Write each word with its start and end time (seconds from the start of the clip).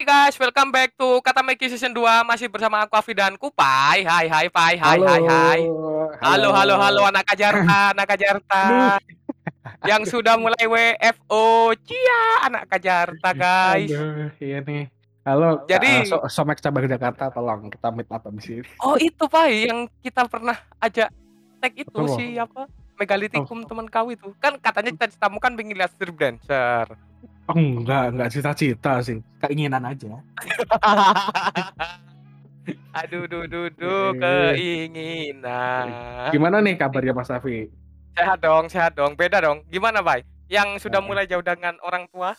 Hai 0.00 0.32
guys, 0.32 0.40
welcome 0.40 0.72
back 0.72 0.96
to 0.96 1.20
Kata 1.20 1.44
Meki 1.44 1.68
Season 1.68 1.92
2 1.92 2.24
Masih 2.24 2.48
bersama 2.48 2.80
aku 2.80 2.96
Afi 2.96 3.12
dan 3.12 3.36
Kupai. 3.36 4.00
Hai 4.00 4.32
hai 4.32 4.48
Pai, 4.48 4.80
hai 4.80 4.96
Halo. 4.96 5.04
hai 5.04 5.22
hai. 5.28 5.60
Halo. 6.24 6.56
Halo 6.56 6.74
halo 6.80 7.02
anak 7.04 7.28
Kajarta, 7.28 7.92
anak 7.92 8.08
Kajarta 8.08 8.96
Yang 9.92 10.08
sudah 10.08 10.40
mulai 10.40 10.64
WFO 10.64 11.76
Cia, 11.84 12.48
anak 12.48 12.72
Kajarta 12.72 13.28
guys. 13.36 13.92
Aduh, 13.92 14.32
iya 14.40 14.64
nih. 14.64 14.88
Halo, 15.20 15.68
Jadi- 15.68 16.08
Kak, 16.08 16.24
so 16.32 16.32
Somek 16.32 16.64
Cabang 16.64 16.88
Jakarta, 16.88 17.28
tolong 17.28 17.68
kita 17.68 17.92
meet 17.92 18.08
up 18.08 18.24
di 18.24 18.40
sini. 18.40 18.64
Oh 18.80 18.96
itu 18.96 19.28
Pai, 19.28 19.68
yang 19.68 19.84
kita 20.00 20.24
pernah 20.32 20.56
ajak 20.80 21.12
tag 21.60 21.72
itu 21.76 21.92
Apa? 21.92 22.16
si 22.16 22.40
apa? 22.40 22.64
Megalitikum 22.96 23.68
teman 23.68 23.84
kau 23.84 24.08
itu. 24.08 24.32
Kan 24.40 24.56
katanya 24.64 24.96
cita-citamu 24.96 25.36
kan 25.36 25.52
pengen 25.60 25.76
lihat 25.76 25.92
strip 25.92 26.16
dancer. 26.16 26.88
Oh, 26.88 27.29
enggak, 27.54 28.04
enggak 28.12 28.30
cita-cita 28.30 29.00
sih. 29.00 29.18
Keinginan 29.40 29.82
aja. 29.84 30.10
Aduh, 32.90 33.24
duh, 33.26 33.46
duh, 33.46 33.70
duh, 33.70 34.10
Eh. 34.18 34.54
keinginan 34.54 35.86
Gimana 36.30 36.58
nih 36.60 36.74
kabarnya 36.74 37.14
Mas 37.14 37.30
Afi? 37.30 37.70
Sehat 38.14 38.42
dong, 38.42 38.66
sehat 38.66 38.92
dong. 38.94 39.14
Beda 39.14 39.38
dong. 39.40 39.62
Gimana, 39.70 40.02
Bay? 40.02 40.26
Yang 40.50 40.82
sudah 40.86 40.98
Oke. 40.98 41.06
mulai 41.06 41.24
jauh 41.24 41.42
dengan 41.42 41.78
orang 41.80 42.10
tua? 42.10 42.34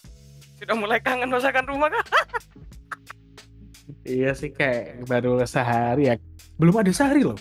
Sudah 0.60 0.76
mulai 0.76 1.00
kangen 1.00 1.32
masakan 1.32 1.66
rumah 1.66 1.90
kah? 1.90 2.06
Iya 4.04 4.36
sih 4.36 4.52
kayak 4.52 5.08
baru 5.08 5.40
sehari 5.44 6.12
ya. 6.12 6.16
Belum 6.60 6.76
ada 6.76 6.92
sehari 6.92 7.24
loh. 7.24 7.40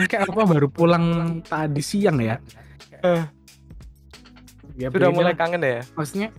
Ini 0.00 0.08
kayak 0.08 0.32
apa 0.32 0.42
baru 0.48 0.68
pulang 0.72 1.04
tadi 1.44 1.84
siang 1.84 2.18
ya. 2.18 2.40
Eh. 3.04 3.22
Ya, 4.80 4.88
Sudah 4.88 5.12
mulai 5.12 5.36
kangen 5.36 5.60
ya? 5.60 5.84
maksudnya 5.92 6.32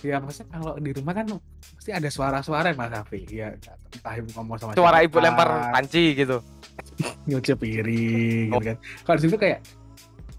ya 0.00 0.16
maksudnya 0.18 0.54
kalau 0.54 0.74
di 0.76 0.90
rumah 0.90 1.12
kan 1.12 1.26
pasti 1.74 1.90
ada 1.90 2.06
suara-suara 2.06 2.70
Mas 2.72 2.92
Afi. 2.92 3.26
Ya 3.28 3.54
entah 3.88 4.14
ibu 4.14 4.28
ngomong 4.32 4.56
sama 4.56 4.72
Suara 4.72 4.98
siapa, 4.98 5.06
ibu 5.06 5.16
lempar 5.18 5.48
panci 5.70 6.14
gitu. 6.14 6.38
nyuci 7.28 7.52
piring 7.54 8.48
gitu 8.48 8.64
kan. 8.64 8.76
Kalau 8.78 9.16
di 9.16 9.22
situ 9.24 9.36
kayak 9.36 9.60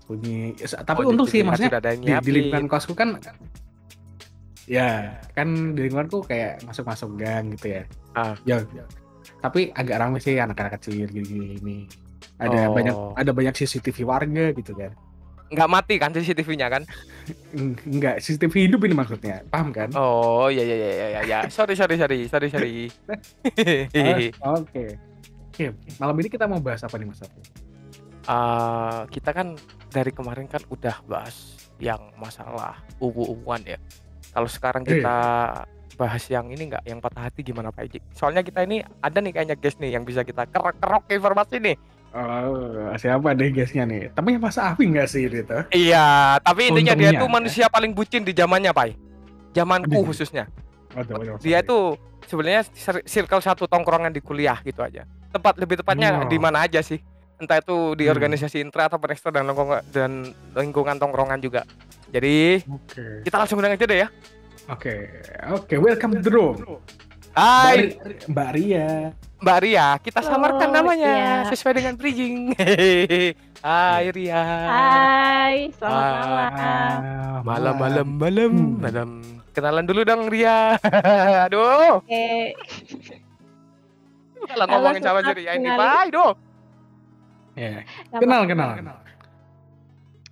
bunyi 0.06 0.38
ya, 0.56 0.68
tapi 0.82 1.02
Oh, 1.04 1.12
untung 1.12 1.26
di- 1.26 1.32
sih 1.32 1.42
maksudnya 1.42 1.70
di, 1.94 2.10
di 2.10 2.32
lingkungan 2.32 2.66
kosku 2.66 2.94
kan 2.94 3.14
ya 4.66 5.18
kan 5.34 5.74
di 5.74 5.86
lingkunganku 5.86 6.22
kayak 6.24 6.62
masuk-masuk 6.64 7.14
gang 7.16 7.54
gitu 7.54 7.78
ya. 7.78 7.84
Ah. 8.14 8.34
Ya, 8.42 8.62
tapi 9.40 9.70
agak 9.72 9.98
ramai 9.98 10.20
sih 10.20 10.38
anak-anak 10.38 10.78
kecil 10.78 11.06
gini-gini. 11.06 11.86
Ada 12.38 12.70
Oh. 12.70 12.74
banyak 12.74 12.96
ada 13.18 13.32
banyak 13.32 13.54
CCTV 13.54 13.98
warga 14.02 14.50
gitu 14.52 14.72
kan. 14.74 14.94
Nggak 15.50 15.70
mati 15.70 15.96
kan 15.98 16.14
CCTV-nya 16.14 16.70
kan? 16.70 16.84
Eng- 17.52 17.78
Enggak, 17.84 18.22
CCTV 18.22 18.70
hidup 18.70 18.82
ini 18.84 18.94
maksudnya. 18.94 19.42
Paham 19.48 19.70
kan? 19.70 19.90
Oh, 19.94 20.46
iya 20.48 20.62
iya 20.62 20.76
iya 20.76 20.90
iya 21.10 21.22
ya. 21.24 21.40
Sorry 21.50 21.74
sorry 21.74 21.98
sorry 21.98 22.26
sorry 22.26 22.48
sorry. 22.48 22.74
Oke. 24.40 24.84
Oke, 25.50 25.66
malam 25.98 26.16
ini 26.16 26.30
kita 26.30 26.46
mau 26.46 26.58
bahas 26.58 26.80
apa 26.82 26.96
nih 26.96 27.06
Mas 27.06 27.20
Afi? 27.20 27.42
Eh, 28.22 29.02
kita 29.10 29.34
kan 29.34 29.58
dari 29.90 30.14
kemarin 30.14 30.46
kan 30.46 30.62
udah 30.68 31.02
bahas 31.04 31.58
yang 31.82 32.00
masalah 32.16 32.78
ubu-ubuan 32.98 33.60
ya. 33.66 33.76
Kalau 34.30 34.46
sekarang 34.46 34.86
Iya. 34.86 34.92
kita 34.94 35.18
bahas 35.98 36.24
yang 36.28 36.48
ini 36.48 36.70
nggak, 36.70 36.84
yang 36.86 37.02
patah 37.02 37.28
hati 37.28 37.42
gimana 37.42 37.74
Pak 37.74 37.90
Ijik? 37.90 38.04
Soalnya 38.14 38.40
kita 38.40 38.64
ini 38.64 38.80
ada 39.02 39.20
nih 39.20 39.34
kayaknya 39.34 39.58
guest 39.58 39.82
nih 39.82 39.92
yang 39.92 40.06
bisa 40.06 40.22
kita 40.22 40.48
kerok-kerok 40.48 41.10
informasi 41.10 41.60
nih. 41.60 41.76
Oh, 42.10 42.90
siapa 42.98 43.38
deh 43.38 43.54
guysnya 43.54 43.86
nih? 43.86 44.10
Tapi 44.10 44.36
Mas 44.36 44.58
Afi 44.58 44.90
nggak 44.90 45.06
sih 45.06 45.30
itu? 45.30 45.46
Iya, 45.70 46.38
tapi 46.42 46.68
intinya 46.68 46.98
dia 46.98 47.14
tuh 47.14 47.30
manusia 47.30 47.70
paling 47.70 47.94
bucin 47.94 48.26
di 48.26 48.34
zamannya, 48.34 48.74
Pai. 48.74 48.98
Zamanku 49.54 49.94
Aduh. 49.94 50.10
khususnya. 50.10 50.50
Waduh, 50.98 51.22
waduh, 51.22 51.38
Dia 51.38 51.62
tuh 51.62 51.98
sebenarnya 52.26 52.66
cir- 52.68 53.06
circle 53.06 53.42
satu 53.42 53.70
tongkrongan 53.70 54.10
di 54.10 54.22
kuliah 54.22 54.58
gitu 54.62 54.82
aja. 54.82 55.06
Tepat 55.30 55.62
lebih 55.62 55.78
tepatnya 55.78 56.18
Oh. 56.18 56.26
di 56.26 56.38
mana 56.42 56.66
aja 56.66 56.82
sih? 56.82 56.98
Entah 57.38 57.62
itu 57.62 57.94
di 57.94 58.10
Hmm. 58.10 58.14
organisasi 58.14 58.58
intra 58.58 58.90
atau 58.90 58.98
ekstra 59.00 59.30
dan 59.30 59.46
lingkungan 59.46 59.80
dan 59.94 60.12
lingkungan 60.52 60.98
tongkrongan 60.98 61.40
juga. 61.40 61.62
Jadi 62.10 62.66
Oke. 62.66 63.22
kita 63.22 63.38
langsung 63.38 63.62
dengan 63.62 63.78
aja 63.78 63.86
deh 63.86 64.00
ya. 64.02 64.10
Oke, 64.68 64.94
oke, 65.48 65.74
welcome 65.78 66.14
to 66.14 66.22
the 66.22 66.30
room. 66.30 66.58
Hai 67.40 67.96
Mbak- 68.28 68.52
Ria. 68.52 69.16
Mbak 69.40 69.58
Ria, 69.64 69.88
kita 69.98 70.20
samarkan 70.20 70.68
Oh, 70.68 70.76
namanya 70.76 71.08
iya. 71.08 71.48
sesuai 71.48 71.74
dengan 71.74 71.96
bridging. 71.96 72.52
Hehehe. 72.52 73.32
Hai 73.64 74.12
Ria. 74.12 74.44
Hai, 74.68 75.56
selamat 75.72 76.04
malam. 76.04 76.52
Malam 77.42 77.76
malam 77.78 78.08
malam 78.20 78.52
Hmm. 78.52 78.76
malam. 78.78 79.10
Kenalan 79.50 79.88
dulu 79.88 80.04
dong 80.04 80.28
Ria. 80.28 80.76
Aduh. 81.48 82.04
Oke, 82.04 82.60
Kalau 84.42 84.66
Halo, 84.66 84.72
ngomongin 84.76 85.00
sama 85.02 85.20
Ria 85.24 85.52
ini, 85.56 85.68
bye 85.70 86.12
dong. 86.12 86.36
Ya, 87.56 87.84
nama- 88.14 88.44
kenal, 88.44 88.72
kenal. 88.76 88.98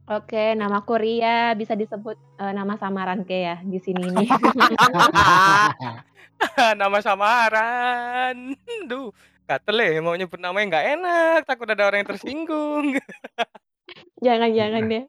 Oke, 0.09 0.55
namaku 0.55 0.93
Ria, 0.97 1.51
bisa 1.53 1.71
disebut 1.71 2.19
eh, 2.37 2.51
nama 2.51 2.75
samaran 2.75 3.23
ke 3.23 3.35
ya 3.37 3.55
di 3.61 3.79
sini 3.79 4.11
nih. 4.11 4.27
Nama 6.79 6.97
samaran. 7.01 8.53
Duh, 8.85 9.09
gatel 9.45 9.77
ya 9.79 9.99
mau 9.99 10.13
nyebut 10.13 10.37
namanya 10.37 10.77
nggak 10.77 10.85
enak, 10.99 11.39
takut 11.45 11.67
ada 11.69 11.87
orang 11.87 12.03
yang 12.03 12.09
tersinggung. 12.09 12.85
Jangan-jangan 14.25 14.81
deh. 14.91 15.03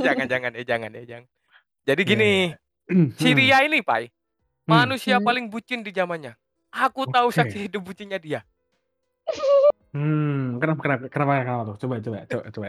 jangan 0.00 0.26
jangan 0.26 0.52
eh 0.56 0.64
jangan 0.66 0.90
eh 0.92 1.04
jangan. 1.06 1.28
Jadi 1.84 2.02
gini, 2.02 2.32
Hmm, 2.84 3.12
si 3.20 3.32
hmm. 3.32 3.38
Ria 3.38 3.58
ini, 3.64 3.80
Pai, 3.80 4.08
Hmm. 4.64 4.88
manusia 4.88 5.20
Hmm. 5.20 5.24
paling 5.24 5.46
bucin 5.48 5.80
di 5.80 5.92
zamannya. 5.92 6.36
Aku 6.74 7.06
tahu 7.06 7.30
saksi 7.30 7.68
hidup 7.68 7.84
bucinnya 7.86 8.18
dia. 8.18 8.42
Hmm, 9.94 10.58
kenapa, 10.58 10.80
kenapa, 10.82 11.02
kenapa, 11.06 11.32
kenapa 11.40 11.62
tuh? 11.70 11.76
Coba, 11.86 11.94
coba, 12.02 12.18
coba, 12.26 12.44
coba. 12.50 12.68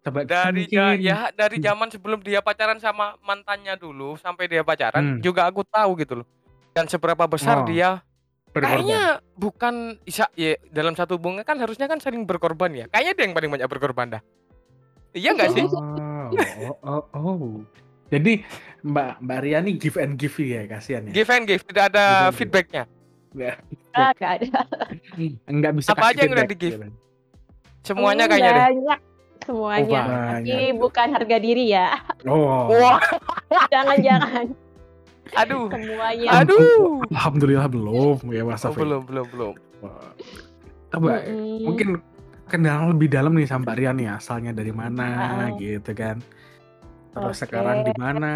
Coba 0.00 0.18
Dari 0.24 0.64
ja- 0.64 0.96
ya 0.96 1.28
dari 1.28 1.60
Hmm. 1.60 1.66
zaman 1.68 1.88
sebelum 1.92 2.24
dia 2.24 2.40
pacaran 2.40 2.80
sama 2.80 3.20
mantannya 3.20 3.76
dulu 3.76 4.16
sampai 4.16 4.48
dia 4.48 4.64
pacaran 4.64 5.18
Hmm. 5.18 5.20
juga 5.20 5.44
aku 5.44 5.60
tahu 5.60 5.92
gitu 6.00 6.24
loh. 6.24 6.26
Dan 6.80 6.88
seberapa 6.88 7.24
besar 7.26 7.60
Oh, 7.60 7.68
dia 7.68 8.00
berkorban. 8.50 8.80
kayaknya 8.80 9.02
bukan 9.36 9.74
isa 10.02 10.24
ya 10.32 10.56
dalam 10.66 10.92
satu 10.92 11.14
hubungan 11.14 11.44
kan 11.44 11.54
harusnya 11.54 11.84
kan 11.84 12.00
saling 12.00 12.24
berkorban 12.24 12.72
ya. 12.72 12.84
Kayaknya 12.88 13.12
dia 13.12 13.22
yang 13.22 13.34
paling 13.36 13.50
banyak 13.52 13.68
berkorban 13.68 14.06
dah. 14.10 14.22
Iya 15.12 15.36
nggak 15.36 15.50
sih? 15.52 15.64
Oh, 15.68 16.72
oh, 16.80 17.04
oh, 17.12 17.34
oh. 17.36 17.60
Jadi 18.08 18.40
Mbak 18.80 19.20
Mbak 19.20 19.38
Ria 19.38 19.58
nih 19.60 19.74
give 19.76 19.96
and 19.96 20.16
give 20.16 20.32
ya 20.34 20.64
kasihan 20.64 21.04
ya. 21.04 21.12
Give 21.12 21.28
and 21.28 21.44
give, 21.44 21.62
tidak 21.62 21.92
ada 21.92 22.00
Give 22.00 22.24
give. 22.24 22.36
feedbacknya. 22.40 22.84
Nggak, 23.30 23.56
Ah, 23.92 24.10
ada. 24.16 24.60
nggak 25.54 25.72
bisa 25.76 25.88
Apa 25.92 26.00
kasih 26.00 26.10
aja 26.10 26.20
yang 26.20 26.32
udah 26.32 26.40
feedback, 26.40 26.58
di-give? 26.58 26.76
gitu. 26.80 26.88
Semuanya 27.82 28.24
Hmm, 28.24 28.30
kayaknya 28.32 28.50
deh. 28.50 28.62
Banyak 28.64 29.00
semuanya. 29.40 30.00
Oh, 30.00 30.14
Tapi 30.40 30.54
bukan 30.74 31.08
harga 31.12 31.36
diri 31.38 31.64
ya. 31.68 31.86
Oh. 32.24 32.66
Wah, 32.72 32.98
Jangan-jangan 33.68 34.44
aduh, 35.34 35.66
semuanya. 35.68 36.28
aduh. 36.36 37.02
Alhamdulillah 37.08 37.66
belum 37.66 38.16
ya 38.28 38.42
Mas 38.42 38.62
Oh, 38.62 38.70
Afi. 38.70 38.78
belum, 38.78 39.02
belum, 39.04 39.26
belum. 39.28 39.54
Wah. 39.80 40.10
Coba 40.90 41.22
Mm-mm. 41.22 41.62
mungkin 41.62 41.88
kenal 42.46 42.90
lebih 42.90 43.08
dalam 43.08 43.30
nih 43.32 43.46
sama 43.46 43.62
Mbak 43.64 43.76
Ria 43.76 43.92
nih 43.92 44.08
asalnya 44.10 44.50
dari 44.50 44.70
mana 44.70 45.06
Ah. 45.06 45.48
gitu 45.54 45.92
kan. 45.92 46.18
Terus 47.10 47.36
Oke. 47.36 47.42
sekarang 47.44 47.82
di 47.82 47.94
mana? 47.94 48.30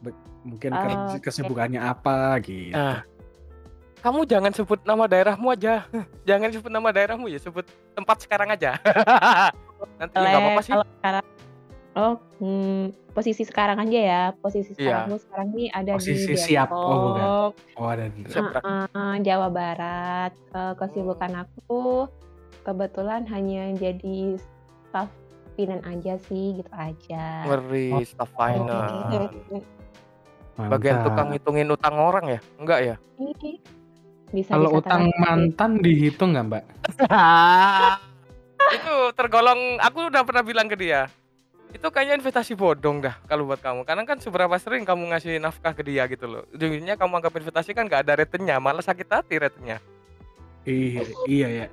Be- 0.00 0.16
Mungkin 0.44 0.70
Oke. 0.70 1.20
kesibukannya 1.20 1.80
apa 1.80 2.36
gitu. 2.40 2.76
Ah. 2.76 3.00
Kamu 4.00 4.28
jangan 4.28 4.52
sebut 4.52 4.84
nama 4.84 5.08
daerahmu 5.08 5.48
aja. 5.48 5.88
Jangan 6.28 6.52
sebut 6.52 6.68
nama 6.68 6.92
daerahmu 6.92 7.24
ya, 7.24 7.40
sebut 7.40 7.64
tempat 7.96 8.20
sekarang 8.20 8.52
aja. 8.52 8.76
Nanti 10.00 10.12
ya 10.12 10.20
nggak 10.20 10.40
apa-apa 10.40 10.60
sih. 10.60 10.72
Kalau 10.72 10.86
sekarang 11.00 11.24
Oh, 11.94 12.18
hmm, 12.42 12.90
posisi 13.14 13.46
sekarang 13.46 13.78
aja 13.78 14.00
ya. 14.02 14.22
Posisi 14.42 14.74
Iya. 14.74 15.06
sekarangmu 15.06 15.16
sekarang 15.22 15.48
nih 15.54 15.68
ada 15.70 15.92
Posisi 15.94 16.34
di 16.34 16.34
siap. 16.34 16.68
Oh, 16.74 17.14
bukan. 17.14 17.24
Oh 17.78 17.86
ada 17.86 18.10
di. 18.10 18.20
Seberang. 18.26 18.62
Heeh, 18.66 19.12
Jawa 19.22 19.48
Barat. 19.54 20.32
Eh, 20.34 20.74
kesibukan 20.74 21.46
aku 21.46 22.10
kebetulan 22.66 23.22
hanya 23.30 23.70
jadi 23.78 24.34
staff 24.90 25.06
finance 25.54 25.86
aja 25.86 26.14
sih, 26.26 26.58
gitu 26.58 26.72
aja. 26.74 27.46
Ngeri, 27.46 28.02
staff 28.02 28.30
finance. 28.34 28.90
Mantap. 30.58 30.70
Bagian 30.74 30.96
tukang 31.06 31.28
ngitungin 31.30 31.70
utang 31.70 31.94
orang 31.98 32.26
ya? 32.26 32.40
Enggak 32.58 32.80
ya? 32.82 32.96
Ini 33.22 33.58
Bisa 34.34 34.58
Kalau 34.58 34.82
utang 34.82 35.14
mantan 35.22 35.78
dihitung 35.78 36.34
nggak 36.34 36.46
Mbak? 36.50 36.64
itu 38.74 38.94
tergolong 39.14 39.78
aku 39.78 40.10
udah 40.10 40.26
pernah 40.26 40.42
bilang 40.42 40.66
ke 40.66 40.74
dia 40.74 41.06
itu 41.74 41.86
kayaknya 41.90 42.14
investasi 42.16 42.54
bodong 42.54 43.02
dah 43.02 43.18
kalau 43.24 43.44
buat 43.44 43.58
kamu 43.58 43.82
karena 43.82 44.02
kan 44.02 44.16
seberapa 44.16 44.54
sering 44.56 44.82
kamu 44.82 45.10
ngasih 45.10 45.36
nafkah 45.36 45.74
ke 45.74 45.82
dia 45.82 46.06
gitu 46.06 46.24
loh 46.24 46.42
ujungnya 46.48 46.94
kamu 46.94 47.18
anggap 47.18 47.34
investasi 47.34 47.74
kan 47.74 47.84
nggak 47.84 48.06
ada 48.06 48.14
returnnya 48.16 48.56
malah 48.56 48.80
sakit 48.80 49.04
hati 49.04 49.36
returnnya 49.36 49.78
Iya, 50.64 51.04
iya 51.28 51.48
ya. 51.52 51.66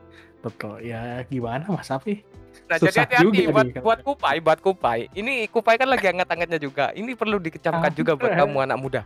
Betul. 0.44 0.83
Ya 0.83 1.00
gimana 1.24 1.63
Mas 1.65 1.88
Afi? 1.88 2.27
nah 2.68 2.75
jadi 2.75 2.92
Susah 2.92 3.03
hati-hati 3.07 3.24
juga 3.39 3.51
buat 3.53 3.63
nih, 3.65 3.80
buat 3.80 4.00
kupai 4.01 4.38
buat 4.39 4.59
kupai 4.59 5.00
ini 5.13 5.48
kupai 5.48 5.75
kan 5.75 5.88
lagi 5.88 6.03
hangat-hangatnya 6.03 6.59
juga 6.59 6.92
ini 6.92 7.15
perlu 7.15 7.39
dikecamkan 7.39 7.88
juga 7.94 8.19
buat 8.19 8.31
kamu 8.33 8.57
anak 8.62 8.77
muda 8.77 9.01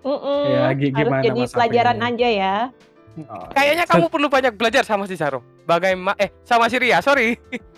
Mm-mm. 0.00 0.42
Ya, 0.46 0.70
gi- 0.70 0.94
Harus 0.94 1.02
gimana 1.02 1.22
jadi 1.24 1.40
Mas 1.40 1.50
pelajaran 1.50 1.96
ini? 1.96 2.06
aja 2.06 2.28
ya. 2.30 2.54
Oh, 3.26 3.50
Kayaknya 3.50 3.82
set- 3.82 3.90
kamu 3.90 4.06
perlu 4.06 4.26
banyak 4.28 4.52
belajar 4.54 4.82
sama 4.84 5.02
si 5.04 5.18
Saro. 5.18 5.42
Bagaimana 5.64 6.14
eh 6.16 6.30
sama 6.44 6.70
si 6.70 6.78
Ria, 6.78 7.02
sorry. 7.02 7.34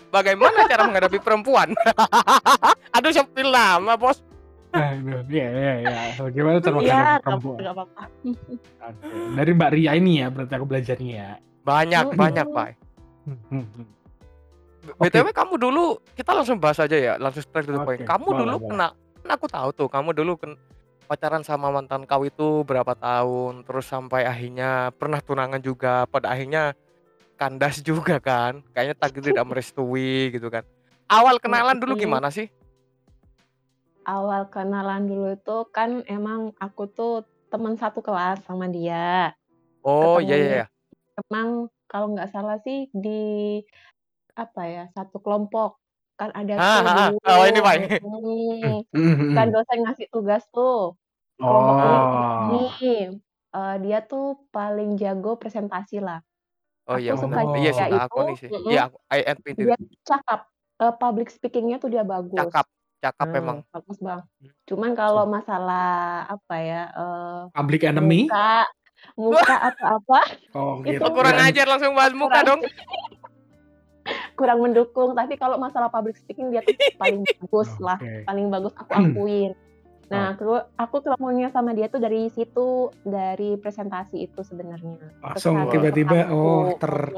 Bagaimana 0.09 0.65
cara 0.65 0.83
menghadapi 0.85 1.17
perempuan? 1.17 1.73
Aduh, 2.97 3.13
sepil 3.13 3.47
lama, 3.47 3.93
Bos. 3.93 4.19
Aduh, 4.69 5.21
ya, 5.29 5.47
ya, 5.49 5.73
ya. 5.81 5.97
Bagaimana 6.17 6.57
cara 6.57 6.75
Iya, 6.75 6.77
menghadapi 6.77 6.97
nggak 7.05 7.23
perempuan? 7.23 7.57
nggak 7.57 7.73
apa-apa. 7.73 8.03
Oke. 8.89 9.07
Dari 9.33 9.51
Mbak 9.53 9.71
Ria 9.73 9.91
ini 9.93 10.11
ya, 10.19 10.27
berarti 10.29 10.53
aku 10.53 10.65
belajarnya 10.65 11.13
ya. 11.13 11.29
Banyak, 11.61 12.03
Mm-mm. 12.09 12.17
banyak, 12.17 12.45
Pak. 12.49 12.67
Hmm, 13.25 13.39
hmm, 13.49 13.65
hmm. 13.75 13.87
BTW 14.89 15.29
kamu 15.29 15.53
dulu 15.59 15.85
kita 16.17 16.31
langsung 16.33 16.57
bahas 16.57 16.81
aja 16.81 16.97
ya, 16.97 17.13
langsung 17.21 17.45
straight 17.45 17.69
to 17.69 17.73
the 17.73 17.81
point. 17.83 18.01
Oke, 18.01 18.09
Kamu 18.09 18.25
boleh, 18.25 18.39
dulu 18.41 18.55
boleh. 18.57 18.69
kena 18.73 18.87
kan 19.19 19.29
aku 19.35 19.45
tahu 19.45 19.69
tuh, 19.75 19.87
kamu 19.91 20.09
dulu 20.15 20.33
ken, 20.33 20.57
pacaran 21.05 21.43
sama 21.43 21.69
mantan 21.69 22.07
kau 22.09 22.25
itu 22.25 22.63
berapa 22.63 22.97
tahun, 22.97 23.67
terus 23.67 23.85
sampai 23.85 24.25
akhirnya 24.25 24.89
pernah 24.95 25.21
tunangan 25.21 25.61
juga, 25.61 26.09
pada 26.09 26.33
akhirnya 26.33 26.73
kandas 27.39 27.79
juga 27.87 28.19
kan. 28.19 28.59
Kayaknya 28.75 28.95
takdir 28.99 29.23
tidak 29.31 29.45
merestui 29.49 30.35
gitu 30.35 30.51
kan. 30.51 30.67
Awal 31.07 31.39
kenalan 31.39 31.79
dulu 31.79 31.95
gimana 31.95 32.27
sih? 32.29 32.51
Awal 34.03 34.51
kenalan 34.51 35.07
dulu 35.07 35.33
itu 35.33 35.57
kan 35.71 36.03
emang 36.05 36.51
aku 36.59 36.85
tuh 36.91 37.23
teman 37.49 37.79
satu 37.79 38.03
kelas 38.03 38.43
sama 38.45 38.67
dia. 38.69 39.33
Oh, 39.81 40.19
iya 40.19 40.35
iya 40.35 40.49
iya. 40.61 40.65
emang 41.25 41.71
kalau 41.89 42.13
nggak 42.13 42.29
salah 42.29 42.59
sih 42.61 42.91
di 42.93 43.63
apa 44.37 44.61
ya 44.69 44.83
satu 44.93 45.19
kelompok 45.19 45.81
kan 46.19 46.29
ada 46.35 46.53
Ah, 46.55 46.59
tuh 46.59 46.67
ah, 46.67 46.75
ah. 46.83 47.09
dulu. 47.09 47.17
Oh, 47.25 47.45
ini, 47.47 47.59
Pak. 47.63 47.73
Hmm, 48.03 48.79
hmm, 48.95 49.33
kan 49.33 49.47
dosen 49.55 49.79
ngasih 49.87 50.07
tugas 50.11 50.43
tuh 50.51 50.99
kelompok 51.39 51.75
ini 51.79 51.87
Oh. 51.87 52.43
ini 52.51 52.93
eh, 53.55 53.75
dia 53.81 53.99
tuh 54.03 54.45
paling 54.51 54.99
jago 54.99 55.39
presentasi 55.39 56.03
lah. 56.03 56.19
Oh 56.89 56.97
iya 56.97 57.13
Aku 57.13 57.21
benar. 57.29 57.37
suka 57.37 57.41
Iya 57.53 57.69
dia 57.69 57.71
sih, 57.77 57.85
aku 57.93 58.17
itu, 58.17 58.25
nih 58.25 58.35
sih. 58.41 58.49
Iya, 58.65 58.81
aku 58.89 58.97
I 59.13 59.19
admit 59.29 59.55
it. 59.55 59.65
Dia 59.69 59.77
cakap 60.01 60.49
Eh, 60.79 60.93
public 60.95 61.27
speakingnya 61.27 61.75
tuh 61.75 61.91
dia 61.91 62.07
bagus. 62.07 62.39
Cakap, 62.39 62.65
cakap 63.03 63.27
Hmm, 63.27 63.39
emang. 63.43 63.57
bagus 63.67 63.99
bang. 63.99 64.23
Cuman 64.63 64.95
kalau 64.95 65.27
masalah 65.27 66.23
apa 66.23 66.55
ya 66.55 66.83
eh, 66.87 67.41
Public 67.51 67.81
enemy? 67.83 68.31
muka 68.31 68.63
muka 69.19 69.55
atau 69.75 69.85
apa 69.99 70.19
Oh, 70.55 70.73
Itu 70.87 70.95
gitu. 70.95 71.03
Oh, 71.03 71.11
kurang 71.11 71.35
ajar 71.35 71.67
langsung 71.67 71.91
bahas 71.99 72.15
muka 72.15 72.39
kurang 72.39 72.47
dong. 72.47 72.61
kurang 74.39 74.59
mendukung. 74.63 75.11
Tapi 75.19 75.35
kalau 75.35 75.59
masalah 75.59 75.91
public 75.91 76.15
speaking 76.15 76.47
dia 76.47 76.63
tuh 76.63 76.71
paling 77.01 77.27
bagus 77.27 77.69
lah, 77.83 77.99
Oke. 77.99 78.23
paling 78.23 78.47
bagus 78.47 78.71
aku 78.79 78.91
akuin. 78.95 79.51
Nah, 80.09 80.33
aku, 80.33 80.57
aku 80.73 80.95
ketemunya 81.05 81.53
sama 81.53 81.77
dia 81.77 81.85
tuh 81.85 82.01
dari 82.01 82.33
situ, 82.33 82.89
dari 83.05 83.61
presentasi 83.61 84.25
itu 84.25 84.41
sebenarnya. 84.41 84.97
Langsung 85.21 85.69
tiba-tiba, 85.69 86.33
oh, 86.33 86.73
ter 86.81 87.13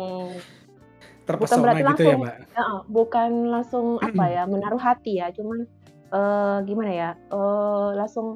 terpesona 1.24 1.72
berarti 1.72 1.80
gitu 1.80 2.04
ya, 2.04 2.08
langsung. 2.12 2.20
Mbak? 2.20 2.36
Heeh, 2.52 2.80
bukan 2.92 3.32
langsung 3.48 3.86
apa 4.04 4.24
ya 4.28 4.44
menaruh 4.52 4.82
hati 4.82 5.24
ya, 5.24 5.32
cuman 5.32 5.64
eh, 6.12 6.58
gimana 6.68 6.92
ya, 6.92 7.10
eh, 7.16 7.90
langsung 7.96 8.36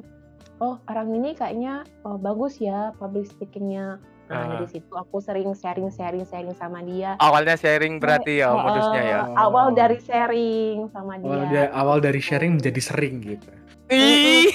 oh 0.56 0.80
orang 0.88 1.12
ini 1.12 1.36
kayaknya 1.36 1.84
oh, 2.08 2.16
bagus 2.16 2.56
ya 2.56 2.96
public 2.96 3.28
speakingnya. 3.28 4.00
Nah 4.26 4.42
Ah. 4.42 4.58
dari 4.58 4.66
situ 4.66 4.90
aku 4.90 5.22
sering 5.22 5.54
sharing 5.54 5.86
sharing 5.92 6.26
sharing 6.26 6.56
sama 6.58 6.82
dia. 6.82 7.14
Awalnya 7.22 7.54
sharing 7.54 8.02
berarti 8.02 8.42
ya 8.42 8.50
modusnya 8.58 9.02
ya. 9.06 9.20
Awal 9.38 9.76
dari 9.78 9.98
sharing 10.02 10.90
sama 10.90 11.14
dia. 11.22 11.30
Awal, 11.30 11.44
dia, 11.46 11.64
awal 11.70 11.98
dari 12.02 12.18
sharing 12.18 12.58
menjadi 12.58 12.80
sering 12.82 13.22
gitu. 13.22 13.46
Ih, 13.88 14.50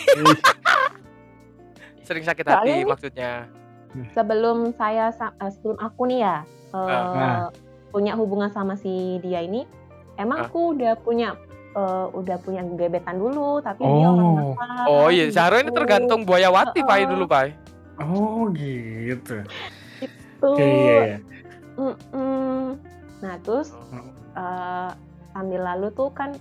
sering 2.02 2.22
sakit 2.22 2.44
Soalnya 2.44 2.60
hati 2.60 2.72
ini- 2.74 2.86
maksudnya. 2.86 3.32
Sebelum 4.12 4.58
saya 4.74 5.12
sa- 5.12 5.36
eh, 5.36 5.52
sebelum 5.52 5.76
aku 5.78 6.02
nih 6.06 6.20
ya 6.22 6.38
eh, 6.70 6.80
Ah. 6.80 7.48
punya 7.90 8.16
hubungan 8.16 8.48
sama 8.48 8.74
si 8.74 8.92
dia 9.20 9.40
ini, 9.40 9.68
emang 10.16 10.40
Ah. 10.40 10.46
aku 10.46 10.74
udah 10.74 10.96
punya 10.98 11.36
eh, 11.72 12.08
udah 12.10 12.36
punya 12.38 12.60
gebetan 12.70 13.16
dulu, 13.16 13.60
tapi 13.60 13.80
dia 13.82 14.04
orang 14.06 14.28
Oh. 14.28 14.52
nakal. 14.52 14.86
Oh 14.86 15.08
iya, 15.08 15.28
Zahro 15.30 15.56
ini 15.56 15.66
gitu. 15.66 15.78
tergantung 15.78 16.24
Buaya 16.24 16.48
Wati 16.48 16.80
Pai 16.82 17.04
dulu 17.06 17.24
Pai. 17.26 17.56
Oh, 17.98 18.52
gitu. 18.52 19.40
Oke, 20.42 20.60
iya, 20.60 21.00
iya. 21.06 21.18
Mm-mm. 21.74 22.76
Nah 23.22 23.36
terus 23.40 23.72
eh, 24.34 24.90
sambil 25.30 25.62
lalu 25.62 25.88
tuh 25.92 26.10
kan 26.10 26.36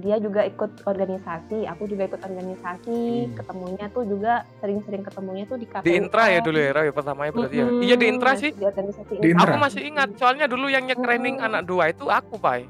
dia 0.00 0.16
juga 0.16 0.40
ikut 0.42 0.82
organisasi, 0.82 1.64
aku 1.64 1.84
juga 1.84 2.08
ikut 2.08 2.18
organisasi, 2.18 3.00
Hmm. 3.22 3.34
ketemunya 3.36 3.86
tuh 3.88 4.02
juga 4.02 4.32
sering-sering 4.58 5.02
ketemunya 5.02 5.44
tuh 5.44 5.56
di 5.56 5.66
kafe 5.66 5.84
Di 5.84 5.92
intra 5.94 6.24
ya 6.26 6.40
dulu 6.40 6.56
ya, 6.56 6.70
Roy, 6.72 6.88
pertamanya 6.90 7.30
berarti 7.30 7.56
ya. 7.56 7.66
Mm-mm, 7.68 7.82
Iya 7.82 7.94
di 7.94 8.06
intra 8.08 8.32
sih. 8.34 8.50
Di 8.50 8.64
organisasi 8.64 9.12
Di 9.16 9.28
intra. 9.30 9.44
Aku 9.44 9.56
masih 9.56 9.82
ingat, 9.84 10.08
soalnya 10.16 10.44
dulu 10.44 10.66
yang 10.66 10.84
nyekraining 10.84 11.36
Mm-mm. 11.36 11.46
anak 11.46 11.62
dua 11.64 11.84
itu 11.88 12.04
aku 12.06 12.34
Pai. 12.36 12.64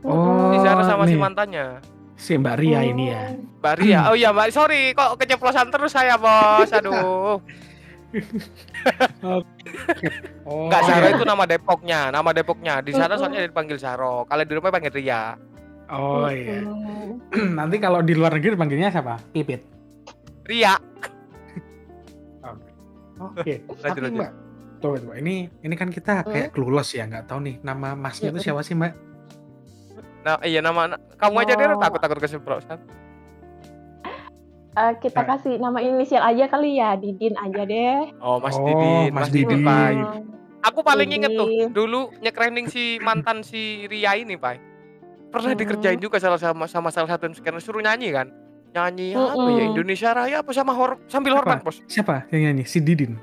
Oh, 0.00 0.52
Si 0.52 0.58
Zahro 0.60 0.82
sama 0.82 1.04
si 1.04 1.12
nih. 1.12 1.20
mantannya. 1.20 1.66
Si 2.14 2.32
Mbak 2.36 2.56
Ria 2.56 2.80
ini 2.82 3.04
ya. 3.08 3.32
Mbak 3.60 3.74
Ria. 3.76 4.00
Oh 4.08 4.16
iya 4.16 4.28
Mbak, 4.30 4.48
sorry 4.50 4.92
kok 4.92 5.16
keceplosan 5.16 5.68
terus 5.68 5.90
saya 5.90 6.16
bos. 6.16 6.68
Aduh. 6.70 7.40
Oh, 10.42 10.66
Enggak, 10.66 10.82
iya. 10.82 11.14
itu 11.14 11.22
nama 11.22 11.46
Depoknya, 11.46 12.10
nama 12.10 12.34
Depoknya. 12.34 12.82
Di 12.82 12.90
sana 12.90 13.14
soalnya 13.14 13.46
dipanggil 13.46 13.78
Zahro. 13.78 14.26
Kalau 14.26 14.42
di 14.42 14.50
rumah 14.50 14.74
panggil 14.74 14.90
Ria. 14.90 15.38
Oh 15.90 16.26
iya. 16.26 16.62
Mm-mm. 16.62 17.18
Nanti 17.58 17.76
kalau 17.76 17.98
di 18.00 18.14
luar 18.14 18.38
negeri 18.38 18.54
panggilnya 18.54 18.88
siapa? 18.88 19.18
Pipit. 19.30 19.60
Ria. 20.46 20.78
Oke. 23.20 23.60
Lanjut, 23.84 24.00
Tapi. 24.00 24.16
Mbak, 24.16 24.30
tunggu, 24.80 24.96
tunggu. 24.96 25.12
Ini 25.14 25.34
ini 25.60 25.74
kan 25.76 25.92
kita 25.92 26.24
kayak 26.24 26.50
clueless 26.50 26.96
ya, 26.96 27.04
nggak 27.04 27.28
tahu 27.28 27.44
nih 27.44 27.60
nama 27.60 27.92
masnya 27.92 28.30
itu 28.30 28.40
Mm-mm. 28.40 28.46
siapa 28.48 28.62
sih 28.64 28.72
Mbak? 28.72 28.92
Nah, 30.20 30.36
iya 30.40 30.60
nama 30.60 30.88
kamu 31.16 31.36
aja 31.38 31.52
deh 31.54 31.66
Oh. 31.68 31.76
takut 31.76 32.00
takut 32.00 32.18
keceplosan. 32.18 32.78
Eh, 34.70 34.92
kita 35.02 35.20
Nah. 35.20 35.34
kasih 35.34 35.58
nama 35.58 35.82
inisial 35.82 36.22
aja 36.22 36.46
kali 36.46 36.78
ya, 36.78 36.94
Didin 36.94 37.34
aja 37.34 37.66
deh. 37.66 38.14
Oh, 38.22 38.38
Mas 38.38 38.54
Oh, 38.54 38.64
Didin, 38.64 39.10
Mas 39.10 39.26
Mas 39.26 39.28
Didin, 39.28 39.60
Didin. 39.60 39.96
Aku 40.62 40.80
paling 40.80 41.08
inget 41.10 41.32
tuh 41.34 41.48
dulu 41.68 42.12
nyekraining 42.20 42.68
si 42.68 42.96
mantan 43.00 43.40
si 43.40 43.84
Ria 43.84 44.14
ini, 44.14 44.36
Pai. 44.36 44.60
Pernah 45.30 45.52
Hmm. 45.52 45.60
dikerjain 45.60 45.98
juga 45.98 46.18
salah 46.18 46.36
sama 46.36 46.66
sama 46.66 46.90
salah 46.90 47.06
satu 47.08 47.30
scanner 47.32 47.58
suruh 47.58 47.78
nyanyi 47.78 48.10
kan. 48.10 48.28
Nyanyi 48.70 49.14
apa 49.14 49.48
ya. 49.48 49.62
Indonesia 49.64 50.10
Raya 50.12 50.36
apa 50.42 50.50
sama 50.50 50.72
hor 50.72 50.98
sambil 51.06 51.34
Apa? 51.34 51.54
hormat, 51.54 51.58
Bos. 51.62 51.82
Siapa 51.86 52.26
yang 52.30 52.50
nyanyi? 52.50 52.64
Si 52.64 52.78
Didin. 52.78 53.14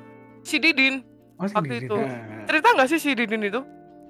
Si 0.42 0.56
Didin. 0.58 1.04
Oh, 1.36 1.44
si 1.44 1.54
Waktu 1.54 1.68
Didin. 1.74 1.88
itu. 1.88 1.96
Ah. 1.98 2.44
Cerita 2.44 2.68
nggak 2.72 2.88
sih 2.88 2.98
si 2.98 3.10
Didin 3.12 3.44
itu 3.44 3.60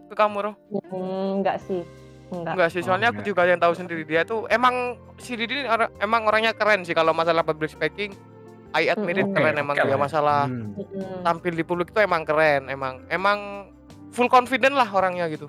ke 0.07 0.13
kamu, 0.13 0.37
Roh? 0.43 0.55
Mm, 0.71 1.41
enggak 1.41 1.57
sih. 1.59 1.81
Enggak. 2.27 2.53
Enggak 2.53 2.69
sih, 2.69 2.81
Oh, 2.81 2.85
soalnya 2.85 3.07
aku 3.07 3.19
enggak. 3.19 3.29
juga 3.29 3.41
yang 3.45 3.57
tahu 3.57 3.73
sendiri 3.73 4.03
dia 4.03 4.21
tuh 4.23 4.45
emang 4.47 4.75
si 5.17 5.33
Didin 5.33 5.65
or- 5.65 5.93
emang 5.97 6.21
orangnya 6.23 6.53
keren 6.53 6.81
sih 6.81 6.91
kalau 6.91 7.11
masalah 7.11 7.41
public 7.41 7.69
speaking. 7.69 8.13
I 8.71 8.87
admit 8.87 9.15
it 9.15 9.23
Mm-mm. 9.23 9.33
keren 9.33 9.53
Oke, 9.53 9.63
emang 9.63 9.75
oke 9.75 9.83
dia 9.83 9.89
lah. 9.89 9.99
masalah 9.99 10.39
Hmm. 10.45 10.75
Mm-mm. 10.75 11.23
tampil 11.23 11.53
di 11.53 11.63
publik 11.63 11.89
itu 11.89 11.99
emang 11.99 12.21
keren, 12.23 12.67
emang 12.67 13.01
emang 13.07 13.39
full 14.09 14.27
confident 14.27 14.73
lah 14.73 14.85
orangnya 14.87 15.25
gitu. 15.27 15.47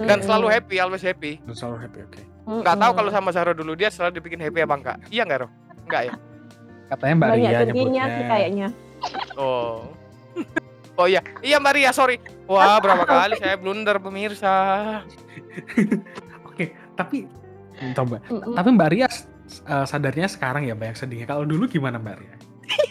Dan 0.00 0.24
selalu 0.24 0.46
happy, 0.48 0.76
always 0.80 1.04
happy. 1.04 1.36
Selalu 1.52 1.76
happy, 1.84 1.98
oke. 2.02 2.20
Nggak 2.64 2.76
tahu 2.76 2.92
kalau 2.96 3.10
sama 3.12 3.30
Zahro 3.30 3.52
dulu 3.52 3.76
dia 3.76 3.92
selalu 3.92 4.16
dibikin 4.16 4.40
happy 4.40 4.64
apa 4.64 4.74
enggak? 4.74 4.96
Iya 5.12 5.22
enggak, 5.22 5.38
Roh? 5.44 5.50
Enggak 5.84 6.02
ya? 6.08 6.14
Katanya 6.88 7.14
Mbak 7.14 7.28
banyak 7.28 7.38
Ria 7.46 7.60
nyebutnya. 7.62 8.04
sih 8.08 8.24
kayaknya. 8.26 8.68
Oh. 9.36 9.92
oh 10.96 11.06
iya, 11.06 11.20
iya 11.40 11.56
Mbak 11.60 11.74
Ria, 11.76 11.90
sorry. 11.92 12.16
Wah, 12.44 12.80
berapa 12.80 13.04
kali 13.04 13.38
saya 13.38 13.54
blunder 13.54 14.00
pemirsa. 14.00 14.54
Oke, 16.48 16.74
tapi 16.96 17.28
coba. 17.94 18.18
Tapi 18.26 18.68
Mbak 18.74 18.88
Ria 18.90 19.06
eh, 19.06 19.84
sadarnya 19.86 20.26
sekarang 20.26 20.64
ya 20.64 20.74
Mbak 20.74 20.86
yang 20.90 20.98
sedihnya. 20.98 21.26
Kalau 21.28 21.44
dulu 21.44 21.68
gimana 21.68 22.00
Mbak 22.00 22.16
Ria? 22.18 22.34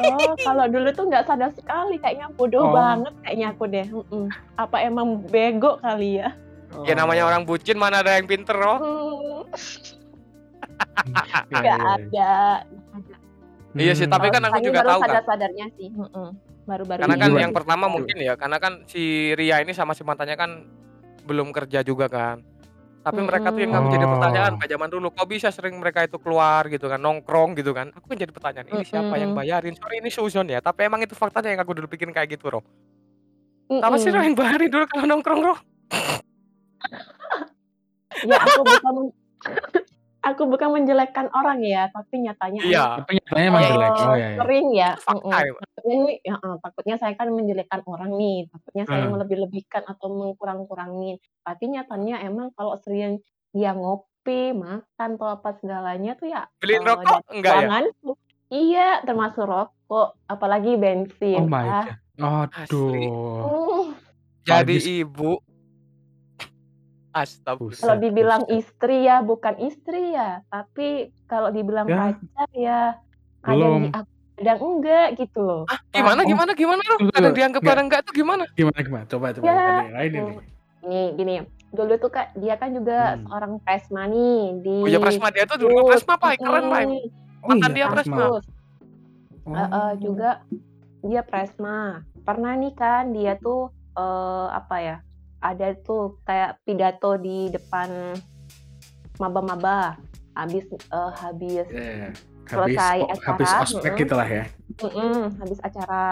Oh, 0.04 0.36
kalau 0.40 0.68
dulu 0.68 0.92
tuh 0.92 1.08
nggak 1.08 1.24
sadar 1.24 1.52
sekali, 1.56 1.96
kayaknya 1.98 2.28
bodoh 2.36 2.68
Oh. 2.68 2.76
banget 2.76 3.14
kayaknya 3.24 3.48
aku 3.52 3.64
deh. 3.66 3.88
Mm-mm. 3.88 4.28
Apa 4.56 4.84
emang 4.84 5.24
bego 5.26 5.80
kali 5.80 6.20
ya? 6.20 6.32
Ya 6.82 6.94
namanya 6.94 7.26
orang 7.26 7.44
bucin 7.44 7.76
mana 7.76 8.00
ada 8.00 8.16
yang 8.16 8.26
pinter, 8.26 8.54
Roh? 8.54 8.78
Hmm, 8.78 9.44
Iya, 11.00 11.48
Nggak 11.50 11.64
iya, 11.64 11.76
iya. 11.76 11.96
ada. 11.96 12.32
Iya 13.72 13.94
sih, 13.94 14.06
tapi 14.06 14.28
kan 14.28 14.42
aku 14.44 14.60
juga 14.62 14.82
baru 14.82 14.90
tahu 14.90 15.00
kan. 15.00 15.10
sadar 15.10 15.24
sadarnya 15.26 15.66
sih. 15.76 15.88
Mm-mm. 15.90 16.28
Baru-baru 16.66 17.00
Karena 17.02 17.16
kan 17.18 17.30
Iya. 17.30 17.42
yang 17.42 17.54
pertama 17.54 17.86
mungkin 17.88 18.18
ya, 18.18 18.34
karena 18.34 18.58
kan 18.58 18.74
si 18.86 19.02
Ria 19.34 19.60
ini 19.60 19.72
sama 19.72 19.94
si 19.94 20.02
mantannya 20.02 20.36
kan 20.36 20.66
belum 21.24 21.50
kerja 21.50 21.82
juga 21.82 22.06
kan. 22.06 22.42
Tapi 23.00 23.20
mereka 23.20 23.50
tuh 23.50 23.62
yang 23.64 23.72
nggak 23.72 23.86
menjadi 23.86 24.06
Oh. 24.06 24.12
pertanyaan 24.14 24.54
kayak 24.56 24.72
zaman 24.72 24.90
dulu. 24.90 25.08
Kok 25.10 25.28
bisa 25.28 25.48
sering 25.50 25.76
mereka 25.76 26.04
itu 26.04 26.18
keluar 26.18 26.68
gitu 26.68 26.86
kan, 26.86 27.00
nongkrong 27.00 27.56
gitu 27.56 27.72
kan? 27.72 27.90
Aku 27.92 28.06
kan 28.06 28.18
jadi 28.18 28.30
pertanyaan, 28.30 28.68
ini 28.68 28.84
siapa 28.84 29.16
yang 29.16 29.32
bayarin? 29.32 29.74
Sorry 29.74 29.96
ini 29.98 30.10
suzon 30.10 30.46
ya, 30.46 30.60
tapi 30.60 30.84
emang 30.84 31.00
itu 31.00 31.14
faktanya 31.14 31.54
yang 31.54 31.62
aku 31.62 31.74
dulu 31.74 31.88
bikin 31.88 32.12
kayak 32.12 32.30
gitu, 32.32 32.52
Roh. 32.52 32.64
Apa 33.72 33.96
sih 33.96 34.10
Roh 34.10 34.20
yang 34.20 34.34
bayarin 34.34 34.68
dulu 34.68 34.86
kalau 34.86 35.06
nongkrong, 35.08 35.42
Roh? 35.44 35.58
Ya 38.26 38.38
aku 38.44 38.60
bukan 38.68 38.96
aku 40.30 40.44
bukan 40.52 40.70
menjelekkan 40.76 41.28
orang 41.32 41.60
ya, 41.64 41.88
tapi 41.94 42.16
nyatanya 42.26 42.62
Iya. 42.62 42.84
Tapi 43.02 43.12
nyatanya 43.20 43.46
emang 43.50 43.62
Iya, 43.64 43.70
jelek. 43.72 43.92
Oh, 43.96 44.16
ya 44.16 44.20
ya. 44.20 44.38
sering 44.44 44.68
ya 44.76 44.90
fakta 45.00 45.38
ya, 45.48 45.54
nih 45.88 46.02
heeh, 46.28 46.54
takutnya 46.64 46.96
saya 47.00 47.14
kan 47.16 47.28
menjelekkan 47.32 47.82
orang 47.88 48.12
nih, 48.20 48.38
takutnya 48.52 48.84
saya 48.90 49.00
Heeh. 49.00 49.12
melebih-lebihkan 49.16 49.84
atau 49.88 50.08
mengkurang-kurangin. 50.12 51.16
Tapi 51.48 51.64
nyatanya 51.72 52.16
emang 52.28 52.52
kalau 52.58 52.76
sering 52.82 53.24
dia 53.56 53.72
ngopi, 53.74 54.52
makan, 54.54 55.10
atau 55.18 55.28
apa 55.32 55.50
segalanya 55.58 56.14
tuh 56.20 56.28
ya, 56.30 56.44
Beliin 56.62 56.84
eee, 56.84 56.92
rokok 56.92 57.22
enggak 57.32 57.56
ya? 57.56 57.70
keuanganku. 57.70 58.12
Iya, 58.50 58.88
termasuk 59.06 59.46
rokok, 59.46 60.08
apalagi 60.28 60.74
Oh 60.76 60.82
bensin. 60.84 61.46
my 61.46 61.64
Ah. 61.64 61.88
god. 62.18 62.50
Aduh. 62.52 63.46
Uh. 63.46 63.88
Jadi 64.44 64.76
ibu. 65.06 65.40
Kalau 67.20 67.26
Astagfirullah. 67.26 67.96
Buset 68.00 68.00
dibilang 68.00 68.44
buset. 68.46 68.58
istri 68.64 68.98
ya 69.04 69.18
bukan 69.20 69.56
istri 69.60 70.04
ya, 70.16 70.30
tapi 70.48 70.88
kalau 71.28 71.50
dibilang 71.52 71.88
Ya. 71.88 72.16
pacar 72.16 72.50
ya 72.56 72.82
kadang 73.40 73.74
diakui, 73.84 74.04
kadang 74.40 74.60
enggak 74.64 75.08
gitu 75.20 75.40
loh. 75.40 75.64
Ah, 75.68 75.76
Nah 75.76 75.82
gimana 75.92 76.22
Oh, 76.24 76.28
gimana 76.28 76.52
gimana 76.56 76.82
loh? 76.82 77.00
Kadang 77.12 77.34
dianggap 77.36 77.62
Enggak. 77.62 77.72
kadang 77.76 77.86
enggak 77.92 78.02
tuh 78.08 78.14
gimana? 78.16 78.44
Gimana 78.56 78.80
gimana? 78.80 79.06
Coba 79.08 79.26
coba 79.36 79.46
Ya, 79.46 79.56
ceritain 79.60 80.12
ini. 80.12 80.20
mmm, 80.20 80.40
gini 80.80 81.02
gini, 81.16 81.36
dulu 81.76 81.94
tuh 82.00 82.12
Kak, 82.12 82.28
dia 82.40 82.56
kan 82.56 82.72
juga 82.72 83.20
Hmm. 83.20 83.28
seorang 83.28 83.54
presma 83.60 84.02
nih 84.08 84.40
di 84.64 84.76
Oh 84.80 84.90
ya 84.90 85.00
Presma 85.04 85.28
dia 85.30 85.44
tuh 85.44 85.60
dulu 85.60 85.92
Presma, 85.92 86.16
Pak. 86.16 86.34
Keren, 86.40 86.66
Pak. 86.72 86.84
mhm, 86.88 87.00
Oh 87.40 87.48
Mantan 87.52 87.72
iya, 87.72 87.76
dia 87.76 87.86
Presma. 87.92 87.96
Presma. 87.96 88.16
kampus. 88.16 88.46
Heeh, 89.50 89.90
Oh. 89.92 89.92
juga 90.00 90.30
dia 91.02 91.22
presma. 91.24 91.78
Pernah 92.24 92.54
nih 92.60 92.74
kan 92.76 93.04
dia 93.12 93.34
tuh, 93.36 93.72
eee, 93.96 94.48
apa 94.52 94.76
ya, 94.80 94.96
ada 95.40 95.72
tuh 95.84 96.20
kayak 96.24 96.60
pidato 96.64 97.16
di 97.16 97.48
depan 97.50 98.16
maba-maba, 99.20 100.00
habis, 100.36 100.64
eee, 100.72 101.12
habis 101.20 101.66
Iya. 101.70 102.10
Habis 102.50 102.82
selesai 102.82 102.98
habis 103.22 103.50
acara 103.54 103.62
ospek 103.62 103.92
mhm, 103.94 104.00
gitulah 104.02 104.26
ya. 104.30 104.44
mhm, 104.82 105.22
habis 105.38 105.60
acara 105.62 106.04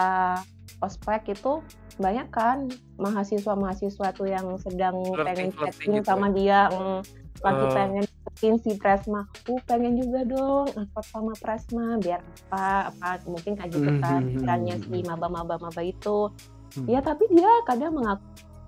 ospek 0.78 1.22
itu 1.34 1.52
banyak 1.98 2.28
kan 2.30 2.58
mahasiswa-mahasiswa 2.94 4.08
tuh 4.14 4.28
yang 4.30 4.46
sedang 4.62 5.02
pengen 5.18 5.50
Flirting-flirting 5.50 5.74
chatting 5.74 5.92
gitu 5.98 6.06
sama 6.06 6.26
ya? 6.30 6.34
dia 6.38 6.60
mhm, 6.70 6.98
lagi 7.42 7.64
Oh. 7.66 7.74
pengen 7.74 8.04
deketin 8.06 8.54
si 8.62 8.70
Presma, 8.78 9.26
"Uh, 9.50 9.58
pengen 9.66 9.98
juga 9.98 10.20
dong 10.26 10.66
angkot 10.78 11.06
sama 11.10 11.34
Presma, 11.42 11.98
biar 11.98 12.22
apa 12.50 12.94
apa," 12.94 13.08
mungkin 13.26 13.58
kayak 13.58 13.70
gitu 13.74 13.90
kan 13.98 14.20
mhm 14.22 14.30
pikirannya 14.38 14.74
mhm 14.78 14.84
si 14.86 14.96
mhm. 15.02 15.06
maba-maba-maba 15.10 15.82
itu. 15.82 16.30
Hmm. 16.78 16.86
Ya 16.86 17.00
tapi 17.02 17.26
dia 17.34 17.50
kadang 17.66 17.98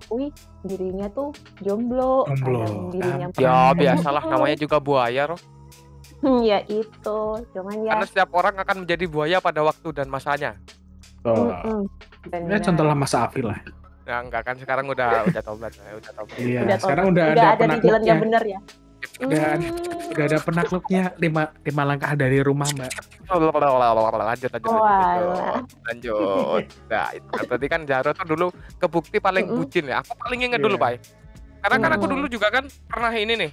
mengakui 0.01 0.33
dirinya 0.65 1.07
tuh 1.13 1.29
jomblo, 1.61 2.25
Jomblo. 2.25 2.89
dirinya 2.89 3.29
Ampun. 3.29 3.41
Ya 3.41 3.53
pernah 3.53 3.77
biasalah 3.77 4.23
namanya 4.25 4.57
juga 4.57 4.77
buaya, 4.81 5.23
Roh. 5.29 5.41
ya 6.49 6.59
itu, 6.65 7.19
cuman 7.53 7.75
ya 7.85 7.91
Karena 7.97 8.05
setiap 8.09 8.29
orang 8.33 8.55
akan 8.57 8.75
menjadi 8.85 9.05
buaya 9.05 9.37
pada 9.41 9.61
waktu 9.61 9.89
dan 9.93 10.07
masanya. 10.09 10.57
Oh. 11.21 11.53
mhm, 11.53 11.85
Ya 12.33 12.41
bener. 12.41 12.61
contohlah 12.65 12.97
Mas 12.97 13.13
Afif 13.13 13.45
lah. 13.45 13.61
Ya 14.09 14.17
enggak 14.17 14.41
kan 14.41 14.57
sekarang 14.57 14.89
udah 14.89 15.29
udah 15.29 15.41
tobat 15.45 15.71
saya, 15.77 15.93
udah 15.93 16.11
tobat. 16.17 16.37
Iya, 16.41 16.59
Udah 16.65 16.77
sekarang 16.81 17.05
udah 17.13 17.25
udah 17.37 17.45
ada 17.53 17.65
ada 17.69 17.75
di 17.77 17.79
jalan 17.85 18.01
yang 18.01 18.19
bener 18.21 18.43
ya? 18.49 18.59
Udah 19.21 19.43
ada 19.57 19.67
Mmm. 19.67 20.11
udah 20.11 20.23
ada 20.27 20.37
penakluknya 20.39 21.03
5 21.15 21.43
5 21.63 21.83
langkah 21.85 22.11
dari 22.13 22.39
rumah, 22.41 22.67
Mbak. 22.69 22.91
Lanjut 23.31 23.53
lanjut 24.27 24.51
lanjut 24.51 24.69
Oalah. 24.69 25.61
lanjut. 25.61 25.63
Lanjut. 25.87 26.63
Nah, 26.87 27.07
itu 27.11 27.27
kan 27.27 27.45
tadi 27.47 27.65
kan 27.65 27.81
Jaro 27.85 28.11
tuh 28.11 28.27
dulu 28.27 28.47
kebukti 28.77 29.17
paling 29.17 29.45
Mhm. 29.47 29.55
bucin 29.55 29.85
ya. 29.87 29.99
Aku 29.99 30.13
paling 30.17 30.39
inget 30.43 30.59
dulu, 30.59 30.75
Iya. 30.75 30.83
Pak. 30.83 30.91
Karena 31.61 31.77
kan 31.79 31.91
aku 31.93 32.05
dulu 32.07 32.25
juga 32.27 32.47
kan 32.49 32.65
pernah 32.85 33.11
ini 33.13 33.33
nih. 33.37 33.51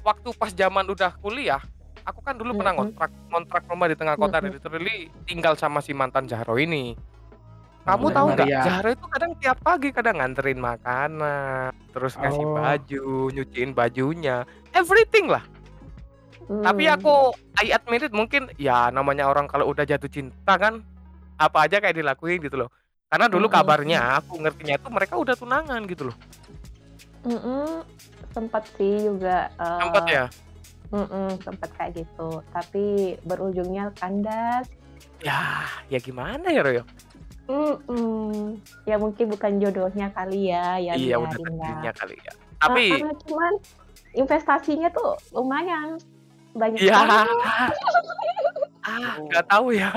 Waktu 0.00 0.28
pas 0.32 0.52
zaman 0.52 0.86
udah 0.86 1.18
kuliah, 1.18 1.58
aku 2.02 2.20
kan 2.20 2.36
dulu 2.36 2.54
pernah 2.54 2.72
Mhm. 2.72 2.78
ngontrak 2.78 3.10
ngontrak 3.26 3.62
rumah 3.66 3.86
di 3.88 3.96
tengah 3.96 4.14
kota 4.14 4.38
Mhm. 4.38 4.48
literally 4.52 4.96
tinggal 5.24 5.56
sama 5.56 5.80
si 5.80 5.90
mantan 5.90 6.24
Jaro 6.24 6.54
ini. 6.56 6.94
Kamu 7.86 8.06
tahu 8.10 8.26
nggak? 8.34 8.46
Maria. 8.50 8.62
Zahra 8.66 8.90
itu 8.92 9.06
kadang 9.06 9.32
tiap 9.38 9.58
pagi 9.62 9.88
kadang 9.94 10.18
nganterin 10.18 10.58
makanan, 10.58 11.70
terus 11.94 12.18
ngasih 12.18 12.42
Oh. 12.42 12.54
baju, 12.58 13.06
nyuciin 13.30 13.70
bajunya, 13.70 14.42
everything 14.74 15.30
lah. 15.30 15.46
Tapi 16.46 16.82
Mmm. 16.86 16.94
aku 16.98 17.14
I 17.62 17.70
admit 17.74 18.06
it 18.06 18.14
mungkin 18.14 18.50
ya 18.58 18.90
namanya 18.90 19.30
orang 19.30 19.46
kalau 19.46 19.70
udah 19.70 19.86
jatuh 19.86 20.10
cinta 20.10 20.54
kan 20.58 20.82
apa 21.38 21.66
aja 21.66 21.78
kayak 21.78 21.94
dilakuin 21.94 22.42
gitu 22.42 22.66
loh. 22.66 22.70
Karena 23.06 23.30
dulu 23.30 23.46
Mhm. 23.46 23.54
kabarnya 23.54 24.00
aku 24.18 24.34
ngertinya 24.42 24.74
itu 24.74 24.88
mereka 24.90 25.14
udah 25.14 25.34
tunangan 25.38 25.86
gitu 25.86 26.10
loh. 26.10 26.16
Mhm, 27.22 27.82
sempet 28.34 28.62
sih 28.78 29.10
juga, 29.10 29.50
Sempet 29.58 30.04
eee, 30.06 30.14
ya? 30.14 30.24
mhm, 30.94 31.26
sempet 31.42 31.70
kayak 31.74 31.92
gitu, 32.02 32.42
tapi 32.50 32.84
berujungnya 33.26 33.90
kandas. 33.98 34.66
Ya, 35.18 35.66
ya 35.90 35.98
gimana 35.98 36.50
ya, 36.50 36.62
Roy? 36.62 36.82
Mhm, 37.46 38.58
ya 38.82 38.96
mungkin 38.98 39.26
bukan 39.30 39.52
jodohnya 39.58 40.10
kali 40.10 40.50
ya, 40.50 40.76
ya 40.76 40.92
Iya 40.94 41.16
lah. 41.16 41.30
takdirnya 41.30 41.92
kali 41.94 42.16
ya. 42.18 42.32
Tapi 42.56 42.84
Heeh, 42.98 43.12
cuman 43.22 43.52
investasinya 44.12 44.88
tuh 44.90 45.14
lumayan, 45.30 46.00
banyak 46.52 46.80
Iya. 46.82 46.94
banget. 46.96 47.26
ah, 48.88 49.14
nggak 49.22 49.46
tahu 49.46 49.66
ya. 49.72 49.90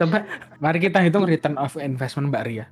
Coba 0.00 0.24
mari 0.56 0.78
kita 0.80 1.04
hitung 1.04 1.28
return 1.28 1.60
of 1.60 1.76
investment 1.76 2.32
Mbak 2.32 2.44
Ria. 2.48 2.66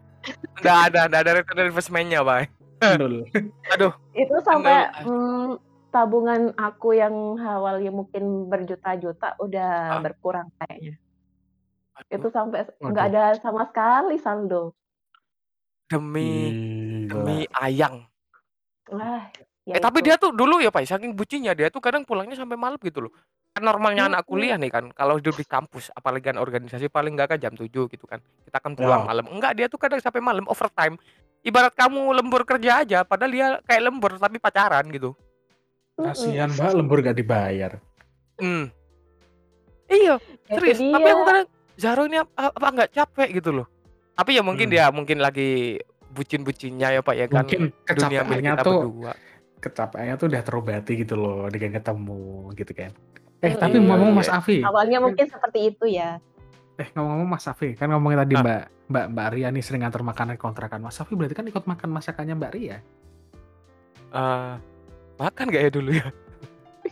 Nggak 0.61 0.79
ada, 0.89 1.01
nggak 1.07 1.21
ada 1.21 1.33
return 1.37 1.69
investment-nya, 1.69 2.21
Bay. 2.25 2.49
Nol. 2.97 3.27
Aduh, 3.75 3.93
Itu 4.15 4.35
sampai, 4.41 4.89
mmm, 5.05 5.59
tabungan 5.91 6.55
aku 6.55 6.95
yang 6.95 7.13
awalnya 7.37 7.91
mungkin 7.91 8.47
berjuta-juta 8.47 9.37
udah 9.37 9.99
Ah. 9.99 10.01
berkurang 10.01 10.49
kayaknya. 10.57 10.97
Aduh, 11.99 12.15
Itu 12.15 12.29
sampai 12.31 12.59
nggak 12.79 13.07
ada 13.11 13.23
sama 13.43 13.67
sekali 13.67 14.17
saldo. 14.23 14.73
demi 15.89 16.53
Gila. 17.09 17.09
demi 17.09 17.37
ayang. 17.57 18.05
Wah, 18.93 19.25
ya 19.65 19.73
Eh 19.73 19.81
tapi 19.81 20.05
dia 20.05 20.21
tuh 20.21 20.37
dulu 20.37 20.61
ya 20.61 20.69
Pak, 20.69 20.85
saking 20.85 21.17
bucinnya 21.17 21.57
dia 21.57 21.73
tuh 21.73 21.81
kadang 21.81 22.05
pulangnya 22.05 22.37
sampai 22.37 22.61
malam 22.61 22.77
gitu 22.77 23.09
loh. 23.09 23.13
Kan 23.57 23.65
normalnya 23.65 24.13
anak 24.13 24.25
Mhm. 24.25 24.29
kuliah 24.29 24.57
nih 24.61 24.69
kan, 24.69 24.85
kalau 24.93 25.17
hidup 25.17 25.41
di 25.41 25.49
kampus, 25.49 25.89
apalagi 25.97 26.29
kan 26.29 26.37
organisasi 26.37 26.93
paling 26.93 27.17
enggak 27.17 27.33
kan 27.37 27.39
jam 27.41 27.57
7 27.57 27.89
gitu 27.89 28.05
kan. 28.05 28.21
Kita 28.45 28.61
kan 28.61 28.77
pulang 28.77 29.03
Ya. 29.03 29.09
malam. 29.09 29.25
Enggak, 29.33 29.57
dia 29.57 29.67
tuh 29.67 29.81
kadang 29.81 29.97
sampai 29.99 30.21
malam 30.21 30.45
overtime. 30.45 31.01
Ibarat 31.41 31.73
kamu 31.73 32.13
lembur 32.13 32.45
kerja 32.45 32.85
aja, 32.85 33.01
padahal 33.03 33.33
dia 33.33 33.47
kayak 33.65 33.83
lembur 33.89 34.13
tapi 34.21 34.37
pacaran 34.37 34.85
gitu. 34.93 35.17
Kasihan 35.97 36.53
Mbak 36.53 36.73
lembur 36.77 37.01
gak 37.01 37.17
dibayar. 37.17 37.81
Hmm. 38.37 38.69
Iya, 39.89 40.21
Ya 40.21 40.53
serius. 40.53 40.79
Tapi 40.79 41.09
aku 41.09 41.23
kadang 41.25 41.49
Zaro 41.79 42.05
ini 42.05 42.19
ap- 42.19 42.35
apa 42.35 42.67
nggak 42.69 42.91
capek 42.93 43.29
gitu 43.33 43.51
loh. 43.55 43.67
Tapi 44.13 44.35
ya 44.35 44.43
mungkin 44.43 44.67
Hmm. 44.67 44.75
dia 44.75 44.85
mungkin 44.91 45.19
lagi 45.19 45.79
bucin-bucinnya 46.11 46.91
ya 46.91 47.01
Pak 47.01 47.15
ya 47.15 47.27
kan. 47.27 47.47
Mungkin 47.47 47.71
Dunia 47.71 48.21
milik 48.23 48.45
kita 48.45 48.63
tuh 48.63 48.79
berdua. 48.83 49.13
kecapeannya 49.59 50.15
tuh 50.15 50.27
udah 50.29 50.43
terobati 50.43 50.93
gitu 50.97 51.15
loh 51.15 51.47
dengan 51.47 51.79
ketemu 51.79 52.21
gitu 52.53 52.73
kan. 52.73 52.91
Eh 53.39 53.51
Mhm. 53.51 53.61
tapi 53.61 53.77
Iya, 53.77 53.87
ngomong 53.87 54.11
iya. 54.13 54.19
Mas 54.19 54.29
Afi, 54.29 54.59
Awalnya 54.61 54.99
mungkin 55.01 55.27
seperti 55.27 55.59
itu 55.69 55.85
ya. 55.89 56.19
eh 56.75 56.89
ngomong-ngomong 56.89 57.27
Mas 57.29 57.43
Afi, 57.45 57.75
kan 57.75 57.87
ngomongin 57.89 58.19
tadi 58.21 58.35
Ah. 58.35 58.41
Mbak 58.41 58.61
Mbak 58.89 59.07
Mbak 59.09 59.27
Ria 59.33 59.49
nih 59.49 59.61
sering 59.61 59.83
nganter 59.83 60.01
makanan 60.01 60.35
kontrakan. 60.37 60.79
Mas 60.81 60.95
Afi 60.97 61.13
berarti 61.13 61.35
kan 61.35 61.43
ikut 61.45 61.63
makan 61.65 61.91
masakannya 61.93 62.35
Mbak 62.35 62.53
Ria. 62.53 62.79
Eh, 64.11 64.55
makan 65.17 65.45
gak 65.49 65.61
ya 65.61 65.71
dulu 65.71 65.91
ya? 65.93 66.07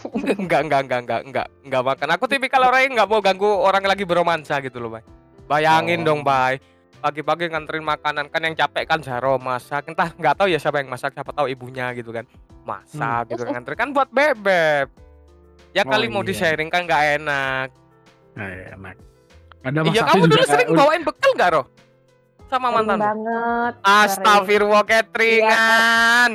enggak, 0.43 0.61
enggak, 0.67 0.81
enggak, 0.85 1.01
enggak, 1.03 1.21
enggak, 1.25 1.47
enggak 1.63 1.83
makan. 1.85 2.09
Aku 2.15 2.25
tipikal 2.27 2.63
orang 2.63 2.81
yang 2.87 2.93
enggak 2.97 3.09
mau 3.09 3.21
ganggu 3.21 3.49
orang 3.49 3.85
lagi 3.85 4.05
beromansa 4.05 4.61
gitu 4.61 4.79
loh, 4.79 4.91
Bay. 4.91 5.05
Bayangin 5.47 6.03
Oh. 6.03 6.13
dong, 6.13 6.21
Bay. 6.23 6.59
Pagi-pagi 6.97 7.47
nganterin 7.47 7.85
makanan 7.85 8.27
kan 8.29 8.41
yang 8.41 8.55
capek 8.55 8.85
kan 8.85 8.99
Zaro 8.99 9.37
masak. 9.37 9.87
Entah 9.87 10.11
nggak 10.11 10.35
tahu 10.35 10.49
ya 10.49 10.59
siapa 10.59 10.81
yang 10.83 10.91
masak, 10.91 11.13
siapa 11.13 11.31
tahu 11.31 11.47
ibunya 11.47 11.93
gitu 11.93 12.11
kan. 12.11 12.25
Masak 12.65 13.31
gitu 13.31 13.47
nganter 13.47 13.79
kan 13.79 13.95
buat 13.95 14.11
bebek. 14.11 14.91
Ya 15.71 15.85
Oh, 15.85 15.93
kali 15.93 16.09
mau 16.09 16.25
iya. 16.25 16.29
di-sharing 16.33 16.67
kan 16.67 16.83
nggak 16.83 17.03
enak. 17.21 17.69
Nah, 18.35 18.49
ya, 18.49 18.67
enak. 18.75 18.97
Ada 19.61 19.79
Iya, 19.83 20.03
kamu 20.05 20.25
dulu 20.25 20.45
sering 20.47 20.69
bawain 20.73 21.03
bekal 21.03 21.31
nggak, 21.37 21.51
Roh? 21.53 21.65
Sama 22.47 22.71
Sering 22.71 22.87
mantan? 22.87 22.99
banget. 23.03 23.73
Astagfirullah 23.83 24.85
cateringan. 24.85 26.31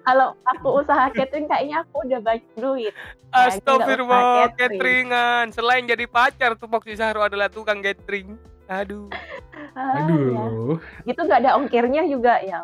Kalau 0.00 0.36
aku 0.46 0.68
usaha 0.78 1.08
catering 1.10 1.48
kayaknya 1.48 1.82
aku 1.82 2.04
udah 2.04 2.20
banyak 2.20 2.44
duit. 2.54 2.94
Usah 3.30 3.56
Astagfirullah 3.56 4.20
catering. 4.52 4.78
cateringan. 4.78 5.44
Selain 5.50 5.82
jadi 5.82 6.04
pacar 6.04 6.54
tuh 6.54 6.68
Foxy 6.68 6.94
Zahro 6.94 7.24
adalah 7.24 7.48
tukang 7.48 7.80
catering. 7.80 8.36
Aduh. 8.70 9.10
Ah, 9.74 9.98
ya. 9.98 10.06
Aduh. 10.06 10.78
Itu 11.02 11.20
nggak 11.20 11.40
ada 11.42 11.58
ongkirnya 11.58 12.06
juga 12.06 12.38
ya. 12.38 12.62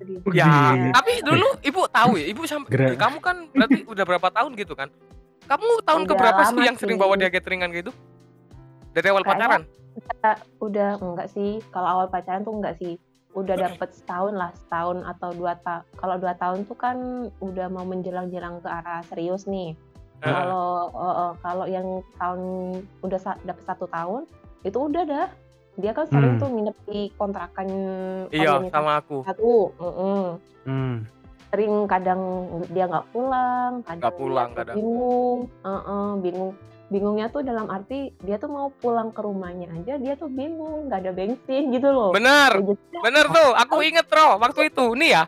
Sedih. 0.00 0.18
Ya, 0.34 0.74
tapi 0.90 1.22
dulu 1.22 1.46
ibu 1.62 1.86
tahu 1.86 2.18
ya, 2.18 2.26
ibu 2.26 2.42
sampai 2.44 2.70
Gerak. 2.72 2.98
kamu 2.98 3.18
kan 3.22 3.36
berarti 3.54 3.80
udah 3.86 4.04
berapa 4.04 4.28
tahun 4.34 4.50
gitu 4.58 4.74
kan? 4.74 4.88
Kamu 5.46 5.86
tahun 5.86 6.02
Udah 6.02 6.10
keberapa 6.10 6.40
sih 6.50 6.58
yang 6.66 6.74
sering 6.74 6.98
bawa 6.98 7.14
dia 7.14 7.30
cateringan 7.30 7.70
gitu? 7.70 7.94
Dari 8.90 9.06
awal 9.06 9.22
Kayaknya 9.22 9.46
pacaran? 9.46 9.62
Kita 9.96 10.30
udah 10.60 10.90
enggak 11.00 11.28
sih. 11.28 11.58
Kalau 11.70 11.88
awal 11.88 12.06
pacaran 12.06 12.44
tuh 12.44 12.54
enggak 12.54 12.76
sih. 12.76 12.94
Udah 13.32 13.52
dapet 13.52 13.92
setahun 13.92 14.32
lah, 14.32 14.48
setahun 14.56 15.04
atau 15.04 15.28
dua 15.32 15.60
tahun. 15.60 15.84
Kalau 15.94 16.16
dua 16.16 16.32
tahun 16.34 16.64
tuh 16.64 16.76
kan 16.76 16.96
udah 17.38 17.68
mau 17.68 17.84
menjelang-jelang 17.84 18.60
ke 18.60 18.68
arah 18.68 19.04
serius 19.04 19.44
nih. 19.44 19.76
Kalau 20.18 20.88
eh, 20.88 21.16
eh, 21.20 21.32
kalau 21.44 21.64
yang 21.68 21.86
tahun 22.16 22.40
udah 23.04 23.20
sa- 23.20 23.40
dapat 23.44 23.60
satu 23.62 23.84
tahun 23.86 24.24
itu 24.64 24.78
udah 24.80 25.04
dah. 25.04 25.28
Dia 25.76 25.92
kan 25.92 26.08
sering 26.08 26.36
Hmm. 26.36 26.40
tuh 26.40 26.48
nginep 26.48 26.76
di 26.88 27.00
kontrakan 27.20 27.68
Iya, 28.32 28.64
sama 28.72 28.96
aku. 28.96 29.20
satu. 29.28 29.76
Mm-mm. 29.76 30.22
Hmm. 30.64 30.96
Sering 31.52 31.84
kadang 31.84 32.20
dia 32.72 32.88
nggak 32.88 33.12
pulang, 33.12 33.84
kadang 33.84 34.00
Nggak 34.00 34.16
pulang, 34.16 34.50
kadang. 34.56 34.76
bingung, 34.80 35.40
Heeh, 35.60 36.08
bingung. 36.24 36.52
Bingungnya 36.86 37.26
tuh 37.34 37.42
dalam 37.42 37.66
arti 37.66 38.14
dia 38.22 38.38
tuh 38.38 38.46
mau 38.46 38.70
pulang 38.70 39.10
ke 39.10 39.18
rumahnya 39.18 39.66
aja 39.74 39.98
dia 39.98 40.14
tuh 40.14 40.30
bingung, 40.30 40.86
nggak 40.86 41.02
ada 41.02 41.10
bensin 41.10 41.74
gitu 41.74 41.90
loh. 41.90 42.14
Bener, 42.14 42.54
Kayak 42.54 42.78
gitu. 42.78 42.96
bener 43.02 43.24
tuh. 43.26 43.50
Aku 43.58 43.82
inget 43.82 44.06
bro, 44.06 44.38
waktu 44.38 44.70
itu. 44.70 44.94
Nih 44.94 45.10
ya, 45.18 45.22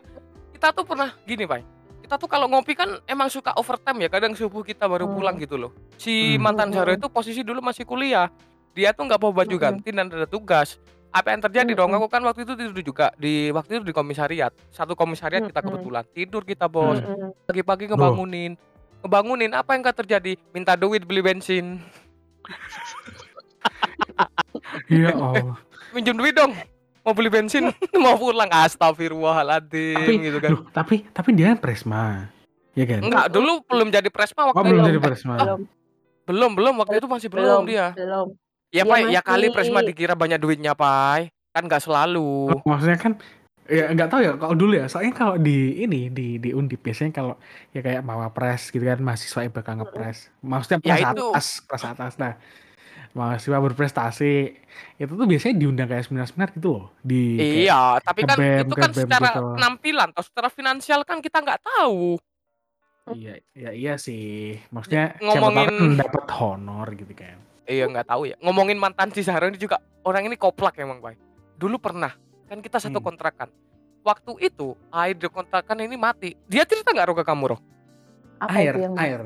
kita 0.55 0.71
tuh 0.71 0.87
pernah 0.87 1.11
gini, 1.27 1.43
Pak. 1.43 1.59
Kita 1.99 2.15
tuh 2.15 2.31
kalau 2.31 2.47
ngopi 2.47 2.79
kan 2.79 3.03
emang 3.05 3.27
suka 3.27 3.51
overtime 3.59 4.07
ya. 4.07 4.09
Kadang 4.09 4.33
subuh 4.39 4.63
kita 4.63 4.87
baru 4.87 5.05
Hmm. 5.05 5.15
pulang 5.19 5.35
gitu 5.35 5.59
loh. 5.59 5.75
Si 5.99 6.39
Hmm. 6.39 6.47
mantan 6.47 6.71
Hmm. 6.71 6.79
Zara 6.79 6.91
itu 6.95 7.11
posisi 7.11 7.43
dulu 7.43 7.59
masih 7.59 7.83
kuliah. 7.83 8.31
Dia 8.71 8.95
tuh 8.95 9.03
nggak 9.05 9.19
bawa 9.19 9.43
baju 9.43 9.55
Hmm. 9.59 9.63
ganti 9.67 9.89
dan 9.91 10.07
ada 10.07 10.25
tugas. 10.25 10.79
Apa 11.11 11.33
yang 11.33 11.41
terjadi 11.43 11.73
dong? 11.75 11.91
Hmm. 11.91 11.99
Aku 11.99 12.07
kan 12.07 12.23
waktu 12.23 12.47
itu 12.47 12.53
tidur 12.55 12.81
juga 12.81 13.11
di 13.19 13.51
waktu 13.51 13.81
itu 13.81 13.83
di 13.83 13.93
komisariat. 13.93 14.55
Satu 14.71 14.95
komisariat 14.95 15.43
kita 15.43 15.59
Hmm. 15.59 15.67
kebetulan 15.75 16.03
tidur 16.09 16.41
kita 16.47 16.71
bos. 16.71 17.03
Pagi-pagi 17.45 17.91
ngebangunin. 17.91 18.55
Ngebangunin 18.99 19.51
apa 19.51 19.73
yang 19.73 19.81
gak 19.81 19.97
terjadi? 19.97 20.35
Minta 20.51 20.75
duit 20.75 21.03
beli 21.03 21.21
bensin. 21.21 21.79
Iya 24.87 25.15
Allah. 25.17 25.55
Minjem 25.91 26.15
duit 26.15 26.33
dong. 26.33 26.51
Mau 26.99 27.15
beli 27.15 27.31
bensin, 27.31 27.71
mau 28.03 28.19
pulang. 28.19 28.51
Astagfirullahaladzim 28.51 29.97
tapi, 29.97 30.13
gitu 30.19 30.37
kan. 30.37 30.49
loh, 30.51 30.63
tapi 30.69 30.95
tapi 31.09 31.29
dia 31.31 31.55
kan 31.55 31.59
presma. 31.59 32.27
Ya 32.75 32.85
kan? 32.85 32.99
Enggak, 33.01 33.25
dulu 33.31 33.63
belum 33.65 33.87
jadi 33.89 34.09
presma 34.11 34.45
Oh, 34.45 34.47
waktu 34.51 34.67
belum 34.67 34.77
itu. 34.77 34.89
jadi 34.89 34.99
Eh, 34.99 35.03
presma. 35.03 35.33
Belum, 35.39 35.59
belum, 36.27 36.51
belum 36.53 36.73
waktu 36.77 36.95
itu 37.01 37.07
masih 37.09 37.29
belum, 37.31 37.65
dia. 37.65 37.95
belum. 37.95 38.27
Ya, 38.69 38.83
Pak, 38.85 38.97
ya 39.09 39.21
kali 39.25 39.49
presma 39.49 39.81
dikira 39.81 40.13
banyak 40.13 40.37
duitnya, 40.37 40.77
Pak. 40.77 41.33
Kan 41.49 41.65
nggak 41.65 41.81
selalu. 41.81 42.53
Maksudnya 42.61 42.99
kan 42.99 43.13
ya 43.69 43.85
nggak 43.87 44.09
tahu 44.09 44.19
ya 44.19 44.31
kalau 44.33 44.55
dulu 44.57 44.73
ya 44.73 44.85
soalnya 44.85 45.13
kalau 45.13 45.35
di 45.37 45.79
ini 45.79 46.09
di 46.09 46.35
di 46.35 46.49
undip 46.51 46.81
biasanya 46.81 47.13
kalau 47.13 47.37
ya 47.69 47.79
kayak 47.79 48.01
mawapres 48.01 48.67
gitu 48.67 48.81
kan 48.81 48.97
mahasiswa 48.97 49.45
yang 49.45 49.53
bakal 49.53 49.73
ngepres 49.77 50.33
maksudnya 50.41 50.77
Ya, 50.81 50.97
kelas 50.97 51.13
itu. 51.13 51.27
atas 51.29 51.45
kelas 51.63 51.83
atas 51.85 52.13
nah 52.17 52.33
mahasiswa 53.11 53.57
berprestasi 53.59 54.33
itu 54.97 55.11
tuh 55.11 55.25
biasanya 55.25 55.55
diundang 55.55 55.85
kayak 55.85 56.03
seminar-seminar 56.03 56.49
gitu 56.51 56.69
loh 56.71 56.85
di 56.99 57.41
Iya, 57.65 57.97
tapi 57.99 58.21
kan 58.21 58.37
ngebem, 58.37 58.65
itu 58.65 58.75
kan 58.75 58.89
secara 58.91 59.29
gitu. 59.33 59.45
penampilan 59.53 60.07
atau 60.13 60.23
secara 60.25 60.49
finansial 60.49 61.01
kan 61.03 61.17
kita 61.19 61.37
nggak 61.39 61.61
tahu. 61.61 62.17
iya 63.09 63.41
iya 63.53 63.69
iya 63.73 63.93
sih 63.97 64.53
maksudnya 64.69 65.17
Ngomongin- 65.17 65.97
kan 65.97 65.97
dapat 65.97 66.25
honor 66.31 66.87
gitu 66.93 67.13
kan 67.13 67.37
Iya 67.65 67.85
nggak 67.85 68.05
tahu 68.05 68.25
ya. 68.25 68.33
Ngomongin 68.41 68.77
mantan 68.77 69.13
si 69.13 69.21
Zahra 69.21 69.45
ini 69.45 69.57
juga 69.57 69.77
orang 70.01 70.25
ini 70.25 70.33
koplak 70.33 70.73
emang, 70.77 71.01
Pak. 71.01 71.13
Dulu 71.53 71.77
pernah 71.77 72.09
kan 72.49 72.59
kita 72.59 72.81
satu 72.81 72.97
Hmm. 72.97 73.05
kontrakan. 73.05 73.49
Waktu 74.01 74.31
itu 74.41 74.73
air 74.89 75.13
di 75.13 75.27
kontrakan 75.27 75.77
ini 75.79 75.93
mati. 75.93 76.33
Dia 76.43 76.65
cerita 76.65 76.89
nggak 76.89 77.05
Ro 77.05 77.13
ke 77.13 77.21
kamu, 77.21 77.43
Roh? 77.47 77.59
Apa 78.39 78.57
air 78.57 78.73
itu 78.73 78.83
yang 78.83 78.95
air 78.97 79.19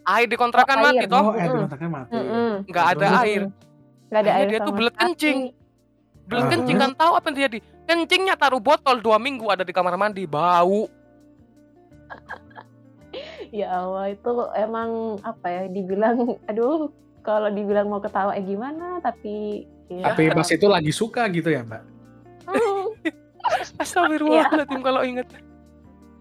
Air 0.00 0.26
di 0.26 0.36
kontrakan 0.36 0.76
Oh, 0.76 0.82
mati 0.82 0.96
air. 0.98 1.08
toh. 1.08 1.20
oh 1.20 1.34
air 1.34 1.44
di 1.46 1.58
kontrakan 1.60 1.88
mati. 1.90 2.16
Nggak 2.64 2.86
ada 2.88 3.06
Terus? 3.06 3.20
air. 3.20 3.42
Nggak 4.08 4.16
ada 4.16 4.30
Akhirnya 4.32 4.34
air 4.34 4.48
dia 4.48 4.60
tuh 4.64 4.74
belet 4.74 4.94
kencing. 4.96 5.38
Belum 6.24 6.42
Ah. 6.42 6.48
kencing 6.48 6.76
kan 6.78 6.90
tahu 6.94 7.12
apa 7.12 7.26
yang 7.26 7.36
terjadi? 7.36 7.58
Kencingnya 7.84 8.34
taruh 8.34 8.58
botol 8.58 8.96
dua 8.96 9.18
minggu 9.18 9.44
ada 9.46 9.60
di 9.60 9.70
kamar 9.70 9.94
mandi 9.94 10.24
bau. 10.24 10.88
Ya 13.50 13.66
Allah 13.74 14.14
itu 14.14 14.30
emang 14.54 14.90
apa 15.20 15.46
ya 15.48 15.62
dibilang 15.66 16.16
aduh 16.48 16.86
kalau 17.20 17.50
dibilang 17.50 17.90
mau 17.90 17.98
ketawa 17.98 18.32
eh 18.32 18.40
gimana 18.40 19.02
tapi 19.02 19.66
ya. 19.90 20.06
tapi 20.06 20.30
pas 20.30 20.46
itu 20.46 20.64
lagi 20.64 20.92
suka 20.94 21.26
gitu 21.28 21.50
ya 21.50 21.60
mbak 21.60 21.82
Astagfirullahaladzim 23.82 24.80
kalau 24.84 25.02
inget. 25.02 25.28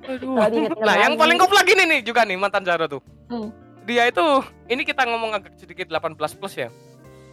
Aduh. 0.07 0.35
Kalau 0.39 0.49
diinget-inget 0.49 0.87
Nah, 0.87 0.95
yang 0.95 1.13
paling 1.19 1.37
koplak 1.37 1.67
gini 1.67 1.83
nih 1.83 1.99
juga 2.01 2.23
nih 2.23 2.39
mantan 2.39 2.63
Zara 2.63 2.87
tuh. 2.87 3.03
Hmm. 3.27 3.51
Dia 3.83 4.07
itu 4.07 4.23
ini 4.69 4.85
kita 4.85 5.03
ngomong 5.03 5.35
agak 5.35 5.57
sedikit 5.59 5.89
18 5.91 6.15
plus 6.39 6.55
ya. 6.55 6.69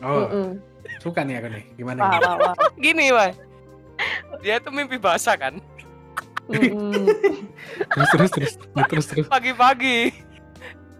oh 0.04 0.28
mm-mm. 0.28 0.60
suka 1.00 1.24
nih 1.24 1.40
aku 1.40 1.48
nih 1.56 1.64
gimana 1.80 2.04
Wah, 2.04 2.10
nih? 2.12 2.20
wah, 2.20 2.36
wah. 2.36 2.54
Gini, 2.84 3.08
Wah. 3.16 3.32
Dia 4.44 4.60
itu 4.60 4.68
mimpi 4.68 5.00
basah 5.00 5.40
kan. 5.40 5.56
Mm-mm. 6.52 6.92
terus 7.96 8.10
terus 8.12 8.30
terus 8.30 8.52
terus 8.92 9.06
terus 9.08 9.26
Pagi-pagi 9.26 10.12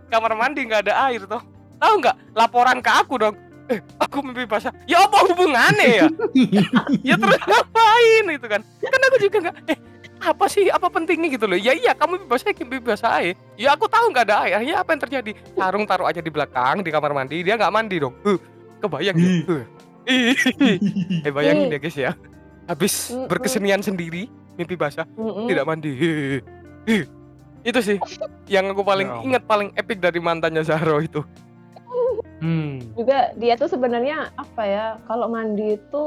kamar 0.08 0.32
mandi 0.32 0.64
nggak 0.64 0.88
ada 0.88 0.94
air 1.12 1.28
toh. 1.28 1.42
Tahu 1.76 1.94
nggak? 2.00 2.16
Laporan 2.32 2.80
ke 2.80 2.88
aku 2.88 3.20
dong. 3.20 3.36
Eh, 3.66 3.80
aku 3.98 4.22
mimpi 4.22 4.46
basah. 4.46 4.70
Ya 4.86 5.02
apa 5.02 5.26
hubungannya 5.26 5.86
ya? 5.86 6.06
ya 7.02 7.14
terus 7.18 7.38
ngapain 7.50 8.24
itu 8.30 8.46
kan? 8.46 8.60
Kan 8.62 9.00
aku 9.10 9.16
juga 9.18 9.36
nggak. 9.42 9.56
Eh, 9.74 9.78
apa 10.22 10.44
sih? 10.46 10.70
Apa 10.70 10.86
pentingnya 10.86 11.28
gitu 11.34 11.50
loh? 11.50 11.58
Ya 11.58 11.74
iya, 11.74 11.90
kamu 11.92 12.22
mimpi 12.22 12.26
basah, 12.30 12.54
ya 12.54 12.62
mimpi 12.62 12.78
basah 12.86 13.10
air. 13.18 13.34
Ya 13.58 13.74
aku 13.74 13.90
tahu 13.90 14.14
nggak 14.14 14.24
ada 14.30 14.36
air. 14.46 14.54
Akhirnya 14.62 14.76
apa 14.78 14.90
yang 14.94 15.02
terjadi? 15.02 15.30
Sarung 15.58 15.84
taruh 15.84 16.06
aja 16.06 16.22
di 16.22 16.30
belakang 16.30 16.86
di 16.86 16.90
kamar 16.94 17.10
mandi. 17.10 17.42
Dia 17.42 17.58
nggak 17.58 17.72
mandi 17.74 17.96
dong. 17.98 18.14
Huh, 18.22 18.38
kebayang 18.78 19.16
ya? 19.18 19.30
Ih. 20.06 20.34
Eh 21.26 21.32
bayangin 21.34 21.74
ya 21.74 21.78
guys 21.82 21.96
ya. 21.98 22.12
Habis 22.70 23.14
berkesenian 23.26 23.82
sendiri, 23.82 24.30
mimpi 24.54 24.78
basah 24.78 25.06
tidak 25.50 25.66
mandi. 25.66 25.92
Itu 27.66 27.82
sih 27.82 27.98
yang 28.46 28.70
aku 28.70 28.86
paling 28.86 29.10
Ya 29.10 29.22
ingat 29.26 29.42
paling 29.50 29.74
epic 29.74 29.98
dari 29.98 30.22
mantannya 30.22 30.62
Zahro 30.62 31.02
itu. 31.02 31.26
Hmm. 32.40 32.98
juga 32.98 33.18
dia 33.36 33.54
tuh 33.56 33.68
sebenarnya 33.68 34.30
apa 34.34 34.62
ya 34.64 34.86
kalau 35.04 35.26
mandi 35.28 35.76
itu 35.76 36.04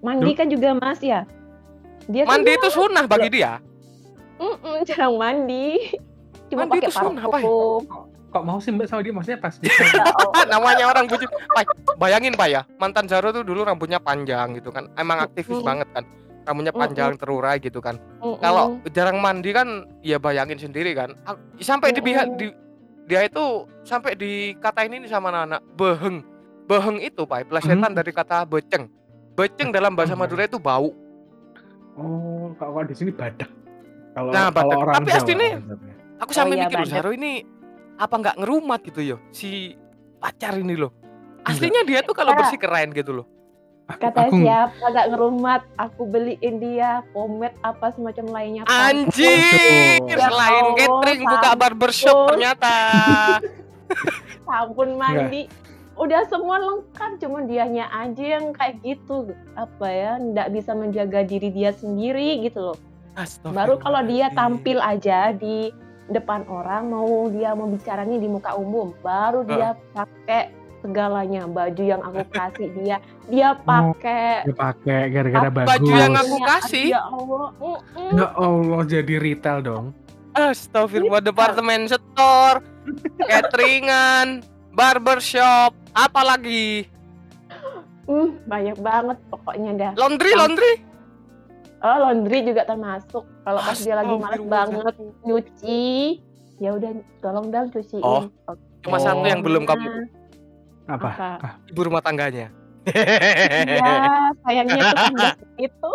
mandi 0.00 0.30
kan 0.34 0.46
juga 0.46 0.74
mas 0.74 1.02
ya 1.02 1.26
dia 2.08 2.24
tuh 2.24 2.30
Mandi 2.32 2.50
itu 2.56 2.68
sunnah 2.72 3.04
bagi 3.04 3.28
dia. 3.28 3.60
mm-mm, 4.40 4.80
jarang 4.88 5.20
mandi 5.20 5.98
cuma 6.48 6.64
Mandi 6.64 6.80
pakai 6.80 6.88
itu 6.88 6.92
sunnah, 6.96 7.24
Pak. 7.28 7.32
parfum 7.42 7.82
kok 8.28 8.44
mau 8.44 8.60
sih 8.60 8.70
mbak 8.72 8.86
sama 8.88 9.00
dia 9.00 9.12
maksudnya 9.12 9.40
pas 9.40 9.54
dia 9.56 9.72
Ya. 9.96 10.04
Namanya 10.52 10.84
orang. 10.92 11.08
Pak, 11.08 11.64
bayangin 11.96 12.36
Pak 12.36 12.48
ya, 12.48 12.62
mantan 12.76 13.08
Zahro 13.08 13.32
tuh 13.32 13.42
dulu 13.42 13.64
rambutnya 13.64 13.96
panjang 13.98 14.52
gitu 14.56 14.68
kan. 14.68 14.88
Emang 15.00 15.24
aktivis 15.24 15.58
Mm. 15.60 15.66
banget 15.66 15.88
kan. 15.96 16.04
Rambutnya 16.44 16.72
panjang 16.72 17.16
terurai 17.16 17.56
gitu 17.60 17.80
kan. 17.80 17.96
Mm-mm. 18.20 18.40
Kalau 18.40 18.76
jarang 18.92 19.20
mandi 19.20 19.50
kan 19.52 19.88
ya 20.04 20.20
bayangin 20.20 20.60
sendiri 20.60 20.92
kan. 20.92 21.16
Sampai 21.60 21.92
di, 21.92 22.00
di 22.36 22.46
dia 23.08 23.24
itu 23.24 23.44
sampai 23.82 24.12
dikatain 24.12 24.92
ini 24.92 25.08
sama 25.08 25.32
anak-anak 25.32 25.64
beheng. 25.72 26.16
Beheng 26.64 27.00
itu 27.00 27.24
Pak, 27.24 27.48
plesetan 27.48 27.80
Hmm. 27.88 27.96
dari 27.96 28.12
kata 28.12 28.44
beceng. 28.44 28.92
Beceng 29.32 29.72
dalam 29.72 29.96
bahasa 29.96 30.12
Hmm. 30.12 30.20
Madura 30.20 30.44
itu 30.44 30.60
bau. 30.60 30.92
oh 31.96 32.54
kalau 32.54 32.78
kalau 32.78 32.86
di 32.86 32.94
sini 32.94 33.10
badak 33.10 33.50
kalau 34.12 34.30
Nah, 34.30 34.48
kalau 34.48 34.70
badak. 34.70 34.78
orang 34.78 34.94
Tapi 34.94 35.10
aslinya- 35.10 35.58
sebenarnya. 35.58 35.94
Aku 36.18 36.30
sampai 36.32 36.54
iya, 36.54 36.62
mikir. 36.64 36.78
Zaro 36.86 37.10
ini 37.10 37.32
apa 37.94 38.14
nggak 38.14 38.36
ngerumat 38.38 38.80
gitu 38.84 39.00
yo 39.00 39.16
si 39.30 39.74
pacar 40.16 40.54
ini 40.54 40.74
loh. 40.74 40.94
Aslinya 41.42 41.82
dia 41.82 42.02
tuh 42.02 42.12
kalau 42.12 42.34
Kak. 42.34 42.44
bersih 42.44 42.58
keren 42.60 42.90
gitu 42.92 43.10
loh. 43.12 43.26
Aku- 43.88 44.04
Kata 44.04 44.28
aku- 44.28 44.44
siapa 44.44 44.84
agak 44.84 45.06
ngerumat, 45.08 45.60
aku 45.80 46.02
beliin 46.04 46.60
dia 46.60 47.00
pomade 47.16 47.56
apa 47.64 47.88
semacam 47.88 48.24
lainnya. 48.36 48.62
Anjir, 48.68 49.96
Waduh. 50.04 50.28
selain 50.28 50.60
Allah, 50.60 50.76
catering 50.76 51.22
buka 51.24 51.50
barbershop 51.56 52.16
ternyata. 52.28 52.74
Sabun 54.44 55.00
mandi. 55.00 55.48
Udah 55.96 56.22
semua 56.28 56.60
lengkap, 56.60 57.18
cuman 57.18 57.48
dianya 57.48 57.88
aja 57.90 58.38
yang 58.38 58.52
kayak 58.52 58.76
gitu. 58.84 59.32
Apa 59.56 59.88
ya, 59.88 60.12
nggak 60.20 60.48
bisa 60.52 60.76
menjaga 60.76 61.24
diri 61.24 61.48
dia 61.48 61.72
sendiri 61.72 62.44
gitu 62.44 62.70
loh. 62.70 62.78
Baru 63.42 63.80
kalau 63.80 64.04
dia 64.04 64.30
tampil 64.30 64.78
aja 64.78 65.32
di 65.32 65.72
depan 66.06 66.44
orang, 66.46 66.92
mau 66.92 67.26
dia 67.32 67.50
mau 67.52 67.66
bicaranya 67.66 68.14
di 68.14 68.28
muka 68.30 68.52
umum, 68.54 68.92
baru 69.00 69.42
dia 69.42 69.74
pakai 69.90 70.54
segalanya. 70.78 71.42
Baju 71.44 71.82
yang 71.82 72.00
aku 72.00 72.22
kasih 72.28 72.68
dia, 72.74 72.96
dia 73.26 73.54
pakai. 73.56 74.42
dia 74.42 74.54
pakai 74.54 75.00
gara-gara 75.08 75.46
Apa 75.46 75.56
bagus 75.58 75.70
baju 75.70 75.90
yang 75.92 76.14
aku 76.14 76.36
Ya, 76.36 76.46
kasih? 76.48 76.86
Ya 76.88 77.02
Allah. 77.04 77.48
mm-mm. 77.54 78.10
ya 78.14 78.28
Allah 78.32 78.80
jadi 78.84 79.14
retail 79.16 79.58
dong 79.60 79.86
Astagfirullah 80.30 81.18
departemen 81.20 81.86
store, 81.86 82.62
cateringan, 83.20 84.40
barbershop, 84.70 85.74
apa 85.90 86.20
lagi? 86.22 86.86
Hmm, 88.04 88.38
banyak 88.42 88.78
banget 88.78 89.18
pokoknya 89.28 89.70
dah. 89.74 89.92
Laundry, 89.96 90.32
laundry. 90.32 90.72
Oh, 91.78 91.96
laundry 92.00 92.40
juga 92.42 92.62
termasuk. 92.64 93.20
Kalau 93.20 93.60
pas 93.60 93.76
dia 93.76 93.92
lagi 93.92 94.10
males 94.10 94.38
Astagfirullah. 94.38 94.50
banget 94.86 94.94
nyuci, 95.22 95.82
ya 96.56 96.70
udah 96.72 96.90
tolong 97.18 97.46
dong 97.48 97.66
cuciin. 97.68 98.00
Oh, 98.00 98.30
Oke. 98.46 98.62
Cuma 98.80 98.96
satu 98.96 99.26
yang 99.26 99.42
belum 99.42 99.66
kamu 99.66 100.06
apa 100.88 101.08
Apa? 101.36 101.50
ibu 101.66 101.80
rumah 101.82 102.00
tangganya. 102.00 102.48
Iya, 102.88 103.92
sayangnya 104.40 104.80
itu 104.80 104.88
kan 104.96 105.12
nggak 105.12 105.34
itu. 105.60 105.88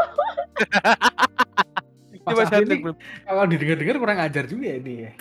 Ini- 2.23 2.83
Beb. 2.85 2.95
Kalau 3.25 3.43
didengar-dengar 3.43 3.95
kurang 3.97 4.19
ajar 4.21 4.45
juga 4.45 4.63
ya 4.65 4.75
ini 4.77 4.93
ya. 5.01 5.11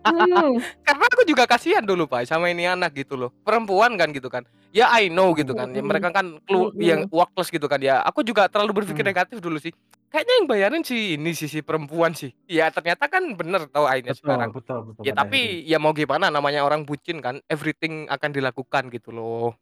Hmm, 0.00 0.56
karena 0.86 1.04
aku 1.04 1.22
juga 1.24 1.44
kasihan 1.44 1.84
dulu 1.84 2.06
pak 2.06 2.24
sama 2.24 2.48
ini 2.48 2.64
anak 2.64 2.96
gitu 2.96 3.12
loh 3.12 3.28
perempuan 3.44 3.92
kan 3.94 4.08
gitu 4.08 4.26
kan 4.26 4.42
ya 4.70 4.88
I 4.90 5.10
know 5.10 5.34
gitu 5.34 5.52
kan 5.52 5.68
ya, 5.68 5.78
Mm-mm. 5.78 5.90
mereka 5.90 6.08
kan 6.08 6.40
kelu- 6.40 6.72
Mm-mm. 6.72 6.80
yang 6.80 7.00
workless 7.08 7.50
gitu 7.50 7.66
kan 7.66 7.76
ya 7.78 8.00
aku 8.00 8.22
juga 8.22 8.46
terlalu 8.46 8.80
berpikir 8.80 9.02
Hmm. 9.02 9.10
negatif 9.10 9.36
dulu 9.36 9.58
sih 9.58 9.74
kayaknya 10.10 10.34
yang 10.36 10.46
bayarin 10.46 10.82
sih 10.82 11.14
ini 11.14 11.30
sih 11.30 11.46
si 11.46 11.62
perempuan 11.62 12.10
sih 12.12 12.34
ya 12.44 12.68
ternyata 12.68 13.06
kan 13.06 13.22
bener 13.32 13.66
tau 13.66 13.86
Aina 13.86 14.10
Betul, 14.10 14.18
sekarang 14.20 14.50
betul, 14.50 14.78
betul. 14.84 15.02
ya 15.02 15.14
tapi 15.14 15.40
ya 15.64 15.78
mau 15.78 15.90
gimana 15.90 16.28
namanya 16.28 16.60
orang 16.60 16.82
bucin 16.82 17.18
kan 17.18 17.38
everything 17.46 18.04
akan 18.06 18.30
dilakukan 18.30 18.90
gitu 18.90 19.10
loh 19.10 19.54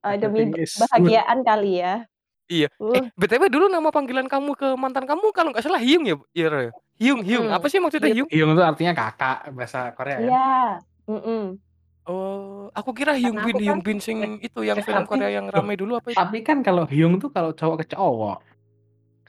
eh, 0.00 0.16
demi 0.16 0.50
good. 0.50 0.66
bahagiaan 0.78 1.40
kali 1.40 1.78
ya. 1.78 1.94
Iya. 2.44 2.68
Uh, 2.76 2.92
eh 2.92 3.04
btw 3.14 3.46
dulu 3.46 3.64
nama 3.66 3.88
panggilan 3.88 4.26
kamu 4.26 4.52
ke 4.52 4.74
mantan 4.74 5.06
kamu 5.06 5.30
kalau 5.30 5.54
nggak 5.54 5.62
salah 5.62 5.78
Hyung 5.78 6.04
ya 6.04 6.16
iya? 6.32 6.68
Hyung 6.98 7.22
Hyung 7.22 7.46
Mm-mm. 7.48 7.56
apa 7.56 7.66
sih 7.66 7.78
maksudnya 7.78 8.10
Hyung 8.10 8.28
Hyung 8.28 8.50
itu 8.52 8.60
artinya 8.60 8.92
kakak 8.92 9.54
bahasa 9.54 9.88
Korea 9.92 10.16
kan? 10.16 10.26
Iya. 10.26 10.50
Mm-mm. 11.06 11.42
oh 12.02 12.66
aku 12.72 12.90
kira 12.92 13.14
Hyung 13.14 13.38
Bin 13.38 13.46
aku 13.46 13.54
kan- 13.54 13.62
Hyung 13.62 13.80
Bin 13.80 13.98
sing 13.98 14.18
itu 14.42 14.60
yang 14.60 14.76
Eh, 14.76 14.84
film 14.84 15.06
Korea 15.06 15.30
yang 15.30 15.46
ramai 15.46 15.78
dulu 15.78 15.96
apa 15.96 16.10
itu 16.10 16.18
Tapi 16.18 16.42
kan 16.42 16.60
kalau 16.60 16.84
Hyung 16.84 17.16
tuh 17.16 17.30
kalau 17.30 17.54
cowok 17.54 17.86
ke 17.86 17.94
cowok. 17.94 18.38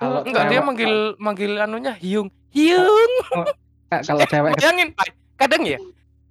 Kalau 0.04 0.20
Hmm, 0.20 0.28
Enggak, 0.28 0.44
dia 0.44 0.52
cewek- 0.54 0.66
manggil 0.66 0.94
manggil 1.18 1.52
anunya 1.56 1.94
Hyung. 1.96 2.28
Hyung. 2.50 3.14
Ka- 3.88 4.04
kalau 4.04 4.26
cewek 4.26 4.52
Bayangin, 4.58 4.90
Pak. 4.92 5.08
Kadang 5.34 5.64
ya, 5.64 5.80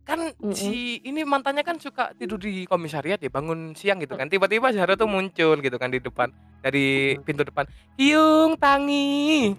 kan 0.02 0.18
Mm-mm. 0.30 0.52
si 0.52 1.00
ini 1.00 1.22
mantannya 1.22 1.62
kan 1.62 1.76
suka 1.76 2.12
tidur 2.12 2.36
di 2.36 2.64
komisariat 2.64 3.16
ya, 3.16 3.28
bangun 3.28 3.72
siang 3.72 3.96
gitu 3.98 4.12
kan. 4.12 4.26
Tiba-tiba 4.26 4.70
Zara 4.70 4.92
tuh 4.92 5.06
muncul 5.06 5.56
gitu 5.56 5.76
kan 5.76 5.88
di 5.88 5.98
depan 5.98 6.28
dari 6.58 6.86
pintu 7.20 7.42
depan. 7.42 7.64
Hyung, 7.96 8.54
Tangi. 8.56 9.56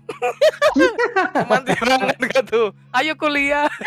Manti 1.50 1.74
banget 1.76 2.18
gak 2.30 2.44
tuh. 2.46 2.70
Ayo 2.92 3.14
kuliah. 3.16 3.68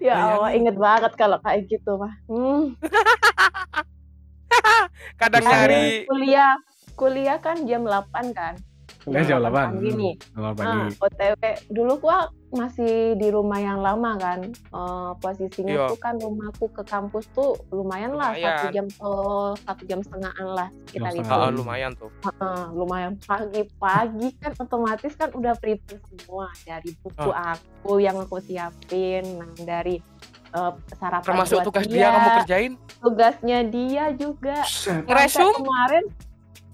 Ya. 0.00 0.16
Allah, 0.32 0.56
inget 0.56 0.72
banget 0.74 1.12
kalau 1.14 1.36
kayak 1.38 1.68
gitu 1.68 2.00
mah. 2.00 2.08
Hmm. 2.24 2.72
Kadang 5.16 5.44
Bisa. 5.44 5.52
nyari 5.52 6.08
Kuliah, 6.08 6.56
kuliah 6.96 7.38
kan 7.38 7.62
jam 7.62 7.84
8 7.84 8.08
kan. 8.32 8.56
kuliah 9.02 9.22
jam 9.24 9.38
Jam 9.38 9.46
8. 9.46 9.54
pagi 9.54 9.90
nih. 9.92 10.14
Jam 10.18 10.40
8 10.42 10.42
Ah, 10.42 10.52
pagi. 10.52 10.78
OTW 10.98 11.42
dulu 11.70 11.92
gua 11.96 12.18
masih 12.48 12.92
di 13.14 13.28
rumah 13.28 13.60
yang 13.60 13.78
lama 13.78 14.16
kan. 14.16 14.40
Eh, 14.50 15.10
posisinya 15.16 15.74
Iya. 15.76 15.86
tuh 15.86 15.98
kan 16.00 16.14
rumahku 16.16 16.66
ke 16.68 16.82
kampus 16.82 17.30
tuh 17.30 17.54
lumayan 17.70 18.12
lah 18.12 18.32
satu 18.32 18.42
Lumayan. 18.66 18.72
jam 18.72 18.86
oh, 18.98 19.54
satu 19.56 19.82
jam 19.84 20.00
setengahan 20.00 20.48
lah 20.48 20.68
sekitar 20.84 21.06
Jam 21.06 21.14
itu. 21.14 21.22
setengah. 21.22 21.38
Ah, 21.40 21.52
lumayan 21.52 21.92
tuh. 21.94 22.10
Heeh, 22.20 22.62
lumayan 22.72 23.12
pagi-pagi 23.22 24.28
kan 24.36 24.52
otomatis 24.56 25.12
kan 25.14 25.30
udah 25.30 25.54
prepare 25.54 26.00
semua 26.02 26.46
dari 26.60 26.90
buku 26.98 27.30
Ah. 27.30 27.54
aku 27.54 27.92
yang 27.98 28.16
aku 28.16 28.36
siapin, 28.40 29.22
nah 29.36 29.50
dari 29.56 30.02
eh, 30.48 30.72
sarapan 30.92 31.26
Termasuk 31.26 31.56
buat 31.58 31.66
tugas 31.68 31.84
dia 31.86 32.06
kamu 32.08 32.28
kerjain. 32.40 32.72
tugasnya 32.98 33.58
dia 33.66 34.04
juga. 34.12 34.56
Ngeresum? 35.04 35.52
kemarin 35.54 36.04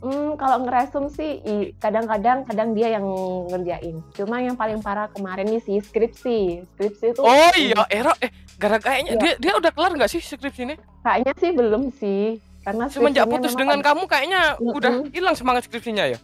hmm, 0.03 0.35
kalau 0.35 0.59
ngeresum 0.61 1.07
sih 1.09 1.38
i- 1.41 1.71
kadang-kadang 1.75 2.43
kadang 2.43 2.75
dia 2.75 2.93
yang 2.93 3.07
ngerjain. 3.47 4.03
Cuma 4.12 4.38
yang 4.38 4.53
paling 4.53 4.79
parah 4.79 5.07
kemarin 5.09 5.47
nih 5.47 5.59
sih 5.59 5.79
skripsi. 5.79 6.67
Skripsi 6.69 7.05
itu 7.11 7.21
Oh 7.21 7.53
iya, 7.55 7.87
Ero 7.88 8.11
eh 8.19 8.29
gara 8.57 8.77
kayaknya 8.77 9.15
Iya. 9.15 9.21
dia 9.21 9.33
dia 9.38 9.53
udah 9.55 9.71
kelar 9.71 9.95
nggak 9.95 10.11
sih 10.11 10.19
skripsi 10.19 10.62
ini? 10.65 10.75
kayaknya 11.01 11.33
sih 11.35 11.51
belum 11.51 11.83
sih. 11.93 12.25
Karena 12.61 12.87
Semenjak 12.87 13.27
putus 13.27 13.55
dengan 13.55 13.79
pada- 13.79 13.91
kamu 13.91 14.03
kayaknya 14.07 14.41
udah 14.57 14.93
hilang 15.11 15.35
semangat 15.35 15.67
skripsinya 15.67 16.07
ya? 16.07 16.19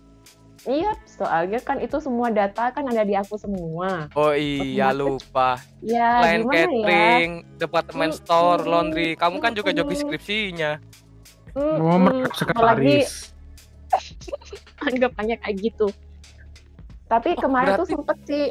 Iya, 0.61 0.91
soalnya 1.09 1.59
kan 1.59 1.79
itu 1.79 1.99
semua 1.99 2.29
data 2.29 2.69
kan 2.69 2.83
ada 2.85 3.03
di 3.03 3.14
aku 3.14 3.35
semua. 3.35 4.11
Oh 4.12 4.31
iya 4.31 4.91
lupa. 4.93 5.55
Ya, 5.79 6.19
Line 6.21 6.43
gimana 6.43 6.55
ya? 6.55 6.67
catering, 6.67 7.31
departemen 7.57 8.11
Mm-mm. 8.11 8.21
store, 8.21 8.62
laundry. 8.62 9.14
Kamu 9.14 9.38
kan 9.38 9.51
juga 9.51 9.71
joki 9.71 9.95
skripsinya. 9.97 10.83
Hmm, 11.55 11.79
Oh, 11.79 12.11
apalagi. 12.49 13.07
anggapannya 14.85 15.37
kayak 15.38 15.57
gitu. 15.59 15.88
Tapi 17.07 17.35
Oh, 17.35 17.40
kemarin 17.40 17.72
tuh 17.74 17.83
berarti- 17.83 17.94
sempet 17.94 18.18
sih 18.24 18.44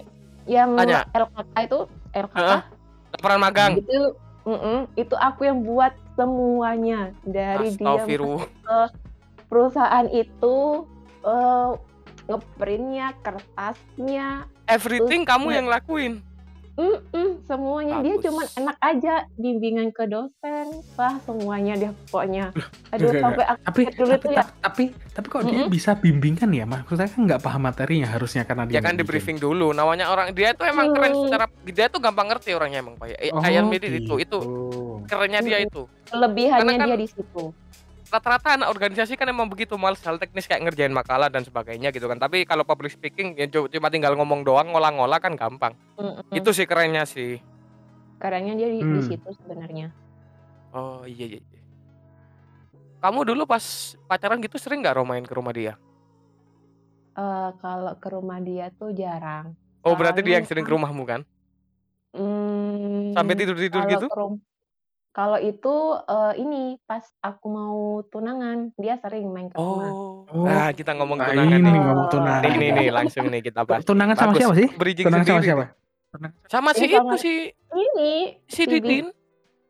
yang 0.45 0.73
Tanya. 0.73 1.05
LKK 1.11 1.55
itu 1.61 1.79
LKK 2.11 2.37
Heeh. 2.39 2.61
Laporan 3.09 3.39
magang. 3.39 3.71
itu 3.77 3.99
mm-mm, 4.43 4.77
itu 4.95 5.15
aku 5.15 5.41
yang 5.43 5.59
buat 5.61 5.91
semuanya 6.13 7.11
dari 7.21 7.71
dia 7.71 7.85
Astagfirullah. 7.93 8.47
perusahaan 9.45 10.07
itu 10.09 10.55
eh, 11.21 11.71
ngeprintnya 12.25 13.15
kertasnya 13.21 14.43
Everything 14.65 15.23
kamu 15.23 15.47
yang 15.53 15.67
lakuin. 15.67 16.19
Mm-mm, 16.77 17.27
semuanya 17.43 17.99
dia 17.99 18.13
Bagus. 18.13 18.23
cuman 18.23 18.45
enak 18.55 18.77
aja 18.79 19.13
bimbingan 19.33 19.89
ke 19.89 20.05
dosen 20.05 20.65
wah 20.93 21.17
semuanya 21.19 21.73
dia 21.75 21.91
pokoknya 22.05 22.53
aduh 22.87 23.09
Enggak, 23.09 23.23
sampai 23.23 23.45
aku 23.45 23.61
Tapi 23.65 23.81
dulu 23.91 24.07
tapi, 24.07 24.21
tuh 24.21 24.31
ya 24.31 24.43
tapi 24.57 24.83
tapi 25.11 25.27
kok 25.27 25.41
dia 25.43 25.57
Mm-mm. 25.57 25.69
bisa 25.69 25.91
bimbingan 25.93 26.49
ya? 26.51 26.63
Maksudnya 26.63 27.09
kan 27.09 27.21
nggak 27.25 27.41
paham 27.41 27.61
materinya 27.63 28.07
harusnya 28.07 28.43
karena 28.43 28.63
dia 28.63 28.77
Ya 28.77 28.81
kan 28.81 28.93
di 28.93 29.01
briefing 29.01 29.35
dulu. 29.35 29.73
Namanya 29.73 30.07
orang 30.07 30.29
dia 30.29 30.53
tuh 30.53 30.63
emang 30.63 30.93
keren 30.93 31.09
Hmm. 31.09 31.25
secara 31.25 31.45
dia 31.65 31.85
tuh 31.87 31.97
gampang 31.97 32.29
ngerti 32.29 32.53
orangnya 32.53 32.79
emang 32.79 32.93
Pak. 32.95 33.17
Eh, 33.17 33.33
Oh, 33.33 33.41
Kayak 33.41 33.65
Medit 33.65 33.89
itu 33.89 34.13
itu 34.13 34.15
gitu. 34.15 34.39
kerennya 35.03 35.41
dia 35.41 35.57
itu. 35.59 35.89
kelebihannya 36.05 36.61
Karena 36.61 36.73
kan- 36.77 36.87
dia 36.87 36.95
di 36.95 37.07
situ 37.09 37.43
Rata-rata 38.07 38.55
anak 38.55 38.71
organisasi 38.71 39.19
kan 39.19 39.27
emang 39.27 39.51
begitu 39.51 39.75
males 39.75 39.99
hal 39.99 40.15
teknis 40.15 40.47
kayak 40.47 40.63
ngerjain 40.63 40.95
makalah 40.95 41.27
dan 41.27 41.43
sebagainya 41.43 41.91
gitu 41.91 42.07
kan. 42.07 42.15
Tapi 42.15 42.47
kalau 42.47 42.63
public 42.63 42.95
speaking 42.95 43.35
ya 43.35 43.45
cu- 43.45 43.67
cuma 43.67 43.91
tinggal 43.91 44.15
ngomong 44.15 44.47
doang, 44.47 44.71
ngolah-ngolah 44.71 45.19
kan 45.19 45.35
gampang. 45.35 45.75
Mm-mm. 45.99 46.23
Itu 46.31 46.55
sih 46.55 46.63
kerennya 46.63 47.03
sih. 47.03 47.39
karenanya 48.17 48.57
dia 48.57 48.69
di, 48.73 48.81
di 48.81 48.97
Hmm. 48.97 49.05
situ 49.05 49.29
sebenarnya 49.37 49.93
Oh 50.73 51.05
iya 51.05 51.25
iya. 51.27 51.37
iya. 51.37 51.61
Kamu 52.97 53.21
dulu 53.21 53.45
pas 53.45 53.61
pacaran 54.09 54.41
gitu 54.41 54.57
sering 54.57 54.81
nggak 54.81 54.97
Ro 54.97 55.05
main 55.05 55.21
ke 55.21 55.37
rumah 55.37 55.53
dia? 55.53 55.77
Eh, 57.13 57.49
kalau 57.61 57.93
ke 57.93 58.09
rumah 58.09 58.41
dia 58.41 58.73
tuh 58.73 58.89
jarang 58.89 59.53
Oh 59.81 59.93
berarti 59.93 60.25
dia 60.25 60.33
Soalnya 60.33 60.37
yang 60.41 60.47
sering 60.49 60.65
ke 60.65 60.73
rumahmu 60.73 61.03
kan? 61.05 61.21
Hmm, 62.09 63.13
Sampai 63.13 63.37
tidur-tidur 63.37 63.85
kalau 63.85 63.91
gitu? 63.93 64.07
ke 64.09 64.17
rum- 64.17 64.41
kalau 65.17 65.41
itu 65.41 65.75
eh, 66.05 66.33
ini 66.37 66.61
pas 66.85 67.01
aku 67.19 67.47
mau 67.47 67.77
tunangan 68.05 68.69
dia 68.77 68.95
sering 68.95 69.25
main 69.27 69.49
ke 69.49 69.57
rumah. 69.57 69.89
Oh. 69.89 70.29
Oh. 70.29 70.45
Nah 70.45 70.69
kita 70.69 70.93
ngomong 70.93 71.17
Nah, 71.17 71.27
tunangan 71.27 71.57
ini 71.57 71.65
nih. 71.67 71.81
ngomong 71.81 72.07
tunangan. 72.07 72.41
Nih 72.43 72.53
nih 72.55 72.69
nih 72.71 72.87
langsung 72.93 73.25
nih 73.25 73.41
kita 73.41 73.65
bahas. 73.65 73.81
Tunangan 73.81 74.13
sama 74.13 74.29
Bagus. 74.29 74.39
siapa 74.39 74.55
sih? 74.55 74.67
Bridging 74.71 75.05
Tunangan 75.07 75.25
sama 75.25 75.33
sendiri 75.33 75.49
siapa? 75.49 75.65
Sama 76.47 76.69
si 76.71 76.83
Ini 76.83 76.93
sama- 76.93 77.09
itu 77.09 77.17
si 77.17 77.33
Ini 77.67 78.11
si 78.45 78.61
Didin. 78.63 79.05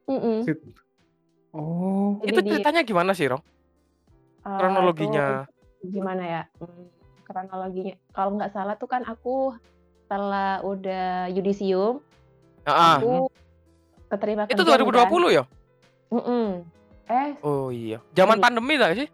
mm-mm. 0.05 0.37
Si- 0.43 0.75
Oh, 1.49 2.19
Jadi 2.21 2.29
Itu 2.29 2.39
di- 2.39 2.49
ceritanya 2.53 2.81
gimana 2.83 3.11
sih 3.11 3.25
Ro? 3.25 3.39
eh, 4.43 4.51
Kronologinya. 4.53 5.47
itu 5.79 5.89
gimana 5.91 6.23
ya? 6.23 6.41
Hmm, 6.57 6.85
kronologinya 7.23 7.95
kalau 8.11 8.35
nggak 8.35 8.51
salah 8.51 8.75
tuh 8.75 8.85
kan 8.85 9.01
aku 9.01 9.55
setelah 9.99 10.61
udah 10.61 11.27
yudisium 11.27 12.03
Ah, 12.63 12.99
aku 12.99 13.31
keterima 14.07 14.43
itu 14.45 14.55
kerja 14.55 14.63
nih 14.65 14.79
2020 14.83 15.29
ya? 15.29 15.43
kan. 15.43 16.15
Mm-mm. 16.15 16.47
Eh 17.07 17.31
Oh 17.39 17.67
iya. 17.67 17.99
Zaman 18.11 18.39
pandemi 18.39 18.75
tak 18.75 18.95
sih? 18.95 19.07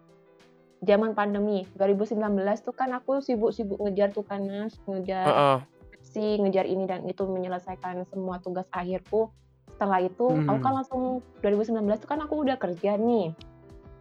zaman 0.84 1.16
pandemi 1.16 1.64
2019 1.80 2.20
tuh 2.60 2.76
kan 2.76 2.92
aku 2.92 3.24
sibuk-sibuk 3.24 3.80
ngejar 3.80 4.12
tuh 4.12 4.28
kan 4.28 4.44
Nas, 4.44 4.76
ngejar 4.84 5.24
Heeh. 5.24 5.58
si 6.04 6.36
ngejar 6.36 6.68
ini 6.68 6.84
dan 6.84 7.08
itu 7.08 7.24
menyelesaikan 7.24 8.04
semua 8.12 8.44
tugas 8.44 8.68
akhirku 8.68 9.32
setelah 9.66 10.04
itu 10.04 10.28
Hmm. 10.28 10.44
aku 10.44 10.60
kan 10.60 10.74
langsung 10.76 11.02
2019 11.40 11.88
itu 11.96 12.04
kan 12.04 12.20
aku 12.20 12.36
udah 12.44 12.60
kerja 12.60 13.00
nih 13.00 13.32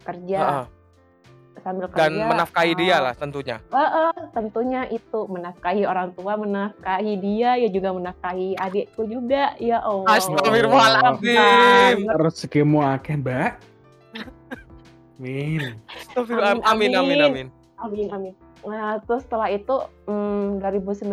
kerja 0.03 0.39
Heeh. 0.43 0.65
Sambil 1.55 1.85
kerja 1.85 1.99
Dan 1.99 2.11
menafkahi 2.25 2.73
dia 2.73 2.95
eh, 2.95 2.99
lah 2.99 3.13
tentunya. 3.13 3.57
eh, 3.61 3.77
eh, 3.77 4.11
tentunya 4.31 4.81
itu 4.87 5.19
menafkahi 5.23 5.83
orang 5.83 6.09
tua 6.11 6.33
menafkahi 6.33 7.13
dia 7.15 7.55
ya 7.55 7.67
juga 7.67 7.91
menafkahi 7.91 8.55
adikku 8.55 9.05
juga 9.05 9.53
ya 9.57 9.77
Allah 9.79 10.17
Astagfirullahaladzim. 10.17 12.09
rezekimu 12.11 12.81
akeh, 12.81 13.15
Mbak. 13.15 13.51
Amin 15.15 15.77
Amin, 16.15 16.61
amin 16.63 16.91
amin. 16.91 17.19
amin. 17.21 17.47
amin 17.77 18.07
amin 18.11 18.33
nah 18.63 18.95
terus 18.97 19.21
setelah 19.21 19.47
itu 19.47 19.75
hmm, 20.03 20.57
2019 20.57 21.03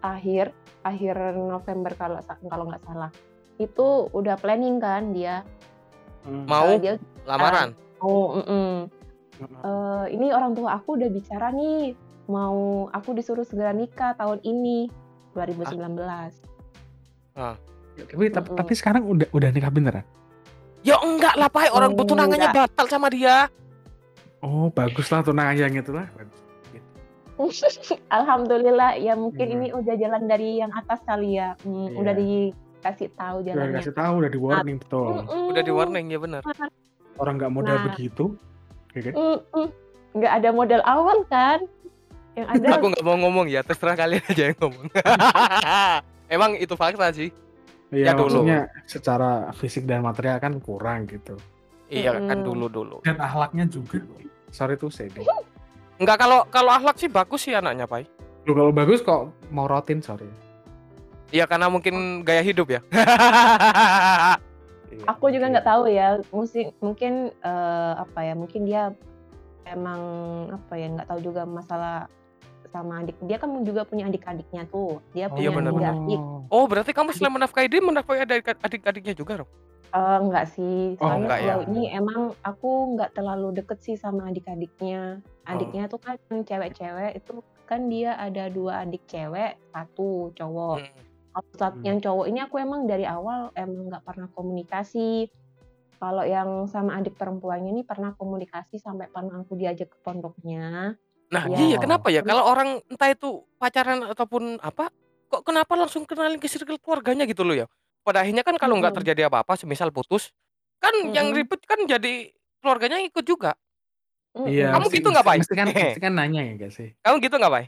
akhir 0.00 0.54
akhir 0.80 1.14
November 1.34 1.92
kalau 1.92 2.18
sa- 2.20 2.38
kalau 2.40 2.64
nggak 2.64 2.78
salah 2.80 3.10
itu 3.56 3.86
udah 4.08 4.34
planning 4.36 4.78
kan 4.78 5.10
dia 5.10 5.42
Mau 6.22 6.70
Eh, 6.70 6.78
dia 6.80 6.94
lamaran. 7.22 7.74
mau 7.98 8.38
mm-mm. 8.38 8.86
Eh, 9.44 10.06
ini 10.10 10.28
orang 10.28 10.52
tua 10.52 10.74
aku 10.74 10.94
udah 10.94 11.08
bicara 11.08 11.50
nih 11.50 11.94
mau 12.24 12.56
aku 12.88 13.12
disuruh 13.12 13.42
segera 13.42 13.70
nikah 13.70 14.14
tahun 14.14 14.38
ini 14.40 14.86
2019 15.32 15.98
Tapi 17.92 18.24
tapi, 18.30 18.48
Mm-mm. 18.48 18.56
tapi 18.56 18.72
sekarang 18.72 19.02
udah 19.04 19.28
udah 19.30 19.48
nikah 19.48 19.68
beneran. 19.68 20.04
Ya 20.80 20.96
enggak 20.98 21.34
lah 21.34 21.46
Pak, 21.46 21.70
orang 21.70 21.92
tunangannya 21.94 22.48
Enggak. 22.48 22.68
batal 22.68 22.86
sama 22.88 23.06
dia. 23.06 23.46
Oh, 24.38 24.66
bagus 24.68 25.06
lah 25.06 25.20
tunangan 25.20 25.54
yang 25.54 25.72
itu 25.72 25.92
lah. 25.92 26.08
Alhamdulillah 28.08 28.96
ya 28.96 29.14
mungkin 29.14 29.46
Hmm. 29.46 29.54
ini 29.56 29.66
udah 29.72 29.94
jalan 29.94 30.22
dari 30.24 30.58
yang 30.58 30.70
atas 30.70 31.00
kali 31.02 31.36
ya. 31.36 31.54
Hmm, 31.60 31.86
Iya. 31.86 31.98
Udah 31.98 32.14
dikasih 32.14 33.08
tahu 33.12 33.36
Udah 33.38 33.46
jalannya. 33.46 33.70
dikasih 33.72 33.94
tahu, 33.94 34.12
udah 34.16 34.30
di 34.30 34.40
warning 34.40 34.76
betul. 34.78 35.06
Udah 35.48 35.62
di 35.62 35.72
warning 35.72 36.06
ya 36.08 36.18
benar. 36.18 36.40
Orang 37.14 37.34
nggak 37.36 37.52
modal 37.52 37.76
Nah. 37.76 37.84
begitu, 37.88 38.24
ya 38.92 39.00
kan? 39.02 39.12
Mm-mm. 39.14 39.66
Nggak 40.12 40.32
ada 40.38 40.48
modal 40.50 40.82
awal 40.84 41.18
kan? 41.26 41.64
Yang 42.32 42.46
ada 42.48 42.66
Aku 42.76 42.86
nggak 42.88 43.04
mau 43.04 43.16
ngomong 43.18 43.46
ya, 43.46 43.60
terserah 43.60 43.92
kalian 43.92 44.24
aja 44.24 44.42
yang 44.52 44.58
ngomong. 44.58 44.86
Emang 46.34 46.56
itu 46.56 46.72
fakta 46.74 47.12
sih. 47.12 47.28
Iya, 47.92 48.08
Ya, 48.08 48.12
dulu. 48.16 48.40
maksudnya 48.40 48.58
secara 48.88 49.30
fisik 49.52 49.84
dan 49.84 50.00
material 50.00 50.40
kan 50.40 50.56
kurang 50.58 51.04
gitu. 51.04 51.36
Iya 51.92 52.16
kan 52.16 52.40
Mm-mm. 52.40 52.48
dulu 52.48 52.66
dulu. 52.68 52.96
Dan 53.04 53.20
akhlaknya 53.20 53.68
juga. 53.68 54.00
Sorry 54.48 54.80
tuh 54.80 54.88
sedih. 54.88 55.28
Enggak 56.00 56.16
kalau 56.18 56.48
kalau 56.48 56.72
akhlak 56.72 56.96
sih 56.96 57.12
bagus 57.12 57.44
sih 57.44 57.52
anaknya, 57.52 57.84
Pai. 57.84 58.08
Lu 58.48 58.56
kalau 58.56 58.72
bagus 58.72 59.04
kok 59.04 59.28
mau 59.52 59.68
rotin, 59.68 60.00
sorry. 60.00 60.24
Iya 61.28 61.44
karena 61.44 61.68
mungkin 61.68 62.24
gaya 62.24 62.40
hidup 62.40 62.68
ya. 62.68 62.80
Iya, 64.92 65.04
aku 65.08 65.24
juga 65.32 65.46
oke. 65.48 65.52
nggak 65.56 65.66
tahu 65.66 65.82
ya. 65.88 66.08
Mungkin 66.28 66.66
mungkin 66.78 67.12
eh, 67.32 67.92
apa 67.96 68.18
ya? 68.20 68.34
Mungkin 68.36 68.60
dia 68.68 68.82
emang 69.64 70.00
apa 70.52 70.72
ya? 70.76 70.86
Nggak 70.92 71.08
tahu 71.08 71.20
juga 71.24 71.42
masalah 71.48 72.06
sama 72.68 73.04
adik. 73.04 73.16
Dia 73.24 73.36
kan 73.36 73.52
juga 73.64 73.84
punya 73.84 74.08
adik-adiknya 74.08 74.68
tuh. 74.68 75.00
Dia 75.12 75.28
Oh, 75.28 75.36
punya 75.36 75.48
Iya, 75.48 75.56
benar, 75.56 75.72
tiga 75.72 75.80
benar. 75.92 75.94
adik. 76.04 76.20
oh 76.48 76.64
berarti 76.68 76.90
kamu 76.92 77.10
selain 77.12 77.32
menafkahi 77.32 77.68
dia 77.68 77.80
menafkahi 77.80 78.20
adik- 78.24 78.60
adik-adiknya 78.60 79.14
juga 79.16 79.32
dong? 79.44 79.50
Eh, 79.92 80.18
enggak 80.24 80.46
sih, 80.56 80.96
Oh, 80.96 81.04
soalnya 81.04 81.16
enggak 81.28 81.38
ya? 81.38 81.44
sejauh 81.44 81.64
ini 81.68 81.82
emang 81.92 82.20
aku 82.40 82.96
nggak 82.96 83.12
terlalu 83.12 83.48
deket 83.60 83.78
sih 83.84 83.96
sama 84.00 84.32
adik-adiknya. 84.32 85.20
Adiknya 85.44 85.84
tuh 85.84 86.00
kan 86.00 86.16
cewek-cewek 86.48 87.12
itu 87.12 87.44
kan 87.68 87.92
dia 87.92 88.16
ada 88.16 88.48
dua 88.48 88.88
adik 88.88 89.04
cewek, 89.04 89.60
satu 89.68 90.32
cowok. 90.32 90.80
Hmm. 90.80 91.11
Kalau 91.32 91.52
saat 91.56 91.74
Hmm. 91.80 91.84
yang 91.84 91.98
cowok 91.98 92.26
ini 92.28 92.38
aku 92.38 92.60
emang 92.60 92.84
dari 92.84 93.08
awal 93.08 93.48
emang 93.56 93.88
nggak 93.88 94.04
pernah 94.04 94.28
komunikasi. 94.28 95.32
Kalau 95.96 96.26
yang 96.26 96.66
sama 96.66 96.98
adik 96.98 97.14
perempuannya 97.14 97.72
ini 97.72 97.82
pernah 97.82 98.12
komunikasi 98.12 98.76
sampai 98.76 99.08
pernah 99.08 99.40
aku 99.40 99.54
diajak 99.54 99.88
ke 99.88 99.98
pondoknya. 100.02 100.92
Nah 101.32 101.44
Ya. 101.48 101.56
iya 101.56 101.76
kenapa 101.78 102.12
ya 102.12 102.20
kalau 102.20 102.44
orang 102.44 102.84
entah 102.84 103.08
itu 103.08 103.46
pacaran 103.56 104.04
ataupun 104.04 104.60
apa, 104.60 104.92
kok 105.30 105.42
kenapa 105.42 105.72
langsung 105.72 106.04
kenalin 106.04 106.36
ke 106.36 106.50
circle 106.50 106.76
keluarganya 106.76 107.24
gitu 107.24 107.46
loh 107.46 107.56
ya? 107.56 107.66
Pada 108.02 108.20
akhirnya 108.20 108.42
kan 108.42 108.58
kalau 108.58 108.76
nggak 108.76 108.92
Mm-mm. 108.92 109.00
terjadi 109.00 109.30
apa-apa, 109.30 109.54
semisal 109.54 109.88
putus, 109.88 110.34
kan 110.82 110.92
yang 111.14 111.30
Mm-mm. 111.30 111.38
ribet 111.38 111.62
kan 111.64 111.78
jadi 111.86 112.34
keluarganya 112.60 112.98
ikut 113.00 113.22
juga. 113.22 113.54
Iya, 114.34 114.74
Kamu 114.74 114.90
mesti- 114.90 114.98
gitu 114.98 115.08
nggak, 115.12 115.24
Pai? 115.24 115.38
Mesti 115.38 115.54
kan, 115.54 115.66
mesti 115.92 116.02
kan 116.02 116.12
nanya 116.18 116.40
ya 116.42 116.52
gak 116.58 116.72
sih? 116.74 116.88
Kamu 116.98 117.16
gitu 117.22 117.36
nggak, 117.38 117.52
Pai? 117.52 117.64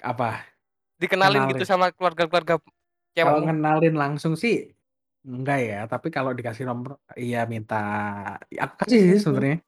Apa? 0.00 0.48
Dikenalin 0.96 1.44
Kenalin. 1.44 1.52
gitu 1.52 1.64
sama 1.68 1.92
keluarga-keluarga 1.92 2.56
Kalau 3.16 3.40
cewekmu? 3.40 3.46
ngenalin 3.48 3.96
langsung 3.96 4.36
sih 4.36 4.68
enggak 5.24 5.58
ya, 5.58 5.80
tapi 5.88 6.12
kalau 6.12 6.36
dikasih 6.36 6.68
nomor 6.68 7.00
iya 7.16 7.48
minta 7.48 7.80
ya, 8.46 8.68
aku 8.68 8.84
kasih 8.84 9.16
sih 9.16 9.20
sebenarnya. 9.24 9.58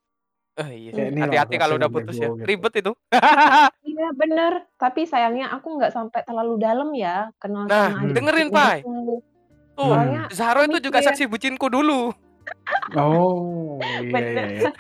Eh, 0.59 0.71
iya. 0.75 0.91
Kayak 0.93 1.19
Hati-hati 1.27 1.55
kalau 1.57 1.75
udah 1.81 1.91
putus 1.91 2.15
ya. 2.15 2.29
gitu. 2.29 2.45
Ribet 2.45 2.75
itu. 2.79 2.93
Iya 3.89 4.15
bener, 4.15 4.53
tapi 4.79 5.09
sayangnya 5.09 5.51
aku 5.51 5.75
nggak 5.75 5.91
sampai 5.91 6.23
terlalu 6.23 6.55
dalam 6.63 6.95
ya 6.95 7.33
kenal 7.43 7.67
Nah, 7.67 7.99
sama 7.99 8.15
dengerin, 8.15 8.47
adiknya 8.47 8.63
Pai. 8.63 8.79
itu. 8.85 8.95
Tuh, 9.75 9.91
Soalnya 9.91 10.23
Zahro 10.31 10.61
itu 10.63 10.79
juga 10.79 10.99
saksi 11.03 11.25
bucinku 11.27 11.67
dulu. 11.67 12.15
Oh, 12.95 13.79
iya 13.83 13.99
iya 13.99 14.13
Bener. 14.15 14.47
iya. 14.55 14.71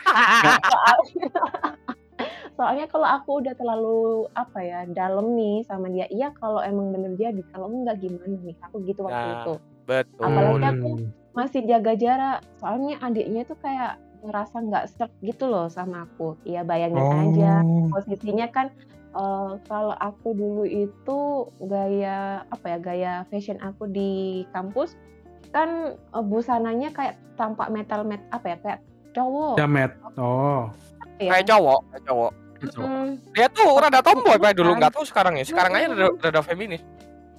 Soalnya 2.58 2.90
kalau 2.90 3.06
aku 3.06 3.38
udah 3.38 3.54
terlalu 3.54 4.26
apa 4.34 4.58
ya 4.58 4.82
dalam 4.90 5.38
nih 5.38 5.62
sama 5.70 5.86
dia, 5.94 6.10
iya 6.10 6.34
kalau 6.34 6.58
emang 6.58 6.90
bener 6.90 7.14
jadi, 7.14 7.38
kalau 7.54 7.70
enggak 7.70 8.02
gimana 8.02 8.34
nih? 8.42 8.58
Aku 8.66 8.82
gitu 8.82 9.06
waktu 9.06 9.14
Nah, 9.14 9.34
itu. 9.38 9.54
Betul. 9.86 10.26
Apalagi 10.26 10.66
aku 10.66 10.88
masih 11.38 11.60
jaga 11.70 11.92
jarak, 11.94 12.38
soalnya 12.58 12.98
adiknya 12.98 13.46
tuh 13.46 13.54
kayak 13.62 14.02
ngerasa 14.26 14.56
nggak 14.58 14.84
serp 14.90 15.14
gitu 15.22 15.46
loh 15.46 15.70
sama 15.70 16.02
aku. 16.02 16.34
Ya 16.42 16.66
bayangin 16.66 16.98
aja 16.98 17.62
Oh. 17.62 17.86
posisinya 17.94 18.50
kan 18.50 18.74
eh, 19.14 19.50
kalau 19.70 19.94
aku 19.94 20.34
dulu 20.34 20.66
itu 20.66 21.46
gaya 21.62 22.42
apa 22.50 22.66
ya 22.74 22.78
gaya 22.82 23.12
fashion 23.30 23.62
aku 23.62 23.86
di 23.86 24.42
kampus 24.50 24.98
kan 25.54 25.94
eh, 25.94 26.24
busananya 26.26 26.90
kayak 26.90 27.14
tampak 27.38 27.70
metal 27.70 28.02
met 28.02 28.18
apa 28.34 28.46
ya 28.50 28.56
kayak 28.58 28.80
cowok 29.14 29.54
Jamet. 29.56 29.94
Oh. 30.18 30.66
ya. 31.22 31.38
Kayak 31.38 31.46
cowok, 31.54 31.80
kayak 31.94 32.02
cowok. 32.10 32.32
Mm, 32.58 33.08
Dia 33.32 33.46
tuh 33.48 33.70
rada 33.72 34.00
tomboy 34.00 34.34
Pak 34.34 34.52
dulu, 34.52 34.74
nggak 34.74 34.90
tahu 34.90 35.04
sekarang 35.04 35.34
ya. 35.34 35.44
Sekarang 35.44 35.72
aja 35.72 35.86
rada, 35.88 36.06
rada 36.20 36.40
feminis. 36.42 36.82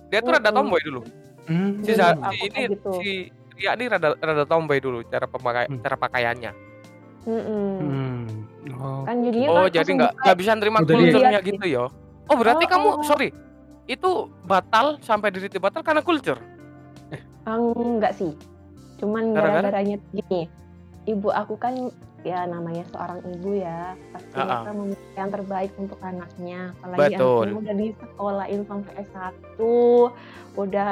Dia 0.08 0.20
tuh 0.20 0.32
rada 0.32 0.46
Mm-mm. 0.46 0.58
tomboy 0.58 0.80
dulu. 0.82 1.02
Hmm. 1.44 1.82
Si, 1.82 1.92
aku 1.92 2.30
si 2.30 2.38
ini 2.46 2.62
gitu. 2.70 2.92
si 2.98 3.10
Ria 3.54 3.74
ini 3.74 3.86
rada 3.86 4.16
rada 4.16 4.46
tomboy 4.46 4.80
dulu 4.80 5.04
cara 5.04 5.26
pemakai 5.26 5.68
Hmm. 5.68 5.82
cara 5.82 5.96
pakaiannya. 5.98 6.52
Hmm. 7.22 8.24
Oh. 8.72 9.04
kan 9.04 9.16
jadinya 9.20 9.48
Oh, 9.50 9.56
kan 9.58 9.68
jadi 9.68 9.78
langsung 9.78 9.98
nggak 9.98 10.12
buka- 10.12 10.24
nggak 10.24 10.38
bisa 10.38 10.52
nerima 10.54 10.78
Oh, 10.78 10.82
jadi- 10.82 10.96
kulturnya 10.96 11.32
Iya, 11.34 11.40
gitu 11.44 11.66
ya. 11.68 11.84
Oh, 12.26 12.36
berarti 12.38 12.64
Oh, 12.64 12.70
kamu 12.70 12.88
oh. 12.90 13.04
sorry. 13.04 13.30
Itu 13.86 14.10
batal 14.44 14.86
sampai 15.00 15.28
di 15.30 15.40
titik 15.42 15.60
batal 15.60 15.82
karena 15.82 16.00
culture. 16.00 16.40
Ah, 17.44 17.58
enggak 17.58 18.14
sih 18.14 18.32
cuman 18.96 19.32
Gara-gara? 19.32 19.72
gara-garanya 19.72 19.98
gini 20.12 20.46
ibu 21.10 21.28
aku 21.28 21.56
kan 21.56 21.74
ya 22.20 22.44
namanya 22.46 22.84
seorang 22.86 23.24
ibu 23.26 23.56
ya 23.56 23.96
pasti 24.12 24.36
Ah, 24.36 24.44
ah. 24.44 24.60
akan 24.62 24.74
memilih 24.78 25.14
yang 25.16 25.30
terbaik 25.30 25.72
untuk 25.76 26.00
anaknya 26.02 26.60
apalagi 26.78 27.16
Betul. 27.16 27.36
anaknya 27.40 27.56
udah 27.58 27.76
disekolahin 27.78 28.62
sampai 28.64 28.92
S1 29.02 29.60
udah 30.56 30.92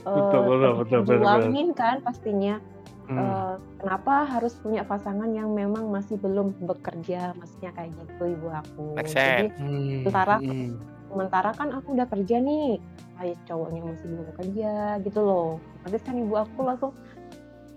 eh, 0.00 0.12
Betul, 0.12 0.40
betul, 0.42 0.72
betul, 0.74 0.98
betul, 1.00 1.16
dijuangin 1.16 1.68
kan 1.72 1.96
pastinya 2.00 2.56
Hmm. 3.04 3.20
Eh, 3.20 3.54
kenapa 3.76 4.24
harus 4.26 4.56
punya 4.56 4.80
pasangan 4.82 5.28
yang 5.28 5.52
memang 5.52 5.92
masih 5.92 6.16
belum 6.16 6.56
bekerja 6.58 7.36
maksudnya 7.36 7.68
kayak 7.70 7.92
gitu 7.92 8.32
ibu 8.32 8.48
aku 8.48 8.96
Make 8.96 9.12
jadi. 9.12 9.52
Hmm. 9.52 10.00
sementara- 10.00 10.40
Hmm. 10.40 10.72
sementara 11.06 11.50
kan 11.52 11.68
aku 11.70 11.92
udah 11.92 12.08
kerja 12.08 12.36
nih 12.40 12.80
kayak 13.14 13.36
cowoknya 13.44 13.80
masih 13.84 14.06
belum 14.08 14.28
kerja 14.34 14.72
gitu 15.04 15.20
loh 15.20 15.50
terus 15.84 16.00
kan 16.00 16.16
ibu 16.16 16.32
aku 16.34 16.58
langsung 16.58 16.92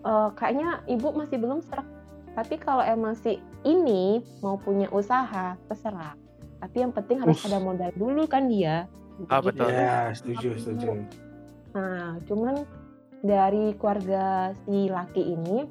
"Eh, 0.08 0.30
kayaknya 0.34 0.80
ibu 0.88 1.12
masih 1.12 1.36
belum 1.36 1.60
serak 1.60 1.84
tapi 2.32 2.56
kalau 2.56 2.80
emang 2.80 3.12
si 3.14 3.36
ini 3.62 4.24
mau 4.40 4.56
punya 4.56 4.88
usaha 4.88 5.60
terserah 5.68 6.16
tapi 6.58 6.80
yang 6.80 6.96
penting 6.96 7.20
harus 7.20 7.38
Uff. 7.38 7.52
ada 7.52 7.60
modal 7.60 7.92
dulu 7.94 8.24
kan 8.24 8.48
dia 8.48 8.88
Ah, 9.28 9.42
Gitu. 9.42 9.50
betul. 9.50 9.68
Ya, 9.68 10.14
setuju, 10.14 10.50
setuju. 10.56 10.90
nah 11.74 12.16
cuman 12.24 12.64
dari 13.20 13.74
keluarga 13.76 14.54
si 14.64 14.88
laki 14.88 15.34
ini 15.34 15.66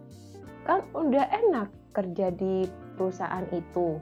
kan 0.62 0.82
udah 0.92 1.24
enak 1.32 1.70
kerja 1.94 2.28
di 2.28 2.66
perusahaan 2.94 3.46
itu 3.50 3.96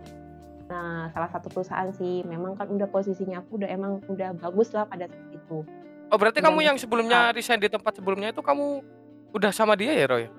nah 0.65 1.13
salah 1.13 1.29
satu 1.29 1.47
perusahaan 1.47 1.93
sih 1.93 2.25
memang 2.25 2.57
kan 2.57 2.67
udah 2.67 2.89
posisinya 2.89 3.39
aku 3.39 3.61
udah 3.61 3.69
emang 3.69 4.01
udah 4.09 4.33
bagus 4.35 4.73
lah 4.73 4.83
pada 4.85 5.07
saat 5.07 5.31
itu 5.31 5.63
Oh, 6.09 6.19
berarti 6.21 6.39
Udah 6.39 6.49
kamu 6.49 6.61
yang 6.63 6.77
sebelumnya 6.77 7.33
resign 7.33 7.59
di 7.59 7.67
tempat 7.67 7.97
sebelumnya 7.97 8.31
itu 8.31 8.39
kamu 8.39 8.81
udah 9.35 9.51
sama 9.51 9.75
dia 9.75 9.93
ya, 9.93 10.07
Roy? 10.07 10.31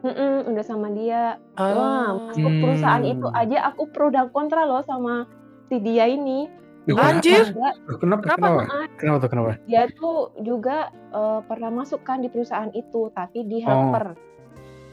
Mm-mm, 0.00 0.46
udah 0.46 0.62
sama 0.62 0.88
dia 0.90 1.40
Ah. 1.54 1.72
wah 1.72 2.08
masuk 2.28 2.52
perusahaan 2.60 3.00
Hmm. 3.00 3.12
itu 3.14 3.26
aja 3.26 3.58
aku 3.66 3.88
pro 3.88 4.08
dan 4.08 4.28
kontra 4.28 4.62
loh 4.62 4.80
sama 4.80 5.24
si 5.66 5.80
dia 5.80 6.04
ini 6.06 6.44
Duh, 6.84 7.00
Anjir. 7.00 7.48
Kenapa? 7.96 7.96
Kenapa? 7.96 8.22
Kenapa? 8.28 8.62
Kenapa 8.94 9.16
tuh? 9.18 9.28
Kenapa? 9.30 9.52
dia 9.64 9.88
tuh 9.90 10.16
juga 10.38 10.76
eh, 11.10 11.40
pernah 11.42 11.70
masuk 11.74 12.02
kan 12.02 12.20
di 12.20 12.28
perusahaan 12.28 12.68
itu 12.70 13.08
tapi 13.10 13.42
di 13.42 13.58
Oh. 13.58 13.88
helper 13.88 14.12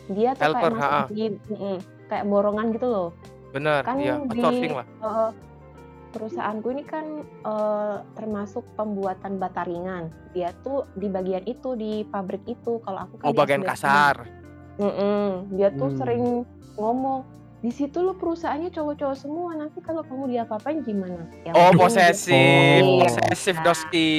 dia 0.10 0.32
tuh 0.32 0.42
Helper, 0.42 0.60
kayak 0.64 0.74
masuk 0.74 0.88
ha-ha. 0.90 1.12
di 1.12 1.24
mm-mm, 1.46 1.76
kayak 2.08 2.26
borongan 2.26 2.68
gitu 2.72 2.88
loh 2.88 3.10
Bener, 3.52 3.84
Kan 3.84 4.00
iya, 4.00 4.16
di- 4.24 4.40
outsourcing 4.40 4.74
lah. 4.74 4.86
Eh, 4.88 5.30
perusahaanku 6.12 6.68
ini 6.70 6.84
kan 6.84 7.06
eh, 7.26 7.96
termasuk 8.14 8.68
pembuatan 8.76 9.36
bata 9.36 9.64
ringan. 9.64 10.12
Dia 10.32 10.52
tuh 10.62 10.86
di 10.94 11.08
bagian 11.08 11.44
itu 11.44 11.74
di 11.74 12.04
pabrik 12.06 12.44
itu. 12.46 12.78
Kalau 12.80 13.00
aku 13.02 13.16
kan 13.18 13.26
Oh, 13.26 13.34
bagian 13.34 13.64
kasar. 13.64 14.28
Mm-mm. 14.76 15.52
Dia 15.56 15.72
tuh 15.72 15.90
Hmm. 15.92 15.98
sering 15.98 16.24
ngomong 16.76 17.24
di 17.62 17.70
situ 17.70 18.02
lo 18.02 18.16
perusahaannya 18.16 18.70
cowok-cowok 18.70 19.18
semua. 19.18 19.54
Nanti 19.54 19.80
kalau 19.80 20.02
kamu 20.02 20.32
diapa-apain 20.32 20.82
gimana? 20.82 21.30
Ya, 21.44 21.54
Oh, 21.54 21.72
posesif, 21.74 22.82
Oh. 22.82 23.00
posesif 23.00 23.56
Nah. 23.58 23.64
doski. 23.64 24.12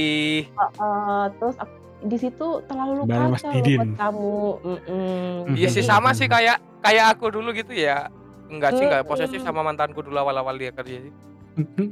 dia- 0.47 0.73
eh, 0.73 1.27
terus 1.37 1.57
aku- 1.59 1.81
di 2.03 2.19
situ 2.19 2.49
terlalu 2.67 3.07
kacau 3.07 3.51
buat 3.51 3.93
kamu. 3.97 4.39
Mm-mm. 4.61 5.55
Iya 5.55 5.69
sih 5.71 5.83
sama 5.83 6.11
sih 6.13 6.27
kayak 6.27 6.59
kayak 6.81 7.15
aku 7.15 7.31
dulu 7.31 7.51
gitu 7.51 7.71
ya. 7.73 8.11
Enggak 8.47 8.77
sih, 8.77 8.85
enggak 8.85 9.09
posesif 9.09 9.41
sama 9.41 9.63
mantanku 9.63 10.03
dulu 10.03 10.19
awal-awal 10.19 10.53
dia 10.55 10.71
kerja 10.71 10.99
sih. 10.99 11.13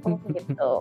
Oh, 0.02 0.16
gitu. 0.26 0.72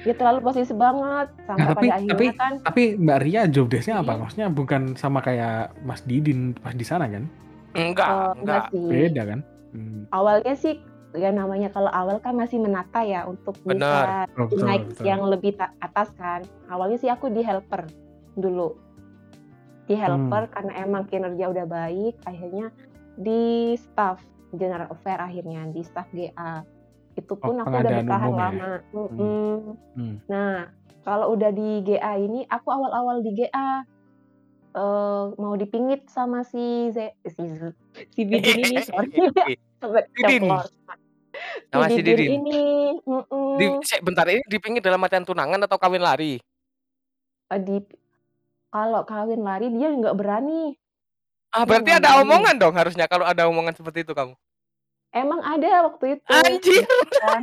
Dia 0.00 0.14
terlalu 0.14 0.38
posesif 0.40 0.72
banget 0.72 1.28
sampai 1.44 1.60
Nah, 1.60 1.68
tapi- 1.70 1.88
pada 1.88 1.96
akhirnya 1.96 2.14
tapi- 2.14 2.28
kan 2.34 2.52
Tapi 2.62 2.82
Mbak 2.96 3.18
Ria 3.20 3.42
job 3.46 3.66
desk-nya 3.66 3.96
apa? 3.98 4.12
Hmm. 4.12 4.20
Maksudnya 4.22 4.48
bukan 4.48 4.82
sama 4.94 5.18
kayak 5.20 5.56
Mas 5.82 6.00
Didin 6.02 6.54
pas 6.54 6.72
di 6.72 6.82
sana 6.82 7.04
kan? 7.04 7.26
Enggak, 7.72 8.08
enggak. 8.08 8.34
enggak 8.36 8.62
sih. 8.70 8.86
Beda 8.86 9.22
kan? 9.24 9.40
Hmm. 9.70 10.02
awalnya 10.10 10.54
sih 10.54 10.82
ya 11.12 11.30
namanya 11.30 11.70
kalau 11.70 11.86
awal 11.88 12.18
kan 12.18 12.34
masih 12.34 12.58
menata 12.58 13.02
ya 13.02 13.22
untuk 13.22 13.54
Benar. 13.62 14.26
bisa 14.26 14.34
Oh, 14.36 14.46
betul, 14.46 14.62
naik 14.64 14.82
betul. 14.84 15.04
yang 15.04 15.22
lebih 15.24 15.52
ta- 15.54 15.74
atas 15.78 16.10
kan. 16.12 16.42
Awalnya 16.66 16.98
sih 16.98 17.06
aku 17.06 17.26
di 17.28 17.38
helper 17.40 17.86
dulu. 18.34 18.74
Di 19.84 19.94
helper 19.94 20.42
Hmm. 20.44 20.52
karena 20.52 20.72
emang 20.80 21.06
kinerja 21.06 21.46
udah 21.46 21.66
baik, 21.66 22.14
akhirnya 22.24 22.70
di 23.14 23.42
staff 23.76 24.18
general 24.52 24.86
affair 24.88 25.18
akhirnya 25.20 25.66
di 25.66 25.82
staff 25.82 26.10
GA. 26.10 26.62
Itu 27.18 27.34
pun 27.38 27.58
Oh, 27.58 27.64
aku 27.64 27.74
udah 27.80 27.90
bertahan 28.02 28.30
ya? 28.30 28.38
lama. 28.38 28.70
Mm-mm. 28.94 29.58
Hmm. 29.96 30.14
Nah, 30.30 30.70
kalau 31.02 31.34
udah 31.34 31.50
di 31.50 31.82
GA 31.86 32.14
ini, 32.20 32.46
aku 32.46 32.68
awal-awal 32.70 33.24
di 33.24 33.30
GA 33.34 33.82
eh, 34.70 35.24
mau 35.34 35.54
dipingit 35.58 36.06
sama 36.06 36.46
si 36.46 36.90
Z, 36.94 37.18
si 37.26 37.42
Z- 37.58 37.78
si 38.14 38.22
Bidin 38.22 38.58
ini, 38.62 38.76
sorry, 38.86 39.58
keceplos. 40.14 40.70
Sama 41.70 41.86
si 41.90 42.02
Didin 42.02 42.42
ini, 42.42 42.62
mm-mm. 43.06 43.54
Di, 43.58 43.66
Sek, 43.86 44.02
bentar 44.02 44.26
ini 44.26 44.42
dipingit 44.50 44.82
dalam 44.82 45.02
artian 45.02 45.22
tunangan 45.22 45.62
atau 45.66 45.78
kawin 45.78 46.02
lari? 46.02 46.38
Eh, 47.50 47.60
di 47.62 47.78
kalau 48.70 49.02
kawin 49.02 49.42
lari 49.42 49.70
dia 49.74 49.90
nggak 49.90 50.14
berani. 50.14 50.74
Ah, 51.50 51.66
berarti 51.66 51.90
ada 51.90 52.14
berani. 52.14 52.22
omongan 52.22 52.54
dong 52.62 52.74
harusnya 52.78 53.10
kalau 53.10 53.26
ada 53.26 53.50
omongan 53.50 53.74
seperti 53.74 54.06
itu 54.06 54.14
kamu. 54.14 54.34
Emang 55.10 55.42
ada 55.42 55.90
waktu 55.90 56.18
itu. 56.18 56.30
Anjir. 56.30 56.86
Kan. 57.18 57.42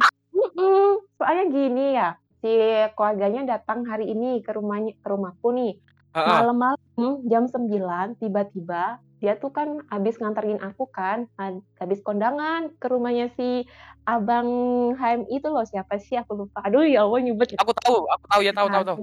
Soalnya 1.20 1.46
gini 1.52 1.86
ya, 1.94 2.16
si 2.40 2.52
keluarganya 2.96 3.58
datang 3.58 3.84
hari 3.84 4.08
ini 4.08 4.40
ke 4.40 4.56
rumahnya 4.56 4.96
ke 4.96 5.08
rumahku 5.08 5.52
nih. 5.52 5.74
Heeh. 6.16 6.28
Malam-malam 6.28 6.80
jam 7.28 7.44
9 7.46 8.16
tiba-tiba 8.18 9.04
dia 9.18 9.34
tuh 9.34 9.50
kan 9.50 9.82
habis 9.90 10.22
nganterin 10.22 10.62
aku 10.62 10.86
kan, 10.88 11.26
ha- 11.36 11.58
habis 11.82 12.00
kondangan 12.06 12.70
ke 12.78 12.86
rumahnya 12.86 13.34
si 13.34 13.66
abang 14.06 14.48
HM 14.94 15.26
itu 15.28 15.50
loh 15.50 15.66
siapa 15.66 15.98
sih 15.98 16.16
aku 16.16 16.46
lupa. 16.46 16.62
Aduh 16.64 16.86
ya 16.86 17.04
Allah 17.04 17.26
nyebut. 17.26 17.58
Aku 17.58 17.74
tahu, 17.84 18.06
aku 18.08 18.26
tahu 18.30 18.42
ya 18.46 18.54
tahu 18.54 18.68
tahu 18.70 18.84
tahu. 18.86 18.98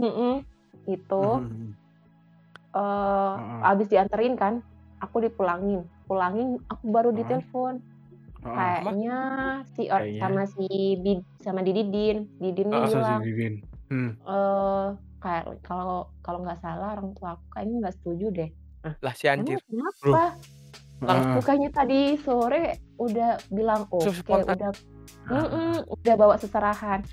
Mm-mm. 0.00 0.34
Itu 0.88 1.24
Hmm. 1.44 1.70
eh 2.80 3.34
Heeh. 3.36 3.60
habis 3.62 3.86
dianterin 3.86 4.34
kan, 4.34 4.64
aku 4.98 5.22
dipulangin. 5.22 5.84
Pulangin 6.08 6.58
aku 6.66 6.84
baru 6.90 7.10
ditelepon. 7.14 7.78
Oh, 8.40 8.50
Kayaknya 8.50 9.16
si 9.70 9.82
or- 9.86 10.00
Kayaknya. 10.00 10.20
sama 10.22 10.42
si 10.48 10.66
Bid- 10.96 11.28
sama 11.38 11.60
Didin, 11.60 12.24
Didin 12.36 12.68
Ah, 12.70 12.88
bilang 12.88 13.20
si 13.20 13.28
Didin? 13.28 13.54
Hmm. 13.86 14.10
eh 14.16 14.86
kayak 15.20 15.44
kalau 15.60 16.08
kalau 16.20 16.40
nggak 16.40 16.56
salah 16.58 16.94
orang 16.94 17.12
tua 17.12 17.34
aku 17.34 17.44
kayaknya 17.50 17.76
nggak 17.82 17.96
setuju 18.00 18.26
deh. 18.30 18.50
Lah 18.96 19.12
si 19.12 19.28
anjir. 19.28 19.60
Emang 19.66 19.92
kenapa? 19.92 20.24
Heeh. 21.00 21.32
Bukannya 21.36 21.70
tadi 21.70 22.00
sore 22.16 22.64
udah 22.96 23.30
bilang 23.48 23.84
oke, 23.86 24.04
So 24.04 24.12
spontan. 24.14 24.56
udah 24.56 24.70
Mm-mm, 25.26 25.72
udah 25.86 26.14
bawa 26.16 26.34
seserahan. 26.36 27.04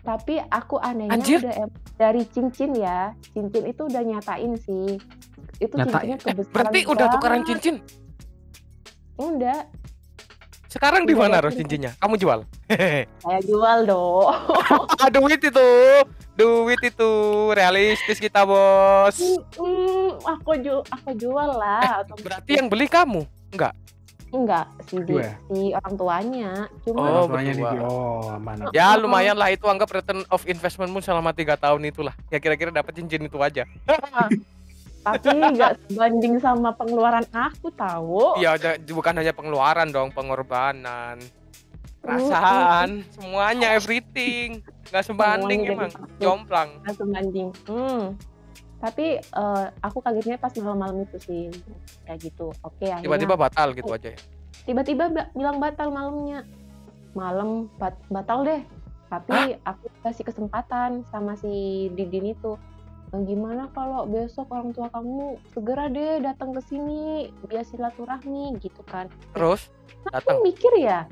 Tapi 0.00 0.38
aku 0.38 0.76
anehnya 0.76 1.14
Anjir. 1.14 1.40
udah 1.40 1.54
em- 1.58 1.74
dari 1.94 2.22
cincin 2.26 2.74
ya, 2.74 3.10
cincin 3.32 3.64
itu 3.64 3.82
udah 3.82 4.02
nyatain 4.02 4.54
sih. 4.56 5.00
Itu 5.56 5.74
Nyatain? 5.74 6.14
cincinnya 6.14 6.18
kebesaran 6.20 6.52
Berarti 6.52 6.80
udah 6.84 7.06
tukaran 7.08 7.42
cincin. 7.42 7.76
Udah, 9.16 9.58
Sekarang 10.74 11.06
di 11.06 11.14
mana 11.14 11.38
ada 11.38 11.46
Ros 11.46 11.54
cincin. 11.54 11.78
cincinnya? 11.78 11.92
Kamu 11.96 12.18
jual? 12.18 12.42
saya 13.22 13.40
jual 13.40 13.78
dong. 13.86 14.26
ah, 15.00 15.08
duit 15.08 15.38
itu. 15.38 15.68
Duit 16.34 16.80
itu 16.82 17.10
realistis 17.54 18.18
kita, 18.18 18.42
Bos. 18.42 19.14
Mm, 19.54 20.18
aku 20.18 20.50
jual, 20.58 20.82
aku 20.84 21.10
jual 21.14 21.50
lah. 21.54 22.02
Eh, 22.02 22.18
Berarti 22.18 22.50
yang 22.58 22.66
beli 22.66 22.90
kamu? 22.90 23.22
enggak 24.34 24.66
si 24.90 24.98
di- 24.98 25.14
si 25.46 25.70
orang 25.70 25.94
tuanya. 25.94 26.50
Cuma 26.82 26.98
Oh, 26.98 27.06
Orang 27.22 27.30
tuanya 27.30 27.52
berdua. 27.54 27.70
di 27.70 27.78
oh 27.78 28.22
aman. 28.34 28.56
Ya 28.74 28.98
lumayan 28.98 29.38
lah 29.38 29.54
itu 29.54 29.62
anggap 29.62 29.86
return 29.88 30.26
of 30.26 30.42
investmentmu 30.42 30.98
selama 30.98 31.30
tiga 31.30 31.54
tahun 31.54 31.86
itulah. 31.86 32.18
Ya 32.28 32.42
kira-kira 32.42 32.74
dapat 32.74 32.98
cincin 32.98 33.22
itu 33.22 33.38
aja. 33.38 33.62
tapi 35.04 35.28
nggak 35.30 35.72
sebanding 35.86 36.34
sama 36.40 36.72
pengeluaran 36.72 37.26
aku 37.30 37.68
tahu. 37.70 38.40
Iya, 38.40 38.56
bukan 38.82 39.14
hanya 39.14 39.30
pengeluaran 39.30 39.92
dong, 39.92 40.08
pengorbanan, 40.10 41.20
perasaan, 42.00 43.04
semuanya 43.10 43.76
everything. 43.76 44.64
Nggak 44.88 45.04
sebanding 45.04 45.60
Semuanya 45.64 45.88
emang. 45.88 45.92
Jomplang. 46.16 46.68
Nggak 46.80 46.96
sebanding. 46.96 47.48
Hmm. 47.66 48.02
Tapi 48.80 49.06
eh, 49.16 49.64
aku 49.80 49.98
kagetnya 50.00 50.36
pas 50.36 50.52
malam-malam 50.54 51.04
itu 51.04 51.16
sih 51.18 51.42
kayak 52.04 52.20
gitu. 52.22 52.52
Oke 52.60 52.88
akhirnya 52.88 53.04
Tiba-tiba 53.04 53.34
batal 53.34 53.72
gitu 53.72 53.90
aja 53.90 54.12
ya. 54.12 54.18
tiba-tiba 54.64 55.08
ba- 55.08 55.28
bilang 55.32 55.56
batal 55.56 55.88
malamnya. 55.88 56.44
Malam 57.12 57.68
bat- 57.76 58.04
batal 58.08 58.44
deh. 58.44 58.60
Tapi 59.08 59.56
aku 59.62 59.86
kasih 60.02 60.24
kesempatan 60.24 61.04
sama 61.08 61.36
si 61.36 61.86
Didin 61.92 62.32
itu. 62.32 62.56
"Eh, 63.14 63.22
Gimana 63.22 63.70
kalau 63.70 64.10
besok 64.10 64.50
orang 64.50 64.74
tua 64.74 64.90
kamu 64.90 65.38
segera 65.54 65.86
deh 65.86 66.18
datang 66.18 66.50
ke 66.50 66.60
sini 66.66 67.30
biar 67.46 67.62
silaturahmi 67.62 68.58
gitu 68.58 68.82
kan. 68.90 69.06
Terus 69.30 69.70
datang. 70.10 70.42
Aku 70.42 70.42
mikir 70.42 70.72
ya, 70.82 71.06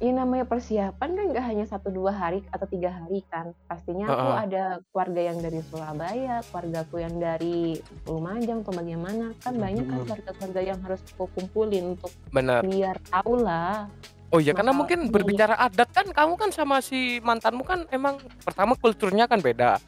ini 0.00 0.12
namanya 0.12 0.44
persiapan 0.44 1.08
kan 1.12 1.24
nggak 1.32 1.44
hanya 1.44 1.64
satu 1.64 1.88
dua 1.88 2.12
hari 2.12 2.44
atau 2.52 2.68
tiga 2.68 2.92
hari 2.92 3.24
kan. 3.28 3.56
Pastinya 3.64 4.12
aku 4.12 4.28
Heeh. 4.28 4.44
ada 4.44 4.62
keluarga 4.92 5.20
yang 5.32 5.38
dari 5.40 5.60
Surabaya, 5.64 6.36
keluargaku 6.48 6.96
yang 7.00 7.16
dari 7.16 7.80
Lumajang 8.04 8.60
atau 8.60 8.72
bagaimana. 8.76 9.32
Kan 9.40 9.56
banyak 9.56 9.84
kan 9.88 9.98
Mhm. 10.00 10.04
keluarga-keluarga 10.04 10.60
yang 10.64 10.78
harus 10.84 11.00
aku 11.16 11.24
kumpulin 11.32 11.96
untuk 11.96 12.12
Bener. 12.28 12.60
biar 12.64 12.96
tahu 13.08 13.40
lah. 13.40 13.88
Oh 14.30 14.38
iya, 14.38 14.54
karena 14.54 14.70
mungkin 14.70 15.10
berbicara 15.10 15.58
adat 15.58 15.90
kan 15.90 16.06
kamu 16.06 16.38
kan 16.38 16.54
sama 16.54 16.78
si 16.78 17.18
mantanmu 17.18 17.66
kan 17.66 17.82
emang 17.90 18.14
pertama 18.46 18.78
kulturnya 18.78 19.26
kan 19.26 19.42
beda. 19.42 19.82